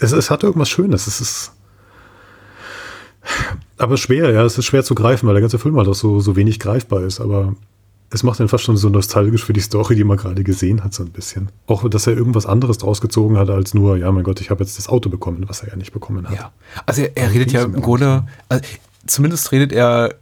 [0.00, 1.06] es, es hat irgendwas Schönes.
[1.06, 1.52] Es ist
[3.78, 6.20] aber schwer, ja, es ist schwer zu greifen, weil der ganze Film halt auch so,
[6.20, 7.20] so wenig greifbar ist.
[7.20, 7.54] Aber
[8.10, 10.92] es macht ihn fast schon so nostalgisch für die Story, die man gerade gesehen hat,
[10.92, 11.50] so ein bisschen.
[11.66, 14.64] Auch, dass er irgendwas anderes draus gezogen hat, als nur, ja, mein Gott, ich habe
[14.64, 16.36] jetzt das Auto bekommen, was er ja nicht bekommen hat.
[16.36, 16.52] Ja,
[16.86, 18.64] also er, er redet ja im Grunde, also
[19.06, 20.14] zumindest redet er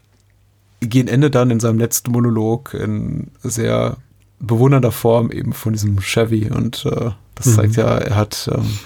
[0.81, 3.97] gegen Ende dann in seinem letzten Monolog in sehr
[4.39, 7.55] bewundernder Form eben von diesem Chevy und äh, das mhm.
[7.55, 8.79] zeigt ja, er hat ähm,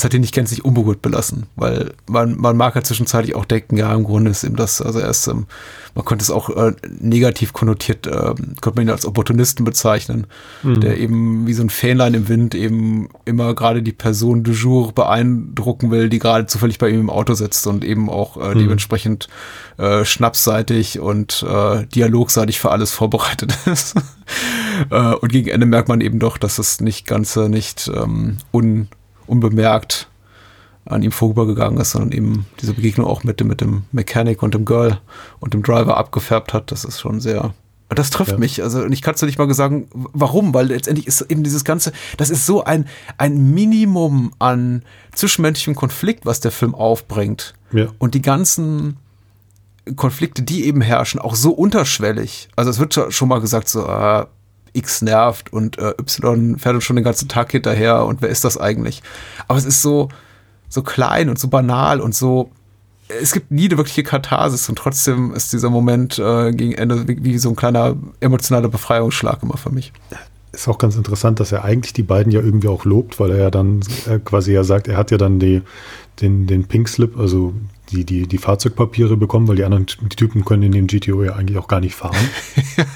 [0.00, 3.76] es hat ihn nicht gänzlich unberührt belassen, weil man, man mag ja zwischenzeitlich auch denken,
[3.76, 5.46] ja, im Grunde ist ihm das, also er ist, ähm,
[5.94, 10.26] man könnte es auch äh, negativ konnotiert, äh, könnte man ihn als Opportunisten bezeichnen,
[10.62, 10.80] mhm.
[10.80, 14.94] der eben wie so ein Fähnlein im Wind eben immer gerade die Person du jour
[14.94, 18.60] beeindrucken will, die gerade zufällig bei ihm im Auto sitzt und eben auch äh, mhm.
[18.60, 19.28] dementsprechend
[19.76, 23.96] äh, schnapsseitig und äh, dialogseitig für alles vorbereitet ist.
[24.88, 28.88] äh, und gegen Ende merkt man eben doch, dass es nicht ganze nicht ähm, un
[29.30, 30.08] unbemerkt
[30.86, 34.54] an ihm vorübergegangen ist, sondern eben diese Begegnung auch mit dem, mit dem Mechanic und
[34.54, 34.98] dem Girl
[35.38, 36.72] und dem Driver abgefärbt hat.
[36.72, 37.54] Das ist schon sehr.
[37.88, 38.38] Das trifft ja.
[38.38, 38.62] mich.
[38.62, 41.92] Also, und ich kann es nicht mal sagen, warum, weil letztendlich ist eben dieses Ganze,
[42.16, 42.86] das ist so ein,
[43.18, 47.54] ein Minimum an zwischenmenschlichem Konflikt, was der Film aufbringt.
[47.72, 47.88] Ja.
[47.98, 48.96] Und die ganzen
[49.96, 52.48] Konflikte, die eben herrschen, auch so unterschwellig.
[52.54, 54.26] Also, es wird schon mal gesagt, so, äh,
[54.72, 58.44] X nervt und äh, Y fährt uns schon den ganzen Tag hinterher und wer ist
[58.44, 59.02] das eigentlich?
[59.48, 60.08] Aber es ist so,
[60.68, 62.50] so klein und so banal und so.
[63.08, 67.24] Es gibt nie eine wirkliche Katharsis und trotzdem ist dieser Moment äh, gegen Ende wie,
[67.24, 69.92] wie, so ein kleiner emotionaler Befreiungsschlag immer für mich.
[70.52, 73.38] Ist auch ganz interessant, dass er eigentlich die beiden ja irgendwie auch lobt, weil er
[73.38, 75.62] ja dann äh, quasi ja sagt, er hat ja dann die,
[76.20, 77.52] den, den Pink Slip, also
[77.90, 81.34] die, die, die Fahrzeugpapiere bekommen, weil die anderen die Typen können in dem GTO ja
[81.34, 82.16] eigentlich auch gar nicht fahren.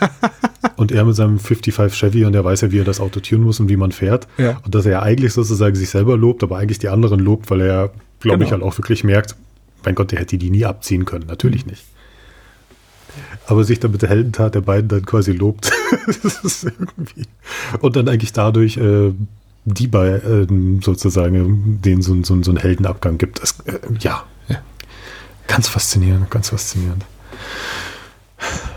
[0.77, 3.45] und er mit seinem 55 Chevy und er weiß ja, wie er das Auto tunen
[3.45, 4.27] muss und wie man fährt.
[4.39, 4.61] Ja.
[4.65, 7.61] Und dass er ja eigentlich sozusagen sich selber lobt, aber eigentlich die anderen lobt, weil
[7.61, 7.91] er,
[8.21, 8.45] glaube genau.
[8.47, 9.37] ich, halt auch wirklich merkt,
[9.85, 11.27] mein Gott, der hätte die nie abziehen können.
[11.27, 11.73] Natürlich mhm.
[11.73, 11.85] nicht.
[13.47, 15.71] Aber sich dann mit der Heldentat der beiden dann quasi lobt.
[16.23, 17.27] das ist irgendwie.
[17.81, 19.13] Und dann eigentlich dadurch äh,
[19.65, 20.47] die bei äh,
[20.83, 23.43] sozusagen denen so, so, so einen Heldenabgang gibt.
[23.43, 24.25] Das, äh, ja.
[25.49, 25.55] Ja.
[25.55, 27.05] Ganz faszinierend, ganz faszinierend.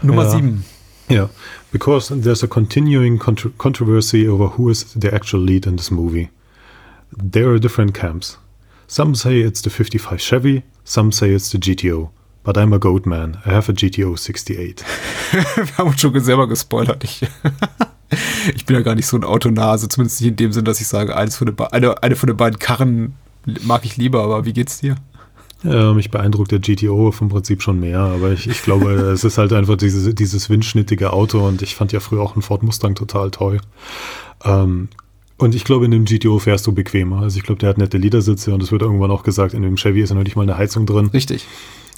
[0.01, 0.65] Nummer sieben.
[1.09, 1.30] Ja,
[1.72, 6.30] because there's a continuing contro controversy over who is the actual lead in this movie.
[7.11, 8.38] There are different camps.
[8.88, 12.10] Some say it's the 55 Chevy, some say it's the GTO.
[12.44, 13.41] But I'm a goat man.
[13.45, 14.84] I have a GTO 68.
[15.31, 17.03] Wir haben uns schon selber gespoilert.
[17.03, 17.22] Ich,
[18.56, 20.88] ich bin ja gar nicht so ein Autonase, zumindest nicht in dem Sinn, dass ich
[20.88, 23.15] sage, eines von den eine, eine von den beiden Karren
[23.64, 24.95] mag ich lieber, aber wie geht's dir?
[25.64, 29.38] Ja, mich beeindruckt der GTO vom Prinzip schon mehr, aber ich, ich glaube, es ist
[29.38, 32.96] halt einfach dieses, dieses windschnittige Auto und ich fand ja früher auch einen Ford Mustang
[32.96, 33.60] total toll.
[34.44, 34.90] Ähm,
[35.38, 37.22] und ich glaube, in dem GTO fährst du bequemer.
[37.22, 39.78] Also ich glaube, der hat nette Ledersitze und es wird irgendwann auch gesagt, in dem
[39.78, 41.08] Chevy ist ja noch nicht mal eine Heizung drin.
[41.08, 41.46] Richtig.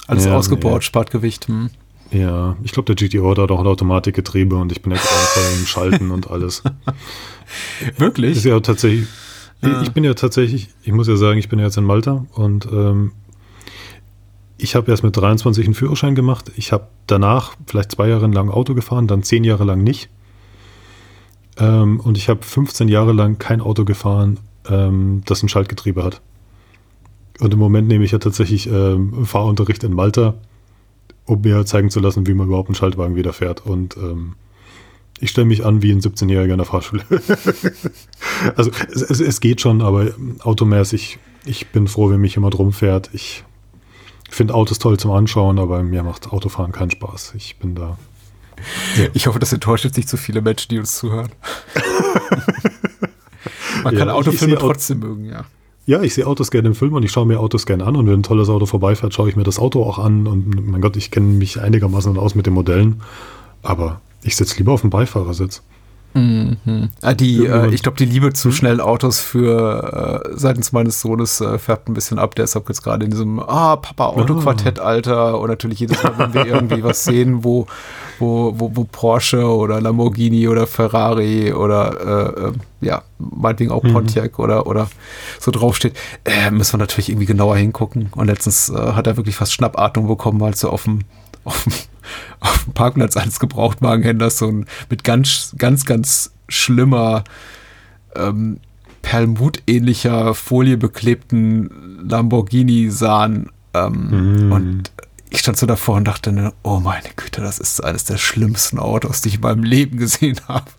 [0.06, 0.80] Alles ja, ausgebaut, ja.
[0.82, 1.48] spart Gewicht.
[1.48, 1.70] Hm.
[2.10, 5.66] Ja, ich glaube, der GTO hat auch ein Automatikgetriebe und ich bin jetzt auch im
[5.66, 6.62] Schalten und alles.
[7.96, 8.36] Wirklich?
[8.36, 9.06] Ist ja tatsächlich.
[9.82, 12.66] Ich bin ja tatsächlich, ich muss ja sagen, ich bin ja jetzt in Malta und
[12.72, 13.12] ähm,
[14.62, 16.52] ich habe erst mit 23 einen Führerschein gemacht.
[16.56, 20.08] Ich habe danach vielleicht zwei Jahre lang Auto gefahren, dann zehn Jahre lang nicht.
[21.58, 24.38] Ähm, und ich habe 15 Jahre lang kein Auto gefahren,
[24.68, 26.20] ähm, das ein Schaltgetriebe hat.
[27.40, 30.34] Und im Moment nehme ich ja tatsächlich ähm, Fahrunterricht in Malta,
[31.24, 33.64] um mir zeigen zu lassen, wie man überhaupt einen Schaltwagen wieder fährt.
[33.64, 34.34] Und ähm,
[35.20, 37.02] ich stelle mich an wie ein 17-Jähriger in der Fahrschule.
[38.56, 43.10] also es, es, es, geht schon, aber automäßig ich bin froh, wenn mich jemand rumfährt.
[43.12, 43.44] Ich
[44.34, 47.34] finde Autos toll zum Anschauen, aber mir macht Autofahren keinen Spaß.
[47.36, 47.98] Ich bin da.
[48.96, 49.06] Ja.
[49.14, 51.30] Ich hoffe, das enttäuscht jetzt nicht so viele Menschen, die uns zuhören.
[53.84, 55.44] Man kann ja, Autofilme trotzdem mögen, ja.
[55.86, 58.06] Ja, ich sehe Autos gerne im Film und ich schaue mir Autos gerne an und
[58.06, 60.96] wenn ein tolles Auto vorbeifährt, schaue ich mir das Auto auch an und mein Gott,
[60.96, 63.02] ich kenne mich einigermaßen aus mit den Modellen,
[63.62, 65.62] aber ich sitze lieber auf dem Beifahrersitz.
[66.12, 66.90] Mhm.
[67.02, 71.40] Ah, die, äh, ich glaube, die Liebe zu schnellen Autos für äh, seitens meines Sohnes
[71.40, 72.34] äh, färbt ein bisschen ab.
[72.34, 76.34] Der ist jetzt gerade in diesem Ah, Papa Autoquartett Alter und natürlich jedes Mal, wenn
[76.34, 77.66] wir irgendwie was sehen, wo,
[78.18, 83.92] wo, wo, wo Porsche oder Lamborghini oder Ferrari oder äh, äh ja, meinetwegen auch mhm.
[83.92, 84.44] Pontiac mhm.
[84.44, 84.88] oder, oder
[85.38, 88.08] so draufsteht, äh, müssen wir natürlich irgendwie genauer hingucken.
[88.16, 91.00] Und letztens äh, hat er wirklich fast Schnappatmung bekommen, weil so auf dem
[91.44, 91.72] auf dem,
[92.40, 97.24] auf dem Parkplatz eines Gebrauchtwagenhändlers so ein mit ganz, ganz, ganz schlimmer
[98.14, 98.60] ähm,
[99.02, 103.50] Perlmut-ähnlicher Folie beklebten Lamborghini sahen.
[103.72, 104.52] Ähm, mm.
[104.52, 104.92] Und
[105.30, 109.20] ich stand so davor und dachte, oh meine Güte, das ist eines der schlimmsten Autos,
[109.20, 110.70] die ich in meinem Leben gesehen habe.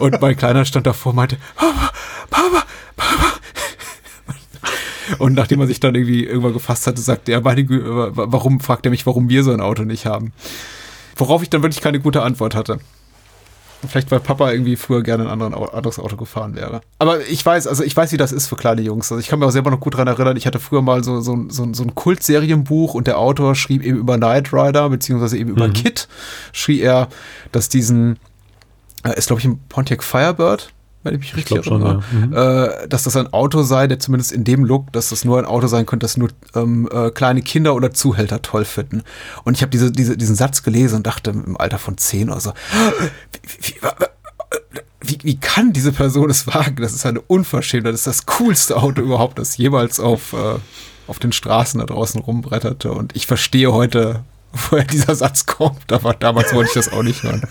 [0.00, 1.92] und mein Kleiner stand davor und meinte, Papa,
[2.30, 2.64] Papa,
[2.96, 3.35] Papa,
[5.18, 8.90] und nachdem er sich dann irgendwie irgendwann gefasst hatte, sagte er, meine, warum, fragt er
[8.90, 10.32] mich, warum wir so ein Auto nicht haben.
[11.16, 12.78] Worauf ich dann wirklich keine gute Antwort hatte.
[13.86, 16.80] Vielleicht, weil Papa irgendwie früher gerne ein anderes Auto gefahren wäre.
[16.98, 19.12] Aber ich weiß, also ich weiß, wie das ist für kleine Jungs.
[19.12, 21.20] Also ich kann mir auch selber noch gut daran erinnern, ich hatte früher mal so,
[21.20, 25.50] so, so, so ein Kultserienbuch und der Autor schrieb eben über Knight Rider, beziehungsweise eben
[25.50, 25.74] über mhm.
[25.74, 26.08] Kit,
[26.52, 27.08] schrie er,
[27.52, 28.18] dass diesen,
[29.04, 30.72] äh, ist glaube ich ein Pontiac Firebird,
[31.06, 32.66] wenn ich mich richtig ich erinnere, schon, ja.
[32.66, 32.82] mhm.
[32.84, 35.44] äh, dass das ein Auto sei, der zumindest in dem Look, dass das nur ein
[35.44, 39.02] Auto sein könnte, das nur ähm, äh, kleine Kinder oder Zuhälter toll finden.
[39.44, 42.40] Und ich habe diese, diese, diesen Satz gelesen und dachte im Alter von zehn oder
[42.40, 42.52] so,
[43.42, 43.74] wie, wie,
[45.00, 46.76] wie, wie, kann diese Person es wagen?
[46.82, 47.92] Das ist eine Unverschämtheit.
[47.92, 50.56] Das ist das coolste Auto überhaupt, das jemals auf, äh,
[51.06, 52.92] auf den Straßen da draußen rumbretterte.
[52.92, 54.24] Und ich verstehe heute,
[54.70, 57.42] woher dieser Satz kommt, aber damals wollte ich das auch nicht hören.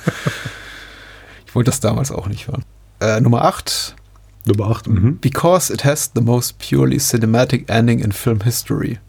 [1.46, 2.66] Ich wollte das damals auch nicht hören.
[3.00, 3.96] Äh, Nummer 8.
[4.46, 4.88] Nummer 8.
[4.88, 5.18] Mhm.
[5.20, 9.00] Because it has the most purely cinematic ending in film history.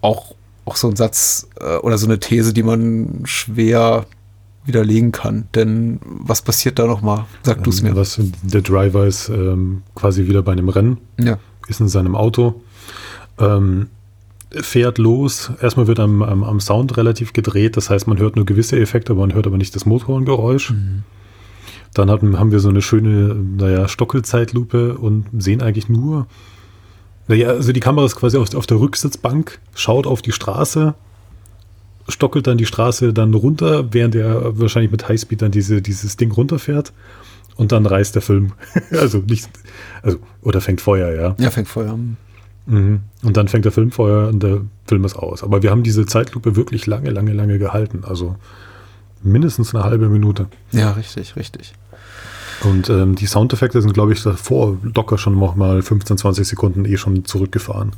[0.00, 4.06] Auch, auch so ein Satz äh, oder so eine These, die man schwer
[4.64, 5.48] widerlegen kann.
[5.54, 7.24] Denn was passiert da nochmal?
[7.42, 7.96] Sag ähm, du es mir.
[7.96, 10.98] Was, der Driver ist ähm, quasi wieder bei einem Rennen.
[11.18, 11.38] Ja.
[11.66, 12.62] Ist in seinem Auto.
[13.38, 13.88] Ähm,
[14.50, 15.50] fährt los.
[15.60, 17.76] Erstmal wird am, am, am, Sound relativ gedreht.
[17.76, 20.70] Das heißt, man hört nur gewisse Effekte, aber man hört aber nicht das Motorengeräusch.
[20.70, 21.02] Mhm.
[21.94, 26.26] Dann hatten, haben wir so eine schöne, naja, Stockelzeitlupe und sehen eigentlich nur,
[27.26, 30.94] naja, also die Kamera ist quasi auf, auf der Rücksitzbank, schaut auf die Straße,
[32.08, 36.32] stockelt dann die Straße dann runter, während er wahrscheinlich mit Highspeed dann diese, dieses Ding
[36.32, 36.92] runterfährt
[37.56, 38.52] und dann reißt der Film.
[38.90, 39.48] also nicht,
[40.02, 41.36] also, oder fängt Feuer, ja.
[41.38, 41.98] Ja, fängt Feuer.
[42.66, 43.00] Mhm.
[43.22, 45.42] Und dann fängt der Film Feuer und der Film ist aus.
[45.42, 48.04] Aber wir haben diese Zeitlupe wirklich lange, lange, lange gehalten.
[48.04, 48.36] Also
[49.22, 50.46] mindestens eine halbe Minute.
[50.72, 51.72] Ja, richtig, richtig.
[52.62, 56.84] Und ähm, die Soundeffekte sind, glaube ich, davor locker schon noch mal 15, 20 Sekunden
[56.84, 57.92] eh schon zurückgefahren.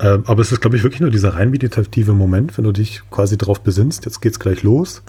[0.00, 3.02] Ähm, aber es ist, glaube ich, wirklich nur dieser rein meditative Moment, wenn du dich
[3.10, 5.02] quasi darauf besinnst, jetzt geht's gleich los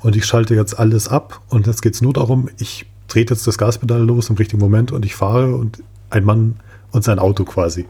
[0.00, 3.46] und ich schalte jetzt alles ab und jetzt geht es nur darum, ich drehe jetzt
[3.46, 6.60] das Gaspedal los im richtigen Moment und ich fahre und ein Mann
[6.92, 7.86] und sein Auto quasi.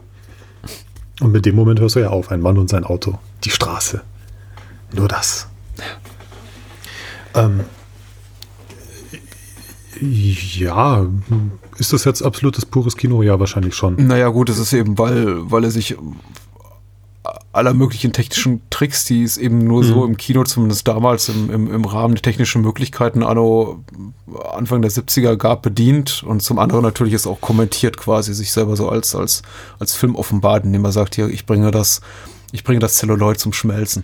[1.21, 4.01] Und mit dem Moment hörst du ja auf, ein Mann und sein Auto, die Straße.
[4.93, 5.47] Nur das.
[7.35, 7.61] Ähm,
[10.01, 11.05] ja,
[11.77, 13.21] ist das jetzt absolutes pures Kino?
[13.21, 13.95] Ja, wahrscheinlich schon.
[14.07, 15.97] Naja, gut, es ist eben, weil, weil er sich
[17.51, 19.87] aller möglichen technischen Tricks, die es eben nur mhm.
[19.87, 23.83] so im Kino, zumindest damals im, im, im Rahmen der technischen Möglichkeiten anno
[24.53, 28.75] Anfang der 70er gab, bedient und zum anderen natürlich ist auch kommentiert quasi, sich selber
[28.75, 29.41] so als, als,
[29.79, 32.01] als Film offenbart, indem er sagt, hier, ich bringe das,
[32.51, 34.03] ich bringe das Zelluloid zum Schmelzen.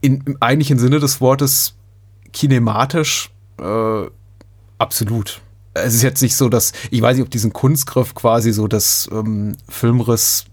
[0.00, 1.74] In, Im eigentlichen Sinne des Wortes
[2.32, 3.30] kinematisch
[3.60, 4.06] äh,
[4.78, 5.40] Absolut.
[5.74, 9.08] Es ist jetzt nicht so, dass, ich weiß nicht, ob diesen Kunstgriff quasi so das
[9.12, 10.46] ähm, Filmriss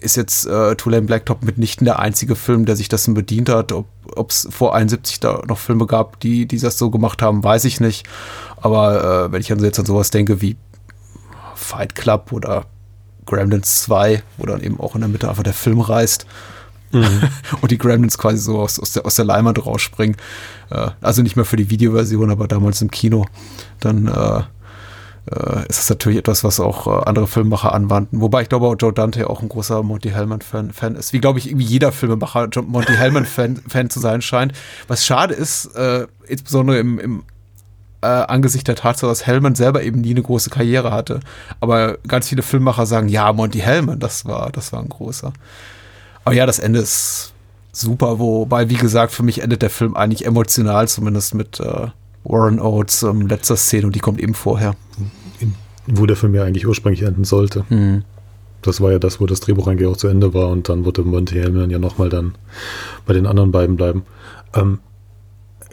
[0.00, 3.72] ist jetzt äh, Tulane Blacktop mitnichten der einzige Film, der sich dessen bedient hat.
[3.72, 7.64] Ob es vor 71 da noch Filme gab, die, die das so gemacht haben, weiß
[7.64, 8.06] ich nicht.
[8.56, 10.56] Aber äh, wenn ich also jetzt an sowas denke wie
[11.56, 12.66] Fight Club oder
[13.26, 16.26] Gremlins 2, wo dann eben auch in der Mitte einfach der Film reißt,
[16.92, 17.22] Mhm.
[17.60, 20.16] und die Gremlins quasi so aus, aus, der, aus der Leinwand rausspringen.
[20.70, 23.26] Äh, also nicht mehr für die Videoversion, aber damals im Kino.
[23.80, 24.42] Dann äh,
[25.30, 28.20] äh, ist das natürlich etwas, was auch äh, andere Filmemacher anwandten.
[28.20, 31.12] Wobei ich glaube, auch Joe Dante auch ein großer Monty Hellman-Fan Fan ist.
[31.12, 34.52] Wie, glaube ich, irgendwie jeder Filmemacher Monty Hellman-Fan Fan zu sein scheint.
[34.86, 37.22] Was schade ist, äh, insbesondere im, im
[38.00, 41.20] äh, angesichts der Tatsache, dass Hellman selber eben nie eine große Karriere hatte.
[41.60, 45.32] Aber ganz viele Filmmacher sagen, ja, Monty Hellman, das war, das war ein großer.
[46.24, 47.32] Aber ja, das Ende ist
[47.72, 51.88] super, wobei, wie gesagt, für mich endet der Film eigentlich emotional, zumindest mit äh,
[52.24, 54.74] Warren Oates ähm, letzter Szene und die kommt eben vorher.
[55.86, 57.64] Wo der Film ja eigentlich ursprünglich enden sollte.
[57.68, 58.04] Mhm.
[58.62, 61.02] Das war ja das, wo das Drehbuch eigentlich auch zu Ende war und dann wurde
[61.02, 62.34] Monty Hellman ja nochmal dann
[63.06, 64.02] bei den anderen beiden bleiben.
[64.54, 64.80] Ähm,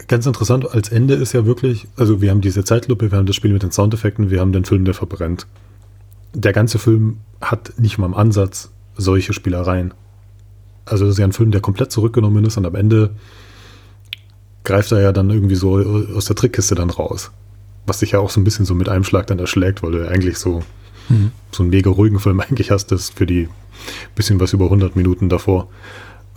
[0.07, 3.35] ganz interessant, als Ende ist ja wirklich, also wir haben diese Zeitlupe, wir haben das
[3.35, 5.47] Spiel mit den Soundeffekten, wir haben den Film, der verbrennt.
[6.34, 9.93] Der ganze Film hat nicht mal im Ansatz solche Spielereien.
[10.86, 13.12] Also das ist ja ein Film, der komplett zurückgenommen ist und am Ende
[14.64, 15.78] greift er ja dann irgendwie so
[16.16, 17.32] aus der Trickkiste dann raus.
[17.86, 20.03] Was sich ja auch so ein bisschen so mit einem Schlag dann erschlägt, weil du
[20.03, 20.64] ja eigentlich so,
[21.10, 21.32] mhm.
[21.52, 23.49] so einen mega ruhigen Film eigentlich hast, das für die
[24.16, 25.68] bisschen was über 100 Minuten davor.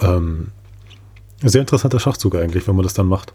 [0.01, 0.49] Ähm,
[1.43, 3.33] sehr interessanter Schachzug eigentlich, wenn man das dann macht.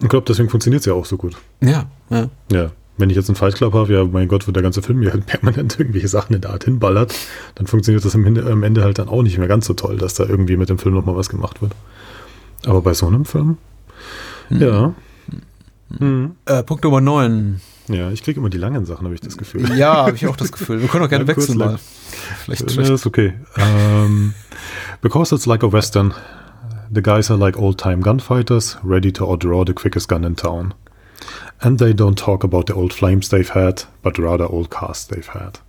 [0.00, 1.36] Ich glaube, deswegen funktioniert es ja auch so gut.
[1.62, 2.28] Ja, ja.
[2.52, 2.70] Ja.
[2.96, 5.12] Wenn ich jetzt einen Fight Club habe, ja, mein Gott, wo der ganze Film mir
[5.12, 7.14] halt permanent irgendwelche Sachen in der Art hinballert,
[7.56, 9.96] dann funktioniert das am Ende, am Ende halt dann auch nicht mehr ganz so toll,
[9.96, 11.72] dass da irgendwie mit dem Film nochmal was gemacht wird.
[12.66, 13.58] Aber bei so einem Film,
[14.48, 14.60] hm.
[14.60, 14.94] ja.
[15.98, 16.32] Hm.
[16.46, 17.60] Äh, Punkt Nummer 9.
[17.88, 19.76] Ja, ich kriege immer die langen Sachen, habe ich das Gefühl.
[19.76, 20.80] Ja, habe ich auch das Gefühl.
[20.80, 21.78] Wir können auch gerne wechseln mal.
[22.44, 22.70] Vielleicht.
[22.70, 23.34] Ja, ist okay.
[23.56, 24.34] Um, ähm,
[25.02, 26.14] because it's like a Western,
[26.94, 30.74] The guys are like old-time gunfighters, ready to outdraw the quickest gun in town.
[31.60, 35.32] And they don't talk about the old flames they've had, but rather old cars they've
[35.32, 35.60] had.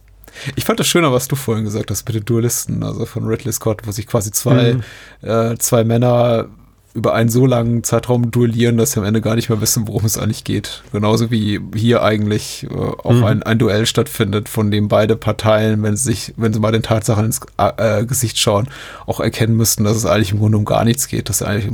[0.55, 3.53] Ich fand das schöner, was du vorhin gesagt hast mit den Duellisten, also von Ridley
[3.53, 5.27] Scott, wo sich quasi zwei, mhm.
[5.27, 6.49] äh, zwei Männer
[6.95, 10.05] über einen so langen Zeitraum duellieren, dass sie am Ende gar nicht mehr wissen, worum
[10.05, 10.81] es eigentlich geht.
[10.93, 13.23] Genauso wie hier eigentlich äh, auch mhm.
[13.25, 16.83] ein, ein Duell stattfindet, von dem beide Parteien, wenn sie sich, wenn sie mal den
[16.83, 18.69] Tatsachen ins äh, Gesicht schauen,
[19.07, 21.69] auch erkennen müssten, dass es eigentlich im Grunde um gar nichts geht, dass eigentlich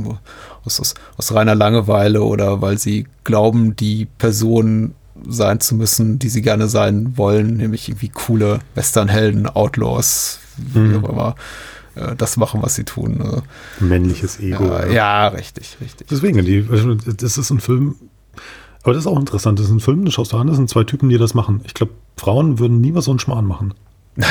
[0.64, 4.94] aus, aus, aus reiner Langeweile oder weil sie glauben, die Person
[5.28, 11.04] sein zu müssen, die sie gerne sein wollen, nämlich irgendwie coole Westernhelden, Outlaws, wie mhm.
[11.04, 11.34] auch immer
[11.94, 13.20] äh, das machen, was sie tun.
[13.20, 13.42] Also,
[13.80, 14.64] Männliches Ego.
[14.64, 14.92] Ja, ja.
[14.92, 16.08] ja, richtig, richtig.
[16.08, 16.66] Deswegen, die,
[17.16, 17.96] das ist ein Film,
[18.82, 19.58] aber das ist auch interessant.
[19.58, 21.60] Das ist ein Film, das schaust du an, das sind zwei Typen, die das machen.
[21.64, 23.74] Ich glaube, Frauen würden nie was so einen Schmarrn machen.
[24.16, 24.28] Nein.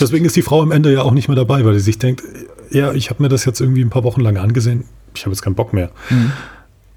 [0.00, 2.22] Deswegen ist die Frau am Ende ja auch nicht mehr dabei, weil sie sich denkt,
[2.70, 4.84] ja, ich habe mir das jetzt irgendwie ein paar Wochen lang angesehen,
[5.14, 5.90] ich habe jetzt keinen Bock mehr.
[6.10, 6.32] Mhm.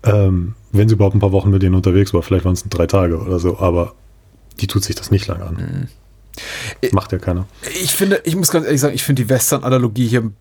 [0.03, 2.88] Ähm, wenn sie überhaupt ein paar Wochen mit denen unterwegs war, vielleicht waren es drei
[2.88, 3.94] Tage oder so, aber
[4.60, 5.56] die tut sich das nicht lange an.
[5.56, 6.90] Mhm.
[6.91, 7.48] Macht ja keiner.
[7.82, 10.36] Ich finde, ich muss ganz ehrlich sagen, ich finde die Western-Analogie hier ein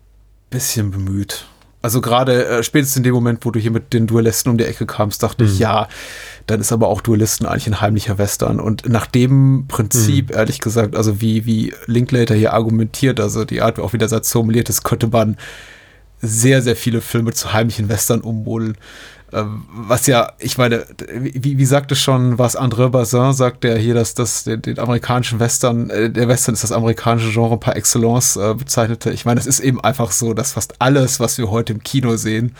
[0.49, 1.47] bisschen bemüht.
[1.81, 4.65] Also gerade äh, spätestens in dem Moment, wo du hier mit den Duellisten um die
[4.65, 5.51] Ecke kamst, dachte mhm.
[5.51, 5.87] ich, ja,
[6.47, 8.59] dann ist aber auch Duellisten eigentlich ein heimlicher Western.
[8.59, 10.35] Und nach dem Prinzip, mhm.
[10.35, 14.31] ehrlich gesagt, also wie, wie Linklater hier argumentiert, also die Art, wie auch wieder Satz
[14.31, 15.37] formuliert ist, könnte man
[16.21, 18.77] sehr, sehr viele Filme zu heimlichen Western ummodeln.
[19.33, 23.95] Ähm, was ja, ich meine, wie, wie sagte schon, was André Bazin sagt, der hier
[23.95, 28.37] das, das, den, den amerikanischen Western, äh, der Western ist das amerikanische Genre par excellence
[28.37, 29.11] äh, bezeichnete.
[29.11, 32.15] Ich meine, es ist eben einfach so, dass fast alles, was wir heute im Kino
[32.17, 32.55] sehen,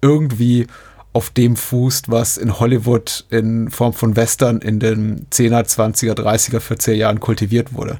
[0.00, 0.66] irgendwie
[1.12, 6.58] auf dem fußt, was in Hollywood in Form von Western in den 10er, 20er, 30er,
[6.58, 7.98] 40er Jahren kultiviert wurde.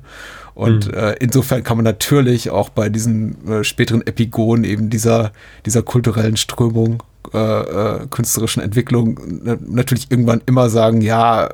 [0.55, 0.95] Und mhm.
[0.95, 5.33] äh, insofern kann man natürlich auch bei diesen äh, späteren Epigonen eben dieser,
[5.67, 7.03] dieser kulturellen Strömung,
[7.33, 9.19] äh, äh künstlerischen Entwicklung
[9.67, 11.49] natürlich irgendwann immer sagen, ja,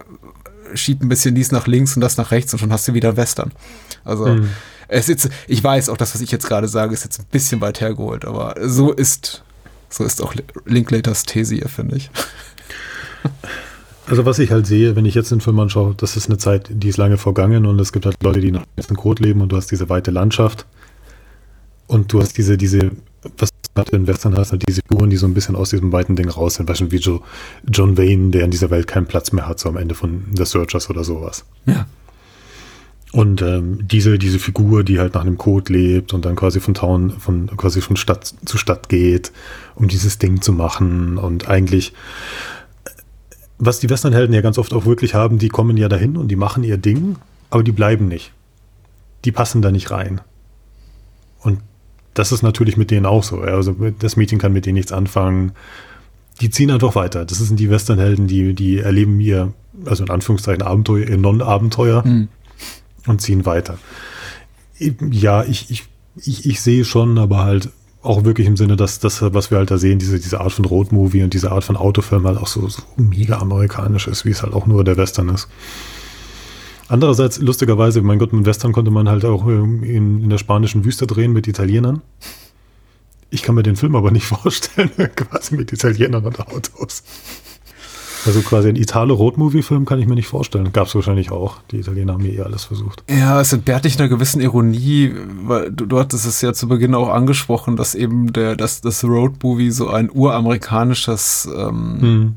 [0.74, 3.16] schieb ein bisschen dies nach links und das nach rechts und schon hast du wieder
[3.16, 3.52] Western.
[4.04, 4.50] Also mhm.
[4.88, 7.60] es ist ich weiß auch, das, was ich jetzt gerade sage, ist jetzt ein bisschen
[7.60, 9.44] weit hergeholt, aber so ist,
[9.88, 10.34] so ist auch
[10.66, 12.10] Linklaters These hier, finde ich.
[14.06, 16.70] Also was ich halt sehe, wenn ich jetzt den Film anschaue, das ist eine Zeit,
[16.70, 19.52] die ist lange vergangen und es gibt halt Leute, die noch in Code leben und
[19.52, 20.64] du hast diese weite Landschaft
[21.88, 22.90] und du hast diese, diese,
[23.38, 26.16] was du in Western hast, halt diese Figuren, die so ein bisschen aus diesem weiten
[26.16, 29.60] Ding raus sind, beispielsweise wie John Wayne, der in dieser Welt keinen Platz mehr hat,
[29.60, 31.44] so am Ende von The Searchers oder sowas.
[31.66, 31.86] Ja.
[33.12, 36.74] Und ähm, diese, diese Figur, die halt nach einem Code lebt und dann quasi von
[36.74, 39.32] Town, von quasi von Stadt zu Stadt geht,
[39.74, 41.94] um dieses Ding zu machen und eigentlich
[43.58, 46.36] was die Westernhelden ja ganz oft auch wirklich haben, die kommen ja dahin und die
[46.36, 47.16] machen ihr Ding,
[47.50, 48.32] aber die bleiben nicht.
[49.24, 50.20] Die passen da nicht rein.
[51.40, 51.58] Und
[52.14, 53.40] das ist natürlich mit denen auch so.
[53.40, 55.52] Also das Mädchen kann mit denen nichts anfangen.
[56.40, 57.24] Die ziehen einfach weiter.
[57.24, 59.52] Das sind die Westernhelden, die, die erleben ihr,
[59.84, 62.28] also in Anführungszeichen Abenteuer, ihr Non-Abenteuer mhm.
[63.06, 63.78] Und ziehen weiter.
[65.10, 65.84] Ja, ich, ich,
[66.16, 67.70] ich, ich sehe schon, aber halt
[68.02, 70.64] auch wirklich im Sinne, dass das, was wir halt da sehen, diese, diese Art von
[70.64, 74.42] Roadmovie und diese Art von Autofilm halt auch so, so mega amerikanisch ist, wie es
[74.42, 75.48] halt auch nur der Western ist.
[76.88, 80.84] Andererseits, lustigerweise, mein Gott, mit Western konnte man halt auch ähm, in, in der spanischen
[80.84, 82.00] Wüste drehen mit Italienern.
[83.30, 87.02] Ich kann mir den Film aber nicht vorstellen, quasi mit Italienern und Autos.
[88.28, 90.70] Also quasi ein Italo-Road-Movie-Film kann ich mir nicht vorstellen.
[90.74, 91.62] Gab es wahrscheinlich auch.
[91.70, 93.02] Die Italiener haben hier eh alles versucht.
[93.08, 95.14] Ja, es entbehrt dich einer gewissen Ironie,
[95.44, 99.02] weil du, du hattest es ja zu Beginn auch angesprochen, dass eben der, dass das
[99.02, 102.36] Road-Movie so ein uramerikanisches ähm, hm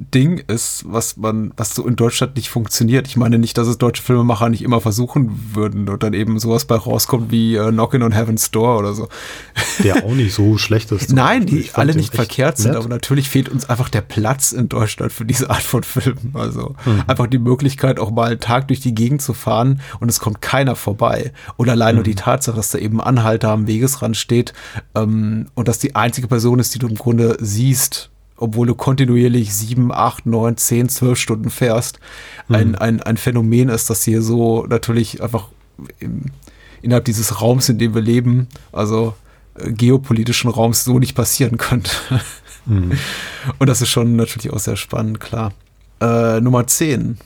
[0.00, 3.06] Ding ist, was man, was so in Deutschland nicht funktioniert.
[3.06, 6.64] Ich meine nicht, dass es deutsche Filmemacher nicht immer versuchen würden und dann eben sowas
[6.64, 9.08] bei rauskommt wie äh, Knockin' on Heaven's Door oder so.
[9.84, 11.12] Der auch nicht so schlecht ist.
[11.14, 15.12] Nein, die alle nicht verkehrt sind, aber natürlich fehlt uns einfach der Platz in Deutschland
[15.12, 16.32] für diese Art von Filmen.
[16.34, 17.04] Also mhm.
[17.06, 20.40] einfach die Möglichkeit, auch mal einen Tag durch die Gegend zu fahren und es kommt
[20.40, 21.32] keiner vorbei.
[21.58, 21.98] Oder allein mhm.
[21.98, 24.52] nur die Tatsache, dass da eben ein Anhalter am Wegesrand steht
[24.94, 28.10] ähm, und dass die einzige Person ist, die du im Grunde siehst,
[28.40, 32.00] obwohl du kontinuierlich sieben, acht, neun, zehn, zwölf Stunden fährst,
[32.48, 32.54] mhm.
[32.54, 35.48] ein, ein, ein Phänomen ist, das hier so natürlich einfach
[35.98, 36.24] im,
[36.82, 39.14] innerhalb dieses Raums, in dem wir leben, also
[39.54, 41.92] äh, geopolitischen Raums, so nicht passieren könnte.
[42.66, 42.92] Mhm.
[43.58, 45.54] Und das ist schon natürlich auch sehr spannend, klar.
[45.98, 47.16] Äh, Nummer 10.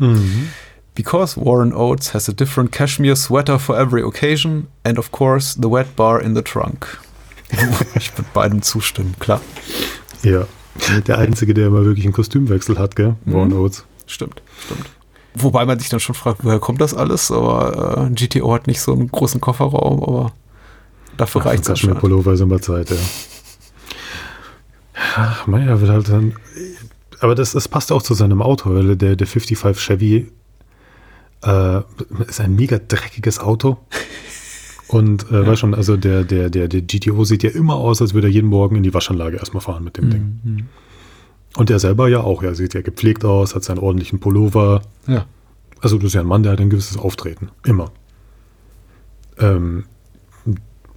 [0.00, 0.48] Mhm.
[0.96, 5.70] Because Warren Oates has a different cashmere sweater for every occasion and of course the
[5.70, 6.98] wet bar in the trunk.
[7.94, 9.40] ich würde beidem zustimmen, klar.
[10.22, 10.46] Ja.
[11.06, 13.16] Der Einzige, der immer wirklich einen Kostümwechsel hat, gell?
[13.24, 13.52] Mhm.
[13.52, 13.84] Oates.
[14.06, 14.90] Stimmt, stimmt.
[15.34, 17.30] Wobei man sich dann schon fragt, woher kommt das alles?
[17.30, 20.32] Aber äh, GTO hat nicht so einen großen Kofferraum, aber
[21.16, 21.96] dafür reicht es schon.
[21.96, 22.96] Pullover ist immer Zeit, ja.
[25.16, 26.34] Ach, Meier wird halt dann.
[27.20, 30.32] Aber das, das passt auch zu seinem Auto, weil der, der 55 Chevy
[31.42, 31.80] äh,
[32.26, 33.78] ist ein mega dreckiges Auto.
[34.90, 35.46] Und äh, ja.
[35.46, 38.32] weißt schon, also der, der, der, der GTO sieht ja immer aus, als würde er
[38.32, 40.10] jeden Morgen in die Waschanlage erstmal fahren mit dem mhm.
[40.10, 40.68] Ding.
[41.56, 44.82] Und er selber ja auch, er sieht ja gepflegt aus, hat seinen ordentlichen Pullover.
[45.06, 45.26] Ja.
[45.80, 47.50] Also du bist ja ein Mann, der hat ein gewisses Auftreten.
[47.64, 47.92] Immer.
[49.38, 49.84] Ähm,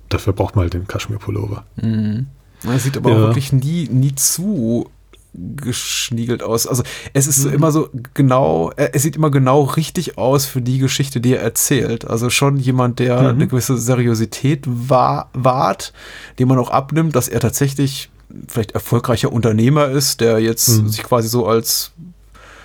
[0.10, 1.64] dafür braucht man halt den Kaschmir-Pullover.
[1.76, 2.26] Mhm.
[2.64, 3.15] Er sieht aber ja.
[3.15, 4.90] auch wirklich nie, nie zu
[5.34, 6.68] geschniegelt aus.
[6.68, 6.84] Also
[7.14, 7.53] es ist mhm.
[7.53, 12.05] immer so genau, es sieht immer genau richtig aus für die Geschichte, die er erzählt.
[12.05, 13.27] Also schon jemand, der mhm.
[13.27, 15.93] eine gewisse Seriosität war, wahrt,
[16.39, 18.10] dem man auch abnimmt, dass er tatsächlich
[18.47, 20.88] vielleicht erfolgreicher Unternehmer ist, der jetzt mhm.
[20.88, 21.91] sich quasi so als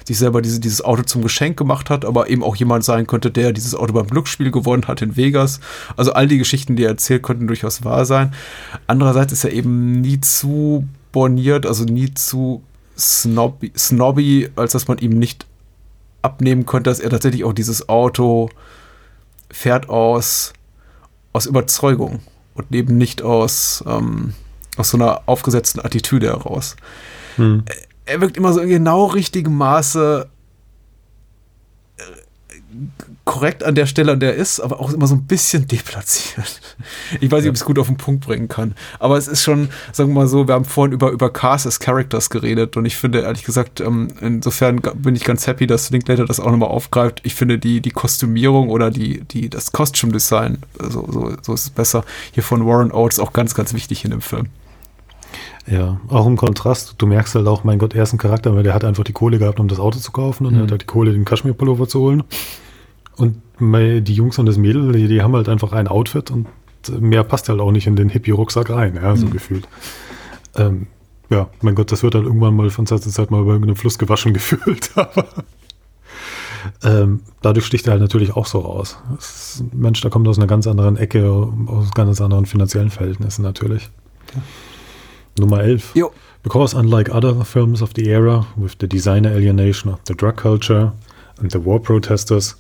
[0.09, 3.31] sich selber diese, dieses Auto zum Geschenk gemacht hat, aber eben auch jemand sein könnte,
[3.31, 5.61] der dieses Auto beim Glücksspiel gewonnen hat in Vegas.
[5.97, 8.33] Also all die Geschichten, die er erzählt, könnten durchaus wahr sein.
[8.87, 10.89] Andererseits ist er eben nie zu
[11.19, 12.63] borniert, also nie zu
[12.97, 15.47] snobby, snobby, als dass man ihm nicht
[16.23, 18.51] abnehmen könnte, dass er tatsächlich auch dieses Auto
[19.51, 20.53] fährt aus,
[21.33, 22.21] aus Überzeugung
[22.55, 24.35] und eben nicht aus, ähm,
[24.77, 26.77] aus so einer aufgesetzten Attitüde heraus.
[27.35, 27.65] Hm.
[28.05, 30.29] Er wirkt immer so in genau richtigem Maße
[33.25, 36.61] korrekt an der Stelle, an der er ist, aber auch immer so ein bisschen deplatziert.
[37.21, 38.75] Ich weiß nicht, ob ich es gut auf den Punkt bringen kann.
[38.99, 41.81] Aber es ist schon, sagen wir mal so, wir haben vorhin über, über Cars as
[41.81, 46.25] Characters geredet und ich finde, ehrlich gesagt, ähm, insofern bin ich ganz happy, dass Linklater
[46.25, 47.21] das auch nochmal aufgreift.
[47.25, 51.65] Ich finde die, die Kostümierung oder die, die, das Costume Design, so, so, so ist
[51.65, 54.47] es besser, hier von Warren Oates auch ganz, ganz wichtig in dem Film.
[55.71, 58.63] Ja, auch im Kontrast, du merkst halt auch, mein Gott, er ist ein Charakter, weil
[58.63, 60.61] der hat einfach die Kohle gehabt, um das Auto zu kaufen und mhm.
[60.61, 62.23] er hat halt die Kohle, den Kaschmir-Pullover zu holen.
[63.19, 66.47] Und die Jungs und das Mädel, die, die, haben halt einfach ein Outfit und
[67.01, 69.31] mehr passt halt auch nicht in den Hippie-Rucksack rein, ja, so mhm.
[69.33, 69.69] gefühlt.
[70.55, 70.87] Ähm,
[71.29, 73.77] ja, mein Gott, das wird halt irgendwann mal von Zeit zu Zeit mal bei irgendeinem
[73.77, 75.27] Fluss gewaschen gefühlt, aber
[76.85, 78.97] ähm, dadurch sticht er halt natürlich auch so raus.
[79.19, 81.29] Ist, Mensch, da kommt aus einer ganz anderen Ecke,
[81.67, 83.91] aus ganz anderen finanziellen Verhältnissen natürlich.
[84.35, 84.43] Ja.
[85.41, 85.95] Nummer 11.
[85.95, 86.13] Jo.
[86.43, 90.93] Because unlike other films of the era, with the designer alienation of the drug culture
[91.41, 92.57] and the war protesters,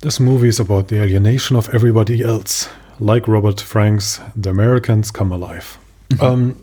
[0.00, 2.68] this movie is about the alienation of everybody else.
[3.00, 5.78] Like Robert Frank's The Americans Come Alive.
[6.10, 6.22] Mhm.
[6.22, 6.56] Um,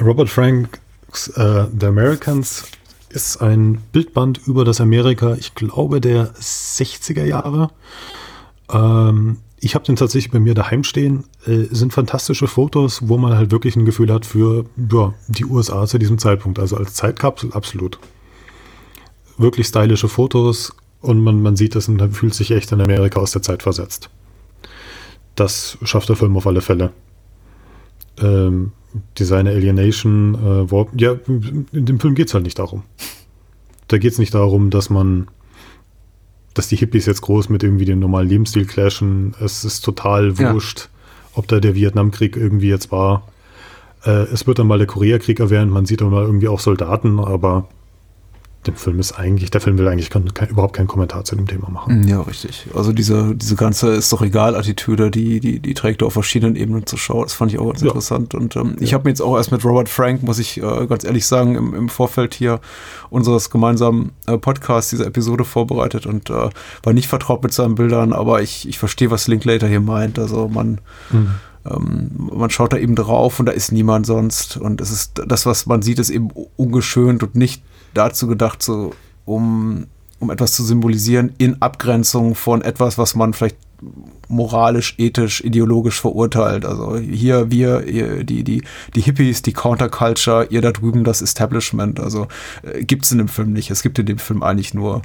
[0.00, 2.64] Robert Franks uh, The Americans
[3.10, 7.70] ist ein Bildband über das Amerika, ich glaube, der 60er Jahre.
[8.72, 11.24] Ähm, ich habe den tatsächlich bei mir daheim stehen.
[11.46, 15.86] Äh, sind fantastische Fotos, wo man halt wirklich ein Gefühl hat für ja, die USA
[15.86, 16.58] zu diesem Zeitpunkt.
[16.58, 17.98] Also als Zeitkapsel absolut.
[19.36, 23.20] Wirklich stylische Fotos und man, man sieht es und man fühlt sich echt in Amerika
[23.20, 24.10] aus der Zeit versetzt.
[25.34, 26.92] Das schafft der Film auf alle Fälle.
[28.20, 28.72] Ähm,
[29.18, 32.84] Designer Alienation, äh, Warp, ja, in dem Film geht es halt nicht darum.
[33.88, 35.28] Da geht es nicht darum, dass man
[36.54, 39.34] dass die Hippies jetzt groß mit irgendwie dem normalen Lebensstil clashen.
[39.40, 40.86] Es ist total wurscht, ja.
[41.34, 43.28] ob da der Vietnamkrieg irgendwie jetzt war.
[44.04, 47.18] Äh, es wird dann mal der Koreakrieg erwähnt, man sieht dann mal irgendwie auch Soldaten,
[47.18, 47.68] aber
[48.66, 51.46] dem Film ist eigentlich, der Film will eigentlich kein, kein, überhaupt keinen Kommentar zu dem
[51.46, 52.06] Thema machen.
[52.08, 52.66] Ja, richtig.
[52.74, 56.56] Also diese, diese ganze ist doch egal Attitüde, die, die, die trägt er auf verschiedenen
[56.56, 57.22] Ebenen zur Schau.
[57.22, 57.88] Das fand ich auch ganz ja.
[57.88, 58.34] interessant.
[58.34, 58.82] Und ähm, ja.
[58.82, 61.54] ich habe mir jetzt auch erst mit Robert Frank, muss ich äh, ganz ehrlich sagen,
[61.56, 62.60] im, im Vorfeld hier
[63.10, 66.50] unseres gemeinsamen äh, Podcasts diese Episode vorbereitet und äh,
[66.82, 70.18] war nicht vertraut mit seinen Bildern, aber ich, ich verstehe, was Linklater hier meint.
[70.18, 70.80] Also man,
[71.10, 71.34] mhm.
[71.66, 74.56] ähm, man schaut da eben drauf und da ist niemand sonst.
[74.56, 77.62] Und es ist das, was man sieht, ist eben ungeschönt und nicht
[77.94, 78.92] dazu gedacht, so
[79.24, 79.86] um,
[80.18, 83.56] um etwas zu symbolisieren in Abgrenzung von etwas, was man vielleicht
[84.28, 86.64] moralisch, ethisch, ideologisch verurteilt.
[86.64, 87.80] Also hier wir,
[88.24, 88.62] die, die,
[88.94, 92.00] die Hippies, die Counterculture, ihr da drüben das Establishment.
[92.00, 92.28] Also
[92.62, 93.70] äh, gibt es in dem Film nicht.
[93.70, 95.02] Es gibt in dem Film eigentlich nur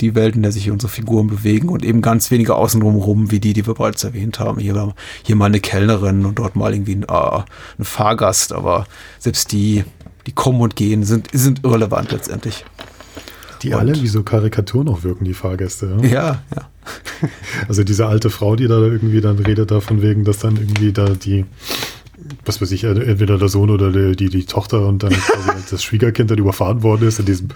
[0.00, 3.40] die Welt, in der sich unsere Figuren bewegen und eben ganz wenige außenrum rum, wie
[3.40, 4.60] die, die wir bereits erwähnt haben.
[4.60, 7.42] Hier, hier mal eine Kellnerin und dort mal irgendwie ein, äh,
[7.78, 8.86] ein Fahrgast, aber
[9.18, 9.84] selbst die
[10.28, 12.66] die kommen und gehen, sind, sind irrelevant letztendlich.
[13.62, 15.96] Die und alle wie so Karikaturen auch wirken, die Fahrgäste.
[16.02, 16.42] Ja, ja.
[16.54, 16.68] ja.
[17.66, 21.06] Also diese alte Frau, die da irgendwie dann redet davon wegen, dass dann irgendwie da
[21.08, 21.46] die,
[22.44, 25.14] was weiß ich, entweder der Sohn oder die, die, die Tochter und dann
[25.70, 27.48] das Schwiegerkind dann überfahren worden ist in diesem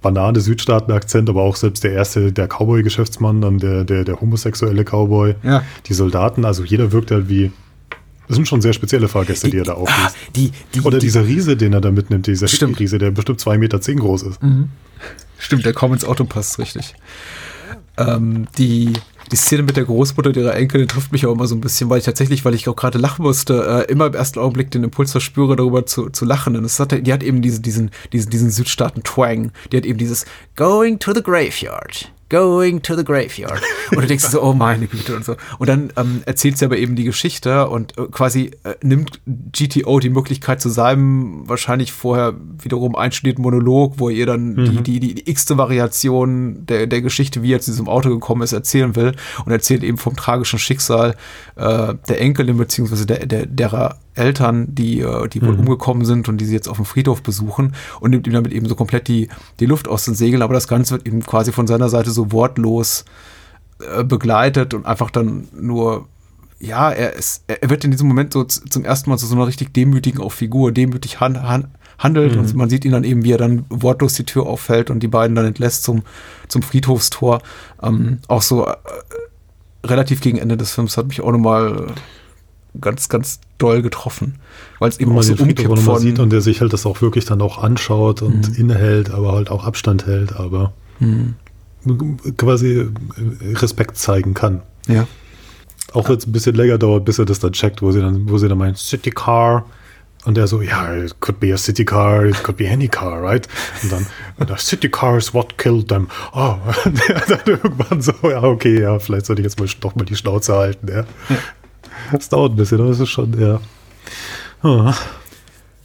[0.00, 5.34] banane Südstaaten-Akzent, aber auch selbst der erste, der Cowboy-Geschäftsmann, dann der, der, der homosexuelle Cowboy,
[5.42, 5.62] ja.
[5.86, 7.52] die Soldaten, also jeder wirkt halt wie
[8.32, 10.00] das sind schon sehr spezielle Fahrgäste, die, die er da aufliest.
[10.06, 12.46] Ah, die, die, Oder dieser Riese, den er da mitnimmt, dieser
[12.78, 14.42] Riese, der bestimmt zwei Meter zehn groß ist.
[14.42, 14.70] Mhm.
[15.36, 16.94] Stimmt, der ins Auto passt, richtig.
[17.98, 18.94] Ähm, die,
[19.30, 21.90] die Szene mit der Großmutter und ihrer Enkelin trifft mich auch immer so ein bisschen,
[21.90, 24.84] weil ich tatsächlich, weil ich auch gerade lachen musste, äh, immer im ersten Augenblick den
[24.84, 26.56] Impuls verspüre, darüber zu, zu lachen.
[26.56, 29.52] Und es hat, die hat eben diese, diesen, diesen, diesen Südstaaten-Twang.
[29.70, 30.24] Die hat eben dieses
[30.56, 33.60] Going to the Graveyard going to the graveyard.
[33.90, 35.36] Und du denkst so, oh meine Güte und so.
[35.58, 40.00] Und dann ähm, erzählt sie aber eben die Geschichte und äh, quasi äh, nimmt GTO
[40.00, 42.32] die Möglichkeit zu seinem wahrscheinlich vorher
[42.62, 44.82] wiederum einstudierten Monolog, wo er ihr dann mhm.
[44.82, 48.54] die, die, die x-te Variation der, der Geschichte, wie er zu diesem Auto gekommen ist,
[48.54, 49.12] erzählen will
[49.44, 51.14] und erzählt eben vom tragischen Schicksal
[51.56, 55.60] äh, der Enkelin beziehungsweise der, der, derer Eltern, die, äh, die wohl mhm.
[55.60, 58.66] umgekommen sind und die sie jetzt auf dem Friedhof besuchen und nimmt ihm damit eben
[58.66, 59.28] so komplett die,
[59.60, 60.42] die Luft aus den Segeln.
[60.42, 63.04] Aber das Ganze wird eben quasi von seiner Seite so wortlos
[63.80, 66.08] äh, begleitet und einfach dann nur,
[66.60, 69.46] ja, er, ist, er wird in diesem Moment so zum ersten Mal zu so einer
[69.46, 71.68] richtig demütigen auch Figur, demütig han, han,
[71.98, 72.40] handelt mhm.
[72.40, 75.08] und man sieht ihn dann eben, wie er dann wortlos die Tür auffällt und die
[75.08, 76.02] beiden dann entlässt zum,
[76.48, 77.40] zum Friedhofstor.
[77.82, 78.74] Ähm, auch so äh,
[79.84, 81.86] relativ gegen Ende des Films hat mich auch nochmal
[82.80, 84.36] ganz, ganz doll getroffen.
[84.78, 85.98] Weil es eben auch so umkippt von...
[85.98, 88.54] sieht und der sich halt das auch wirklich dann auch anschaut und mhm.
[88.54, 91.34] innehält, aber halt auch Abstand hält, aber mhm.
[92.36, 94.62] quasi äh, Respekt zeigen kann.
[94.88, 95.06] Ja.
[95.92, 98.28] Auch wenn es ein bisschen länger dauert, bis er das dann checkt, wo sie dann,
[98.28, 99.66] wo sie dann meint, City Car.
[100.24, 103.20] Und er so, ja, it could be a city car, it could be any car,
[103.20, 103.48] right?
[103.82, 104.06] Und dann,
[104.46, 106.06] the city car is what killed them.
[106.32, 106.54] Oh,
[106.84, 110.14] und dann irgendwann so, ja, okay, ja, vielleicht sollte ich jetzt mal doch mal die
[110.14, 111.00] Schnauze halten, ja.
[111.28, 111.36] ja.
[112.12, 113.60] Es dauert ein bisschen, aber es ist schon, ja.
[114.62, 114.92] Oh.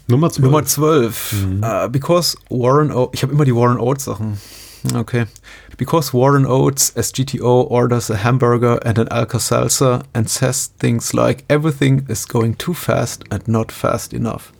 [0.07, 0.39] Nummer 12.
[0.39, 1.33] Nummer 12.
[1.33, 1.63] Mhm.
[1.63, 4.37] Uh, because Warren Oates, ich habe immer die Warren Oates Sachen.
[4.93, 5.25] Okay.
[5.77, 11.43] Because Warren Oates as GTO orders a hamburger and an Alka-Seltzer and says things like
[11.49, 14.53] everything is going too fast and not fast enough.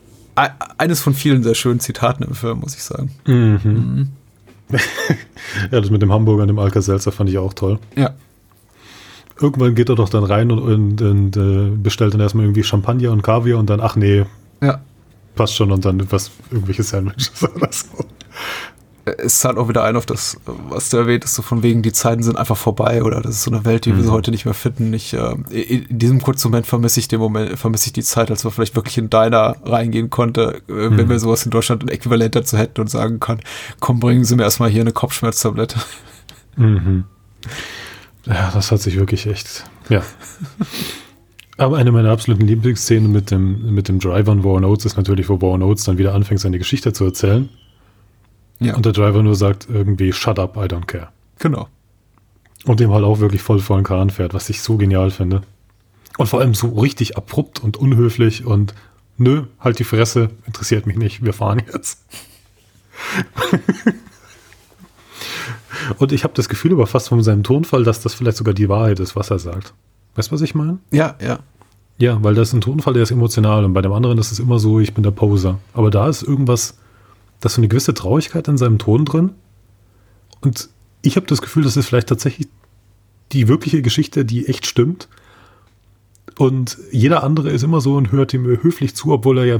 [0.78, 3.12] Eines von vielen sehr schönen Zitaten im Film, muss ich sagen.
[3.26, 3.60] Mhm.
[3.64, 4.08] Mhm.
[5.72, 7.80] ja, das mit dem Hamburger und dem Alka-Seltzer fand ich auch toll.
[7.96, 8.14] Ja
[9.42, 13.12] irgendwann geht er doch dann rein und, und, und äh, bestellt dann erstmal irgendwie Champagner
[13.12, 14.26] und Kaviar und dann, ach nee,
[14.62, 14.80] ja.
[15.36, 18.06] passt schon und dann was, irgendwelche Sandwiches oder so.
[19.20, 20.38] Es zahlt auch wieder ein auf das,
[20.68, 23.44] was du erwähnt hast, so von wegen, die Zeiten sind einfach vorbei oder das ist
[23.44, 23.98] so eine Welt, die mhm.
[23.98, 24.92] wir so heute nicht mehr finden.
[24.94, 28.44] Ich, äh, in diesem kurzen Moment vermisse ich den Moment, vermisse ich die Zeit, als
[28.44, 30.98] man vielleicht wirklich in Diner reingehen konnte, äh, mhm.
[30.98, 33.40] wenn wir sowas in Deutschland ein Äquivalent dazu hätten und sagen kann,
[33.80, 35.80] komm, bringen Sie mir erstmal hier eine Kopfschmerztablette.
[36.58, 37.06] Mhm.
[38.28, 39.64] Ja, das hat sich wirklich echt.
[39.90, 40.04] Ja.
[41.58, 45.28] Aber eine meiner absoluten Lieblingsszenen mit dem, mit dem Driver und Warren Oates ist natürlich,
[45.28, 47.50] wo Warren Oates dann wieder anfängt, seine Geschichte zu erzählen.
[48.60, 48.76] Ja.
[48.76, 51.10] Und der Driver nur sagt irgendwie, shut up, I don't care.
[51.40, 51.68] Genau.
[52.66, 55.42] Und dem halt auch wirklich voll vor den Kahn fährt, was ich so genial finde.
[56.18, 58.76] Und vor allem so richtig abrupt und unhöflich und
[59.18, 62.04] nö, halt die Fresse, interessiert mich nicht, wir fahren jetzt.
[65.98, 68.70] Und ich habe das Gefühl aber fast von seinem Tonfall, dass das vielleicht sogar die
[68.70, 69.74] Wahrheit ist, was er sagt.
[70.16, 70.80] Weißt du, was ich meine?
[70.92, 71.40] Ja, ja.
[72.00, 74.40] Ja, weil das ist ein Tonfall, der ist emotional und bei dem anderen ist es
[74.40, 75.60] immer so, ich bin der Poser.
[75.74, 76.78] Aber da ist irgendwas,
[77.40, 79.32] da ist so eine gewisse Traurigkeit in seinem Ton drin.
[80.42, 80.70] Und
[81.02, 82.48] ich habe das Gefühl, das ist vielleicht tatsächlich
[83.32, 85.08] die wirkliche Geschichte, die echt stimmt.
[86.38, 89.58] Und jeder andere ist immer so und hört ihm höflich zu, obwohl er ja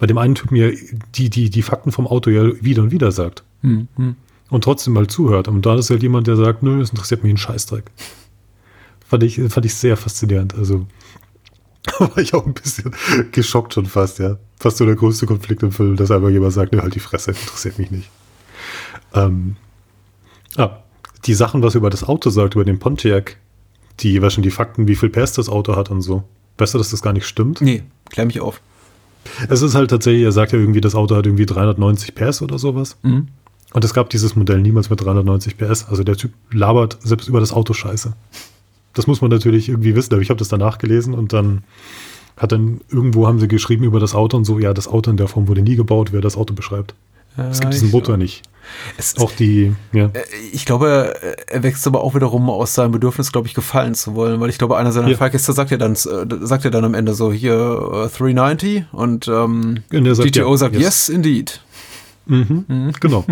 [0.00, 0.70] bei dem einen Typen ja
[1.14, 3.44] die, die, die Fakten vom Auto ja wieder und wieder sagt.
[3.62, 4.16] Mhm.
[4.50, 5.48] Und trotzdem mal zuhört.
[5.48, 7.84] Und da ist halt jemand, der sagt, nö, es interessiert mich ein Scheißdreck.
[9.06, 10.54] Fand ich, fand ich sehr faszinierend.
[10.54, 10.86] Also
[11.98, 12.94] war ich auch ein bisschen
[13.32, 14.38] geschockt schon fast, ja.
[14.58, 17.30] Fast so der größte Konflikt im Film, dass einfach jemand sagt, nö, halt die Fresse,
[17.30, 18.10] interessiert mich nicht.
[19.14, 19.56] Ähm,
[20.56, 20.78] ah,
[21.24, 23.36] die Sachen, was er über das Auto sagt, über den Pontiac,
[24.00, 26.24] die jeweils schon die Fakten, wie viel PS das Auto hat und so.
[26.58, 27.60] Weißt du, dass das gar nicht stimmt?
[27.60, 28.60] Nee, klär mich auf.
[29.48, 32.58] Es ist halt tatsächlich, er sagt ja irgendwie, das Auto hat irgendwie 390 PS oder
[32.58, 32.96] sowas.
[33.02, 33.28] Mhm.
[33.72, 35.86] Und es gab dieses Modell niemals mit 390 PS.
[35.88, 38.12] Also der Typ labert selbst über das Auto scheiße.
[38.94, 41.62] Das muss man natürlich irgendwie wissen, aber ich habe das danach gelesen und dann
[42.36, 45.16] hat dann irgendwo haben sie geschrieben über das Auto und so, ja, das Auto in
[45.16, 46.94] der Form wurde nie gebaut, wer das Auto beschreibt.
[47.36, 48.42] es gibt diesen Motor nicht.
[48.96, 50.06] Es, auch die, ja.
[50.06, 51.14] Äh, ich glaube,
[51.46, 54.58] er wächst aber auch wiederum aus seinem Bedürfnis, glaube ich, gefallen zu wollen, weil ich
[54.58, 55.16] glaube, einer seiner ja.
[55.16, 55.96] Fahrgäste sagt ja dann, äh,
[56.40, 60.74] sagt ja dann am Ende so, hier uh, 390 und ähm, sagt, GTO ja, sagt,
[60.74, 61.60] yes, yes indeed.
[62.28, 62.92] Mhm, mhm.
[63.00, 63.24] Genau.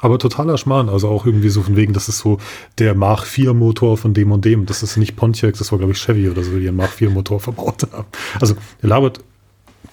[0.00, 0.88] Aber totaler Schmarrn.
[0.88, 2.38] Also auch irgendwie so von wegen, das ist so
[2.78, 4.66] der Mach 4 Motor von dem und dem.
[4.66, 7.10] Das ist nicht Pontiac, das war glaube ich Chevy oder so, die einen Mach 4
[7.10, 8.06] Motor verbaut haben.
[8.40, 9.20] Also der labert,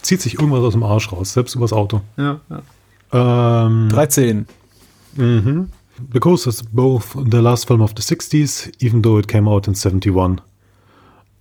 [0.01, 2.01] zieht sich irgendwas aus dem Arsch raus, selbst übers Auto.
[2.17, 3.65] Ja, ja.
[3.65, 4.45] Ähm, 13.
[5.15, 5.69] Mhm.
[6.11, 9.76] Because it's both the last film of the 60s, even though it came out in
[9.76, 10.41] 71.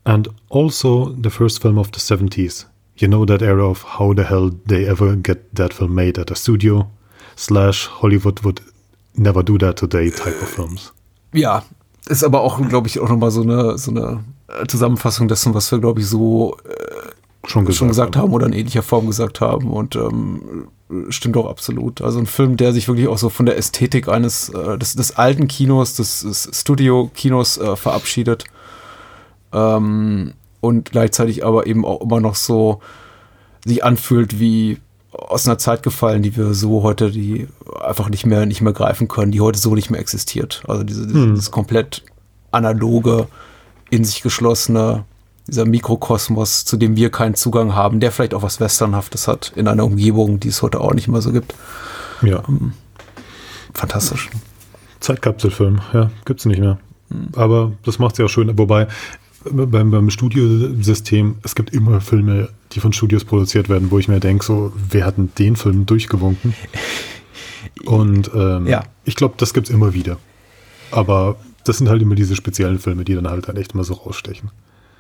[0.05, 2.67] And also the first film of the 70s.
[2.97, 6.31] You know that era of how the hell they ever get that film made at
[6.31, 6.91] a studio?
[7.39, 8.61] Slash Hollywood would
[9.15, 10.93] never do that today type of films.
[11.33, 11.63] Ja,
[12.09, 14.25] ist aber auch, glaube ich, auch nochmal so eine, so eine
[14.67, 18.25] Zusammenfassung dessen, was wir, glaube ich, so äh, schon, gesagt, schon gesagt haben.
[18.25, 18.33] haben.
[18.33, 20.69] oder in ähnlicher Form gesagt haben und ähm,
[21.11, 22.01] stimmt auch absolut.
[22.01, 25.17] Also ein Film, der sich wirklich auch so von der Ästhetik eines äh, des, des
[25.17, 28.45] alten Kinos, des, des Studio-Kinos äh, verabschiedet
[29.53, 32.81] ähm, und gleichzeitig aber eben auch immer noch so
[33.65, 34.79] sich anfühlt wie
[35.19, 37.49] aus einer Zeit gefallen, die wir so heute, die
[37.81, 40.63] einfach nicht mehr, nicht mehr greifen können, die heute so nicht mehr existiert.
[40.67, 41.35] Also diese, hm.
[41.35, 42.05] dieses komplett
[42.51, 43.29] analoge,
[43.91, 45.05] in sich geschlossene,
[45.47, 49.67] dieser Mikrokosmos, zu dem wir keinen Zugang haben, der vielleicht auch was Westernhaftes hat, in
[49.67, 51.55] einer Umgebung, die es heute auch nicht mehr so gibt.
[52.23, 52.41] Ja.
[52.41, 52.75] Um,
[53.75, 54.29] fantastisch.
[55.01, 56.79] Zeitkapselfilm, ja, gibt's nicht mehr.
[57.11, 57.29] Hm.
[57.35, 58.57] Aber das macht es ja auch schön.
[58.59, 58.89] Wobei,
[59.53, 64.21] beim, beim Studiosystem, es gibt immer Filme, die von Studios produziert werden, wo ich mir
[64.21, 66.55] denke, so, wer hat denn den Film durchgewunken?
[67.85, 68.85] Und ähm, ja.
[69.05, 70.19] ich glaube, das gibt es immer wieder.
[70.91, 73.95] Aber das sind halt immer diese speziellen Filme, die dann halt, halt echt mal so
[73.95, 74.51] rausstechen.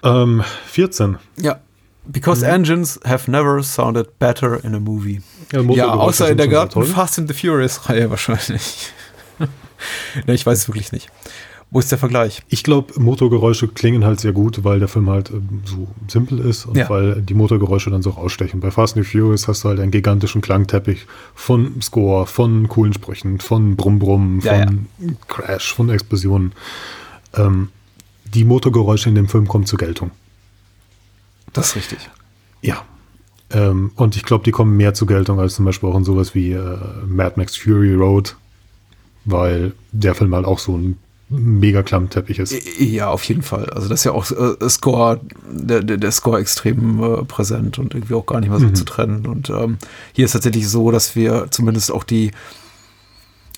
[0.02, 1.16] Ähm, 14.
[1.36, 1.60] Ja.
[2.06, 2.52] Because mhm.
[2.52, 5.20] engines have never sounded better in a movie.
[5.52, 8.92] Ja, ja außer in der gerade Fast and the Furious Reihe wahrscheinlich.
[10.26, 11.10] ne, ich weiß es wirklich nicht.
[11.70, 12.43] Wo ist der Vergleich?
[12.49, 16.65] Ich glaube, Motorgeräusche klingen halt sehr gut, weil der Film halt ähm, so simpel ist
[16.65, 16.89] und ja.
[16.89, 18.61] weil die Motorgeräusche dann so rausstechen.
[18.61, 23.39] Bei Fast and Furious hast du halt einen gigantischen Klangteppich von Score, von coolen Sprüchen,
[23.40, 25.12] von Brumm Brumm, von ja, ja.
[25.28, 26.53] Crash, von Explosionen.
[27.35, 27.69] Ähm,
[28.24, 30.11] die Motorgeräusche in dem Film kommen zur Geltung.
[31.53, 31.99] Das ist richtig.
[32.62, 32.82] Ja.
[33.51, 36.35] Ähm, und ich glaube, die kommen mehr zur Geltung als zum Beispiel auch in sowas
[36.35, 38.36] wie äh, Mad Max Fury Road,
[39.27, 40.99] weil der Film halt auch so ein
[41.30, 42.55] mega Klammteppich ist.
[42.80, 43.66] Ja, auf jeden Fall.
[43.70, 47.94] Also das ist ja auch äh, Score, der, der, der Score extrem äh, präsent und
[47.94, 48.74] irgendwie auch gar nicht mehr so mhm.
[48.74, 49.26] zu trennen.
[49.26, 49.78] Und ähm,
[50.12, 52.30] hier ist tatsächlich so, dass wir zumindest auch die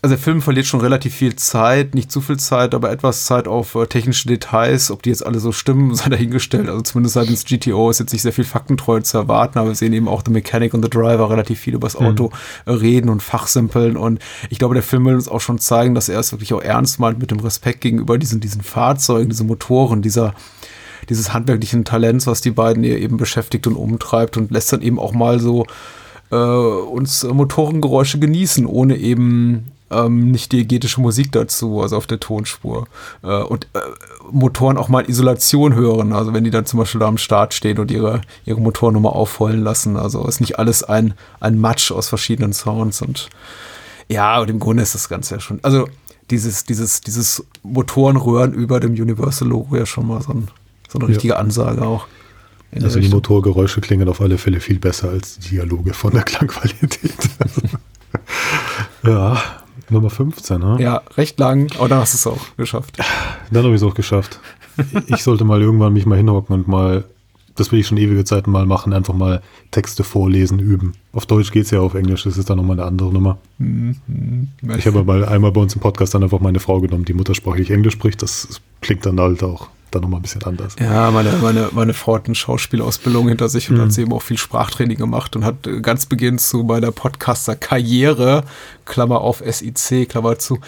[0.03, 3.47] also der Film verliert schon relativ viel Zeit, nicht zu viel Zeit, aber etwas Zeit
[3.47, 4.91] auf äh, technische Details.
[4.91, 6.69] Ob die jetzt alle so stimmen, sei dahingestellt.
[6.69, 9.93] Also zumindest seitens GTO ist jetzt nicht sehr viel Faktentreu zu erwarten, aber wir sehen
[9.93, 12.07] eben auch The Mechanic und The Driver relativ viel über das mhm.
[12.07, 12.31] Auto
[12.65, 12.73] mhm.
[12.73, 13.99] reden und fachsimpeln.
[13.99, 16.63] Und ich glaube, der Film will uns auch schon zeigen, dass er es wirklich auch
[16.63, 20.35] ernst meint mit dem Respekt gegenüber diesen, diesen Fahrzeugen, diesen Motoren, dieser
[21.09, 24.99] dieses handwerklichen Talents, was die beiden hier eben beschäftigt und umtreibt und lässt dann eben
[24.99, 25.67] auch mal so
[26.31, 32.87] äh, uns Motorengeräusche genießen, ohne eben ähm, nicht diegetische Musik dazu, also auf der Tonspur.
[33.23, 33.81] Äh, und äh,
[34.31, 37.55] Motoren auch mal in Isolation hören, also wenn die dann zum Beispiel da am Start
[37.55, 39.97] stehen und ihre, ihre Motoren nochmal aufheulen lassen.
[39.97, 43.29] Also ist nicht alles ein, ein Matsch aus verschiedenen Sounds und
[44.09, 45.89] ja, und im Grunde ist das Ganze ja schon, also
[46.31, 50.49] dieses, dieses, dieses Motorenröhren über dem Universal-Logo ja schon mal so, ein,
[50.89, 51.39] so eine richtige ja.
[51.39, 52.07] Ansage auch.
[52.73, 57.13] Also die Motorgeräusche klingen auf alle Fälle viel besser als die Dialoge von der Klangqualität.
[59.05, 59.43] ja,
[59.91, 60.77] Nummer 15, ne?
[60.81, 62.99] Ja, recht lang, aber dann hast du es auch geschafft.
[63.51, 64.41] Dann habe ich es auch geschafft.
[65.07, 67.05] ich sollte mal irgendwann mich mal hinhocken und mal,
[67.57, 70.93] das will ich schon ewige Zeiten mal machen, einfach mal Texte vorlesen, üben.
[71.13, 73.39] Auf Deutsch geht es ja, auf Englisch das ist dann nochmal eine andere Nummer.
[73.59, 74.49] Mhm.
[74.77, 77.71] Ich habe mal einmal bei uns im Podcast dann einfach meine Frau genommen, die muttersprachlich
[77.71, 78.23] Englisch spricht.
[78.23, 80.77] Das klingt dann halt auch dann nochmal ein bisschen anders.
[80.79, 83.83] Ja, meine, meine, meine Frau hat eine Schauspielausbildung hinter sich und mhm.
[83.83, 88.45] hat sie eben auch viel Sprachtraining gemacht und hat äh, ganz beginnend zu meiner Podcaster-Karriere,
[88.85, 90.59] Klammer auf SIC, Klammer zu,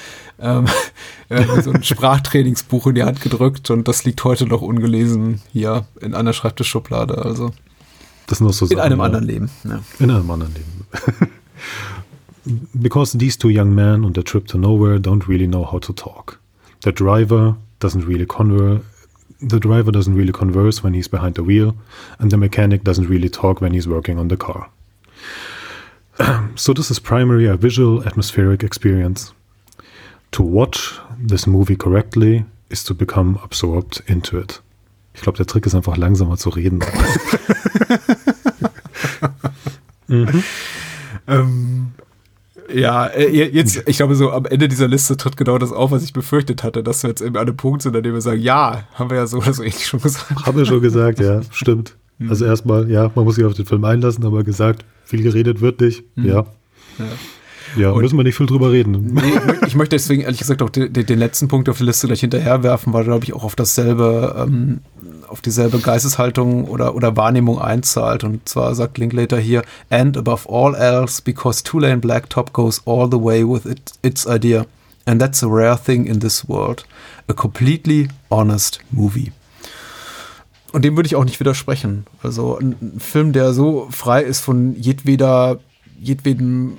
[0.40, 0.66] ähm,
[1.28, 5.86] äh, so ein Sprachtrainingsbuch in die Hand gedrückt und das liegt heute noch ungelesen hier
[6.00, 7.24] in einer Schreibtischschublade.
[7.24, 7.52] Also
[8.26, 9.04] das sind noch so in einem ja.
[9.04, 9.50] anderen Leben.
[9.64, 9.80] Ja.
[9.98, 10.86] In einem anderen Leben.
[12.74, 15.92] Because these two young men on the trip to nowhere don't really know how to
[15.92, 16.40] talk.
[16.82, 18.82] The driver doesn't really converse
[19.42, 21.76] the driver doesn't really converse when he's behind the wheel,
[22.18, 24.70] and the mechanic doesn't really talk when he's working on the car.
[26.54, 29.32] so, this is primarily a visual, atmospheric experience.
[30.32, 34.62] To watch this movie correctly is to become absorbed into it.
[35.14, 36.78] Ich glaube, der Trick ist einfach langsamer zu reden.
[40.08, 40.42] mhm.
[41.28, 41.92] ähm,
[42.74, 46.02] ja, äh, jetzt, ich glaube, so am Ende dieser Liste tritt genau das auf, was
[46.02, 48.40] ich befürchtet hatte, dass wir jetzt eben an einem Punkt sind, an dem wir sagen,
[48.40, 50.46] ja, haben wir ja so oder so ähnlich schon gesagt.
[50.46, 51.96] Haben wir schon gesagt, ja, stimmt.
[52.18, 52.30] Mhm.
[52.30, 55.80] Also erstmal, ja, man muss sich auf den Film einlassen, aber gesagt, viel geredet wird
[55.80, 56.26] nicht, mhm.
[56.26, 56.46] ja.
[56.98, 57.04] ja.
[57.76, 59.12] Ja, und müssen wir nicht viel drüber reden.
[59.22, 62.20] Nee, ich möchte deswegen ehrlich gesagt auch den, den, letzten Punkt auf die Liste gleich
[62.20, 64.80] hinterher werfen, weil, glaube ich, auch auf dasselbe ähm,
[65.32, 68.22] auf dieselbe Geisteshaltung oder, oder Wahrnehmung einzahlt.
[68.22, 73.20] Und zwar sagt Linklater hier, and above all else, because Two-Lane Blacktop goes all the
[73.20, 74.66] way with it, its idea.
[75.06, 76.86] And that's a rare thing in this world.
[77.28, 79.32] A completely honest movie.
[80.72, 82.06] Und dem würde ich auch nicht widersprechen.
[82.22, 85.58] Also ein, ein Film, der so frei ist von jedweder,
[85.98, 86.78] jedwedem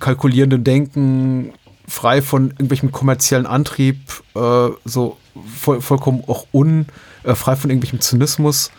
[0.00, 1.52] kalkulierenden Denken,
[1.86, 3.98] frei von irgendwelchem kommerziellen Antrieb,
[4.34, 5.16] äh, so
[5.56, 6.86] voll, vollkommen auch un,
[7.28, 8.70] äh, frei von irgendwelchem Zynismus.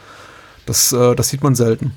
[0.66, 1.94] Das, äh, das sieht man selten.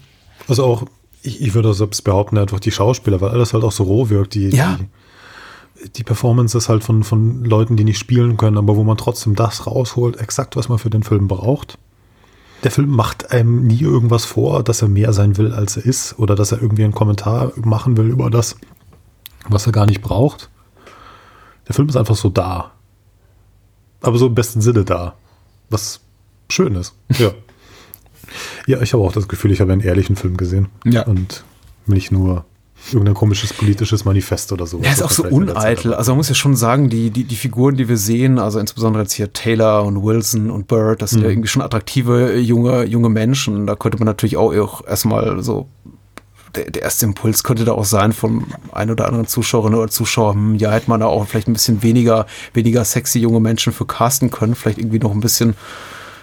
[0.48, 0.84] Also auch,
[1.22, 4.34] ich, ich würde selbst behaupten, einfach die Schauspieler, weil alles halt auch so roh wirkt.
[4.34, 4.78] Die, ja.
[4.78, 8.96] die, die Performance ist halt von, von Leuten, die nicht spielen können, aber wo man
[8.96, 11.78] trotzdem das rausholt, exakt was man für den Film braucht.
[12.64, 16.18] Der Film macht einem nie irgendwas vor, dass er mehr sein will, als er ist,
[16.18, 18.56] oder dass er irgendwie einen Kommentar machen will über das,
[19.48, 20.48] was er gar nicht braucht.
[21.66, 22.72] Der Film ist einfach so da.
[24.00, 25.14] Aber so im besten Sinne da.
[25.70, 26.00] Was
[26.52, 26.94] schön ist.
[27.18, 27.32] Ja.
[28.66, 30.68] ja, ich habe auch das Gefühl, ich habe einen ehrlichen Film gesehen.
[30.84, 31.02] Ja.
[31.06, 31.44] Und
[31.86, 32.44] nicht nur
[32.90, 34.80] irgendein komisches politisches Manifest oder so.
[34.82, 35.94] Ja, ist auch so uneitel.
[35.94, 39.04] Also man muss ja schon sagen, die, die, die Figuren, die wir sehen, also insbesondere
[39.04, 41.24] jetzt hier Taylor und Wilson und Bird, das sind mhm.
[41.24, 43.66] ja irgendwie schon attraktive junge, junge Menschen.
[43.66, 45.68] Da könnte man natürlich auch, auch erstmal so
[46.54, 50.34] der, der, erste Impuls könnte da auch sein von ein oder anderen Zuschauerinnen oder Zuschauer,
[50.34, 53.86] hm, ja, hätte man da auch vielleicht ein bisschen weniger, weniger sexy junge Menschen für
[53.86, 55.54] casten können, vielleicht irgendwie noch ein bisschen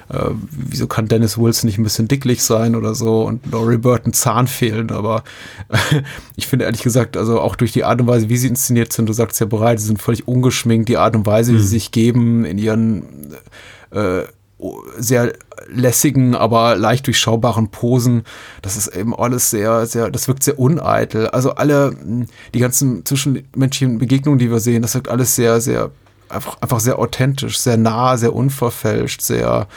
[0.10, 4.14] äh, wieso kann Dennis Wilson nicht ein bisschen dicklich sein oder so und Laurie Burton
[4.14, 5.23] Zahn fehlen, aber
[5.69, 6.02] äh,
[6.36, 9.07] ich finde ehrlich gesagt, also auch durch die Art und Weise, wie sie inszeniert sind,
[9.07, 11.61] du sagst ja bereit, sie sind völlig ungeschminkt, die Art und Weise, wie mhm.
[11.61, 13.36] sie sich geben in ihren
[13.91, 14.23] äh,
[14.98, 15.34] sehr
[15.68, 18.23] lässigen, aber leicht durchschaubaren Posen.
[18.61, 21.27] Das ist eben alles sehr, sehr, das wirkt sehr uneitel.
[21.27, 25.91] Also alle, hm, die ganzen zwischenmenschlichen Begegnungen, die wir sehen, das wirkt alles sehr, sehr,
[26.27, 29.68] einfach, einfach sehr authentisch, sehr nah, sehr unverfälscht, sehr,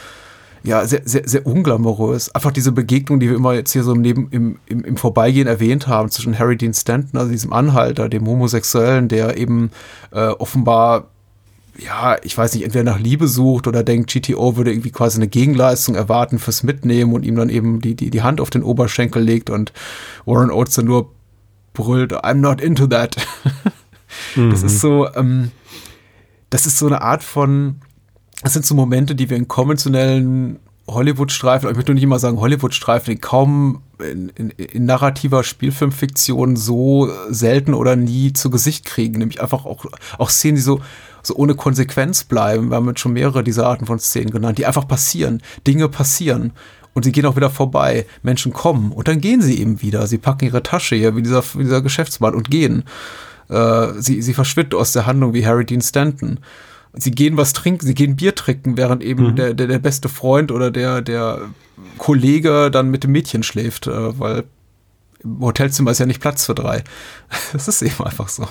[0.63, 2.33] ja, sehr, sehr, sehr unglamourös.
[2.33, 5.47] Einfach diese Begegnung, die wir immer jetzt hier so im, Neben, im, im, im Vorbeigehen
[5.47, 9.71] erwähnt haben, zwischen Harry Dean Stanton, also diesem Anhalter, dem Homosexuellen, der eben
[10.11, 11.07] äh, offenbar
[11.77, 15.27] ja, ich weiß nicht, entweder nach Liebe sucht oder denkt, GTO würde irgendwie quasi eine
[15.27, 19.23] Gegenleistung erwarten fürs Mitnehmen und ihm dann eben die, die, die Hand auf den Oberschenkel
[19.23, 19.73] legt und
[20.25, 21.11] Warren Oates dann nur
[21.73, 23.15] brüllt, I'm not into that.
[24.35, 24.49] mhm.
[24.51, 25.51] Das ist so, ähm,
[26.51, 27.81] das ist so eine Art von,
[28.43, 33.21] das sind so Momente, die wir in konventionellen Hollywood-Streifen, ich möchte nicht immer sagen Hollywood-Streifen,
[33.21, 39.19] kaum in, in, in, narrativer Spielfilmfiktion so selten oder nie zu Gesicht kriegen.
[39.19, 39.85] Nämlich einfach auch,
[40.17, 40.81] auch Szenen, die so,
[41.21, 42.69] so ohne Konsequenz bleiben.
[42.69, 45.41] Wir haben jetzt schon mehrere dieser Arten von Szenen genannt, die einfach passieren.
[45.65, 46.51] Dinge passieren.
[46.93, 48.05] Und sie gehen auch wieder vorbei.
[48.21, 50.05] Menschen kommen und dann gehen sie eben wieder.
[50.05, 52.83] Sie packen ihre Tasche hier, wie dieser, wie dieser Geschäftsmann und gehen.
[53.47, 56.39] Äh, sie, sie verschwinden aus der Handlung wie Harry Dean Stanton
[56.93, 59.35] sie gehen was trinken, sie gehen Bier trinken, während eben mhm.
[59.35, 61.41] der, der, der beste Freund oder der, der
[61.97, 64.43] Kollege dann mit dem Mädchen schläft, äh, weil
[65.23, 66.83] im Hotelzimmer ist ja nicht Platz für drei.
[67.53, 68.47] Das ist eben einfach so.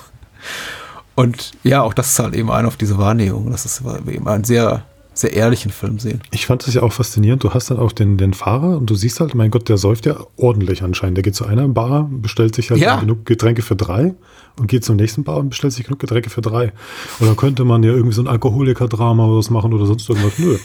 [1.15, 3.51] Und ja, auch das zahlt eben ein auf diese Wahrnehmung.
[3.51, 4.83] Das ist eben ein sehr
[5.13, 6.21] sehr ehrlichen Film sehen.
[6.31, 7.43] Ich fand das ja auch faszinierend.
[7.43, 10.05] Du hast dann auch den, den Fahrer und du siehst halt, mein Gott, der säuft
[10.05, 11.17] ja ordentlich anscheinend.
[11.17, 12.99] Der geht zu einer Bar, bestellt sich halt ja.
[12.99, 14.15] genug Getränke für drei
[14.57, 16.73] und geht zum nächsten Bar und bestellt sich genug Getränke für drei.
[17.19, 20.39] Dann könnte man ja irgendwie so ein Alkoholiker-Drama oder was machen oder sonst irgendwas.
[20.39, 20.57] Nö.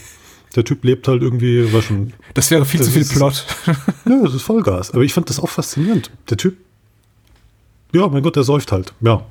[0.56, 2.14] Der Typ lebt halt irgendwie, was schon.
[2.32, 3.44] Das wäre viel das zu viel ist, Plot.
[4.06, 4.92] Ja, das ist Vollgas.
[4.92, 6.10] Aber ich fand das auch faszinierend.
[6.30, 6.56] Der Typ,
[7.92, 8.94] ja, mein Gott, der säuft halt.
[9.02, 9.26] Ja.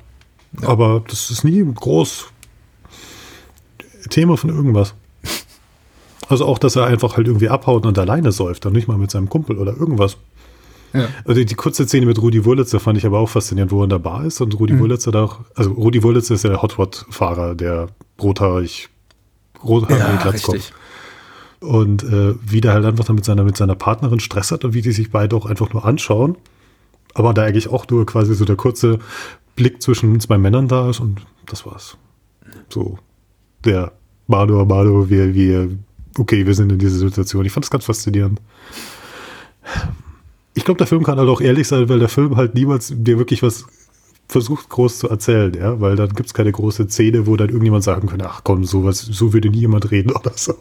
[0.60, 0.68] ja.
[0.68, 2.26] Aber das ist nie groß
[4.10, 4.94] Thema von irgendwas.
[6.28, 9.10] Also auch, dass er einfach halt irgendwie abhaut und alleine säuft und nicht mal mit
[9.10, 10.18] seinem Kumpel oder irgendwas.
[10.92, 11.08] Ja.
[11.24, 13.90] Also die kurze Szene mit Rudi Wurlitzer fand ich aber auch faszinierend, wo er in
[13.90, 14.80] der Bar ist und Rudi mhm.
[14.80, 17.88] Wurlitzer da auch, also Rudi Wurlitzer ist ja der Hotrod-Fahrer, der
[18.20, 18.88] rothaarig,
[19.62, 20.72] rothaarig ja, Glatzkopf.
[21.60, 24.82] Und äh, wie der halt einfach mit seiner, mit seiner Partnerin Stress hat und wie
[24.82, 26.36] die sich beide auch einfach nur anschauen.
[27.14, 29.00] Aber da eigentlich auch nur quasi so der kurze
[29.56, 31.96] Blick zwischen zwei Männern da ist und das war's.
[32.68, 32.98] So,
[33.64, 33.92] der
[34.28, 35.70] Mado, Mado, wir, wir,
[36.18, 37.44] okay, wir sind in dieser Situation.
[37.44, 38.40] Ich fand das ganz faszinierend.
[40.54, 43.18] Ich glaube, der Film kann halt auch ehrlich sein, weil der Film halt niemals dir
[43.18, 43.66] wirklich was
[44.28, 47.84] versucht groß zu erzählen, ja, weil dann gibt es keine große Szene, wo dann irgendjemand
[47.84, 50.54] sagen könnte, ach komm, sowas, so würde nie jemand reden oder so.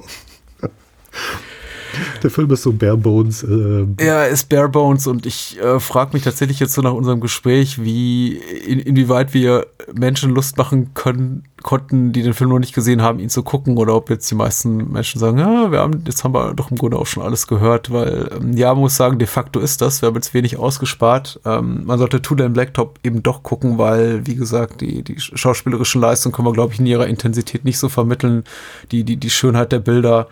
[2.24, 3.44] Der Film ist so bare bones.
[3.44, 7.20] Äh er ist bare bones und ich äh, frage mich tatsächlich jetzt so nach unserem
[7.20, 12.74] Gespräch, wie in, inwieweit wir Menschen Lust machen können, konnten, die den Film noch nicht
[12.74, 16.04] gesehen haben, ihn zu gucken oder ob jetzt die meisten Menschen sagen, ja, wir haben,
[16.06, 19.18] jetzt haben wir doch im Grunde auch schon alles gehört, weil ähm, ja, muss sagen,
[19.18, 21.40] de facto ist das, wir haben jetzt wenig ausgespart.
[21.46, 26.02] Ähm, man sollte Two Lane Blacktop eben doch gucken, weil, wie gesagt, die, die schauspielerischen
[26.02, 28.44] Leistungen können wir, glaube ich, in ihrer Intensität nicht so vermitteln,
[28.92, 30.28] die, die, die Schönheit der Bilder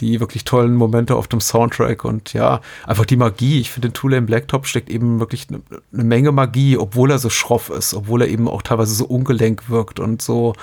[0.00, 3.60] die wirklich tollen Momente auf dem Soundtrack und ja, einfach die Magie.
[3.60, 5.62] Ich finde, in Two Lane Blacktop steckt eben wirklich eine,
[5.92, 9.70] eine Menge Magie, obwohl er so schroff ist, obwohl er eben auch teilweise so ungelenk
[9.70, 10.54] wirkt und so,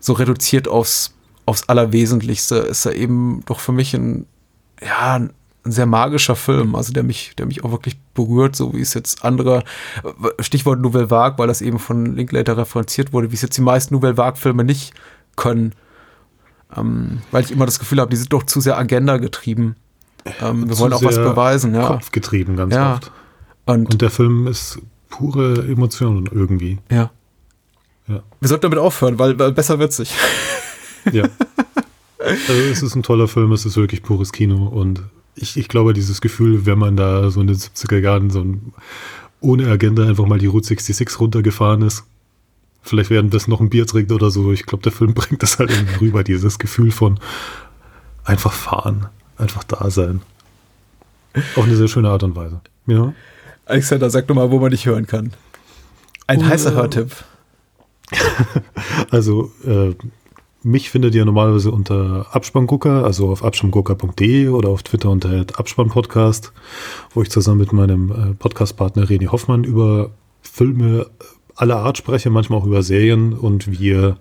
[0.00, 1.14] so reduziert aufs,
[1.46, 4.26] aufs Allerwesentlichste, ist er eben doch für mich ein,
[4.82, 5.32] ja, ein
[5.64, 9.24] sehr magischer Film, also der mich, der mich auch wirklich berührt, so wie es jetzt
[9.24, 9.64] andere,
[10.40, 13.94] Stichwort Nouvelle Vague, weil das eben von Linklater referenziert wurde, wie es jetzt die meisten
[13.94, 14.92] Nouvelle Vague Filme nicht
[15.36, 15.74] können.
[16.76, 19.76] Ähm, weil ich immer das Gefühl habe, die sind doch zu sehr Agenda getrieben.
[20.40, 21.86] Ähm, wir wollen auch was beweisen, ja.
[21.86, 22.94] Kopfgetrieben ganz ja.
[22.94, 23.12] oft.
[23.66, 24.78] Und, Und, der Film ist
[25.08, 26.78] pure Emotion irgendwie.
[26.90, 27.10] Ja.
[28.08, 28.22] ja.
[28.40, 30.14] Wir sollten damit aufhören, weil, weil besser wird sich.
[31.12, 31.28] Ja.
[32.26, 35.02] Also es ist ein toller Film, es ist wirklich pures Kino und
[35.34, 38.72] ich, ich glaube, dieses Gefühl, wenn man da so in den 70er Jahren so ein,
[39.40, 42.04] ohne Agenda einfach mal die Route 66 runtergefahren ist,
[42.84, 44.52] Vielleicht werden das noch ein Bier trinkt oder so.
[44.52, 47.18] Ich glaube, der Film bringt das halt irgendwie rüber, dieses Gefühl von
[48.24, 49.06] einfach fahren,
[49.38, 50.20] einfach da sein.
[51.56, 52.60] Auf eine sehr schöne Art und Weise.
[52.86, 53.12] Ja.
[53.66, 55.32] Alexander, sag doch mal, wo man dich hören kann.
[56.26, 57.10] Ein oh, heißer Hörtipp.
[59.10, 59.94] also, äh,
[60.62, 66.52] mich findet ihr normalerweise unter Abspanngucker, also auf abspanngucker.de oder auf Twitter unter Abspannpodcast,
[67.14, 70.10] wo ich zusammen mit meinem äh, Podcastpartner René Hoffmann über
[70.42, 71.06] Filme
[71.54, 74.16] aller Art spreche, manchmal auch über Serien und wir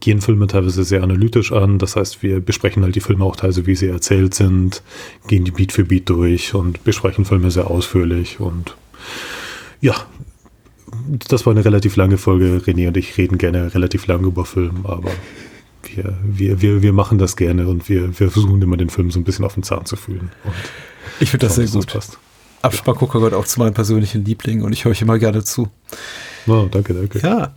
[0.00, 1.78] gehen Filme teilweise sehr analytisch an.
[1.78, 4.82] Das heißt, wir besprechen halt die Filme auch teilweise, wie sie erzählt sind,
[5.26, 8.40] gehen die Beat für Beat durch und besprechen Filme sehr ausführlich.
[8.40, 8.76] Und
[9.80, 9.94] ja,
[11.28, 12.62] das war eine relativ lange Folge.
[12.64, 15.10] René und ich reden gerne relativ lange über Filme, aber
[15.82, 19.18] wir, wir, wir, wir machen das gerne und wir, wir versuchen immer den Film so
[19.18, 20.30] ein bisschen auf den Zahn zu fühlen.
[20.44, 20.54] Und
[21.20, 21.94] ich finde das sehr gut.
[21.94, 22.18] Das
[22.62, 25.68] Abspargucker gehört auch zu meinen persönlichen Lieblingen und ich höre euch immer gerne zu.
[26.46, 27.18] Oh, danke, danke.
[27.20, 27.52] Ja.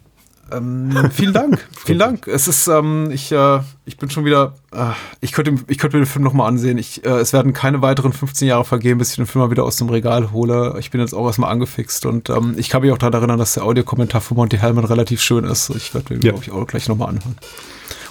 [0.52, 2.28] Ähm, vielen Dank, vielen Dank.
[2.28, 4.92] Es ist, ähm, ich, äh, ich bin schon wieder, äh,
[5.22, 6.78] ich könnte, ich könnte mir den Film nochmal ansehen.
[6.78, 9.64] Ich, äh, es werden keine weiteren 15 Jahre vergehen, bis ich den Film mal wieder
[9.64, 10.76] aus dem Regal hole.
[10.80, 13.54] Ich bin jetzt auch erstmal angefixt und ähm, ich kann mich auch daran erinnern, dass
[13.54, 15.70] der Audiokommentar von Monty Hellman relativ schön ist.
[15.76, 16.32] Ich werde mir, ja.
[16.32, 17.36] glaube ich, auch gleich nochmal anhören.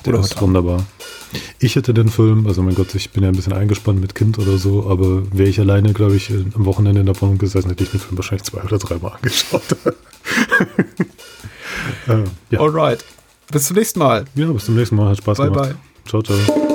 [0.06, 0.84] Oder das ist wunderbar.
[1.58, 4.38] Ich hätte den Film, also mein Gott, ich bin ja ein bisschen eingespannt mit Kind
[4.38, 7.84] oder so, aber wäre ich alleine, glaube ich, am Wochenende in der Wohnung gesessen, hätte
[7.84, 9.62] ich den Film wahrscheinlich zwei oder dreimal angeschaut.
[12.06, 12.60] äh, ja.
[12.60, 13.04] Alright.
[13.50, 14.24] Bis zum nächsten Mal.
[14.34, 15.10] Ja, bis zum nächsten Mal.
[15.10, 15.70] Hat Spaß bye gemacht.
[15.70, 15.76] Bye.
[16.06, 16.67] Ciao, ciao.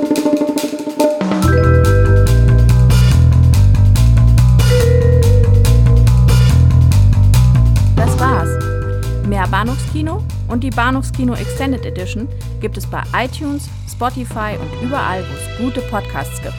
[9.54, 12.28] Bahnhofskino und die Bahnhofskino Extended Edition
[12.60, 16.56] gibt es bei iTunes, Spotify und überall, wo es gute Podcasts gibt.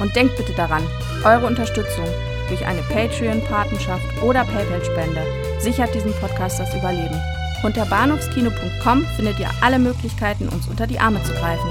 [0.00, 0.82] Und denkt bitte daran,
[1.22, 2.04] eure Unterstützung
[2.48, 5.24] durch eine Patreon-Patenschaft oder PayPal-Spende
[5.60, 7.16] sichert diesem Podcast das Überleben.
[7.62, 11.70] Unter bahnhofskino.com findet ihr alle Möglichkeiten, uns unter die Arme zu greifen.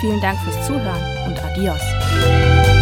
[0.00, 2.79] Vielen Dank fürs Zuhören und adios.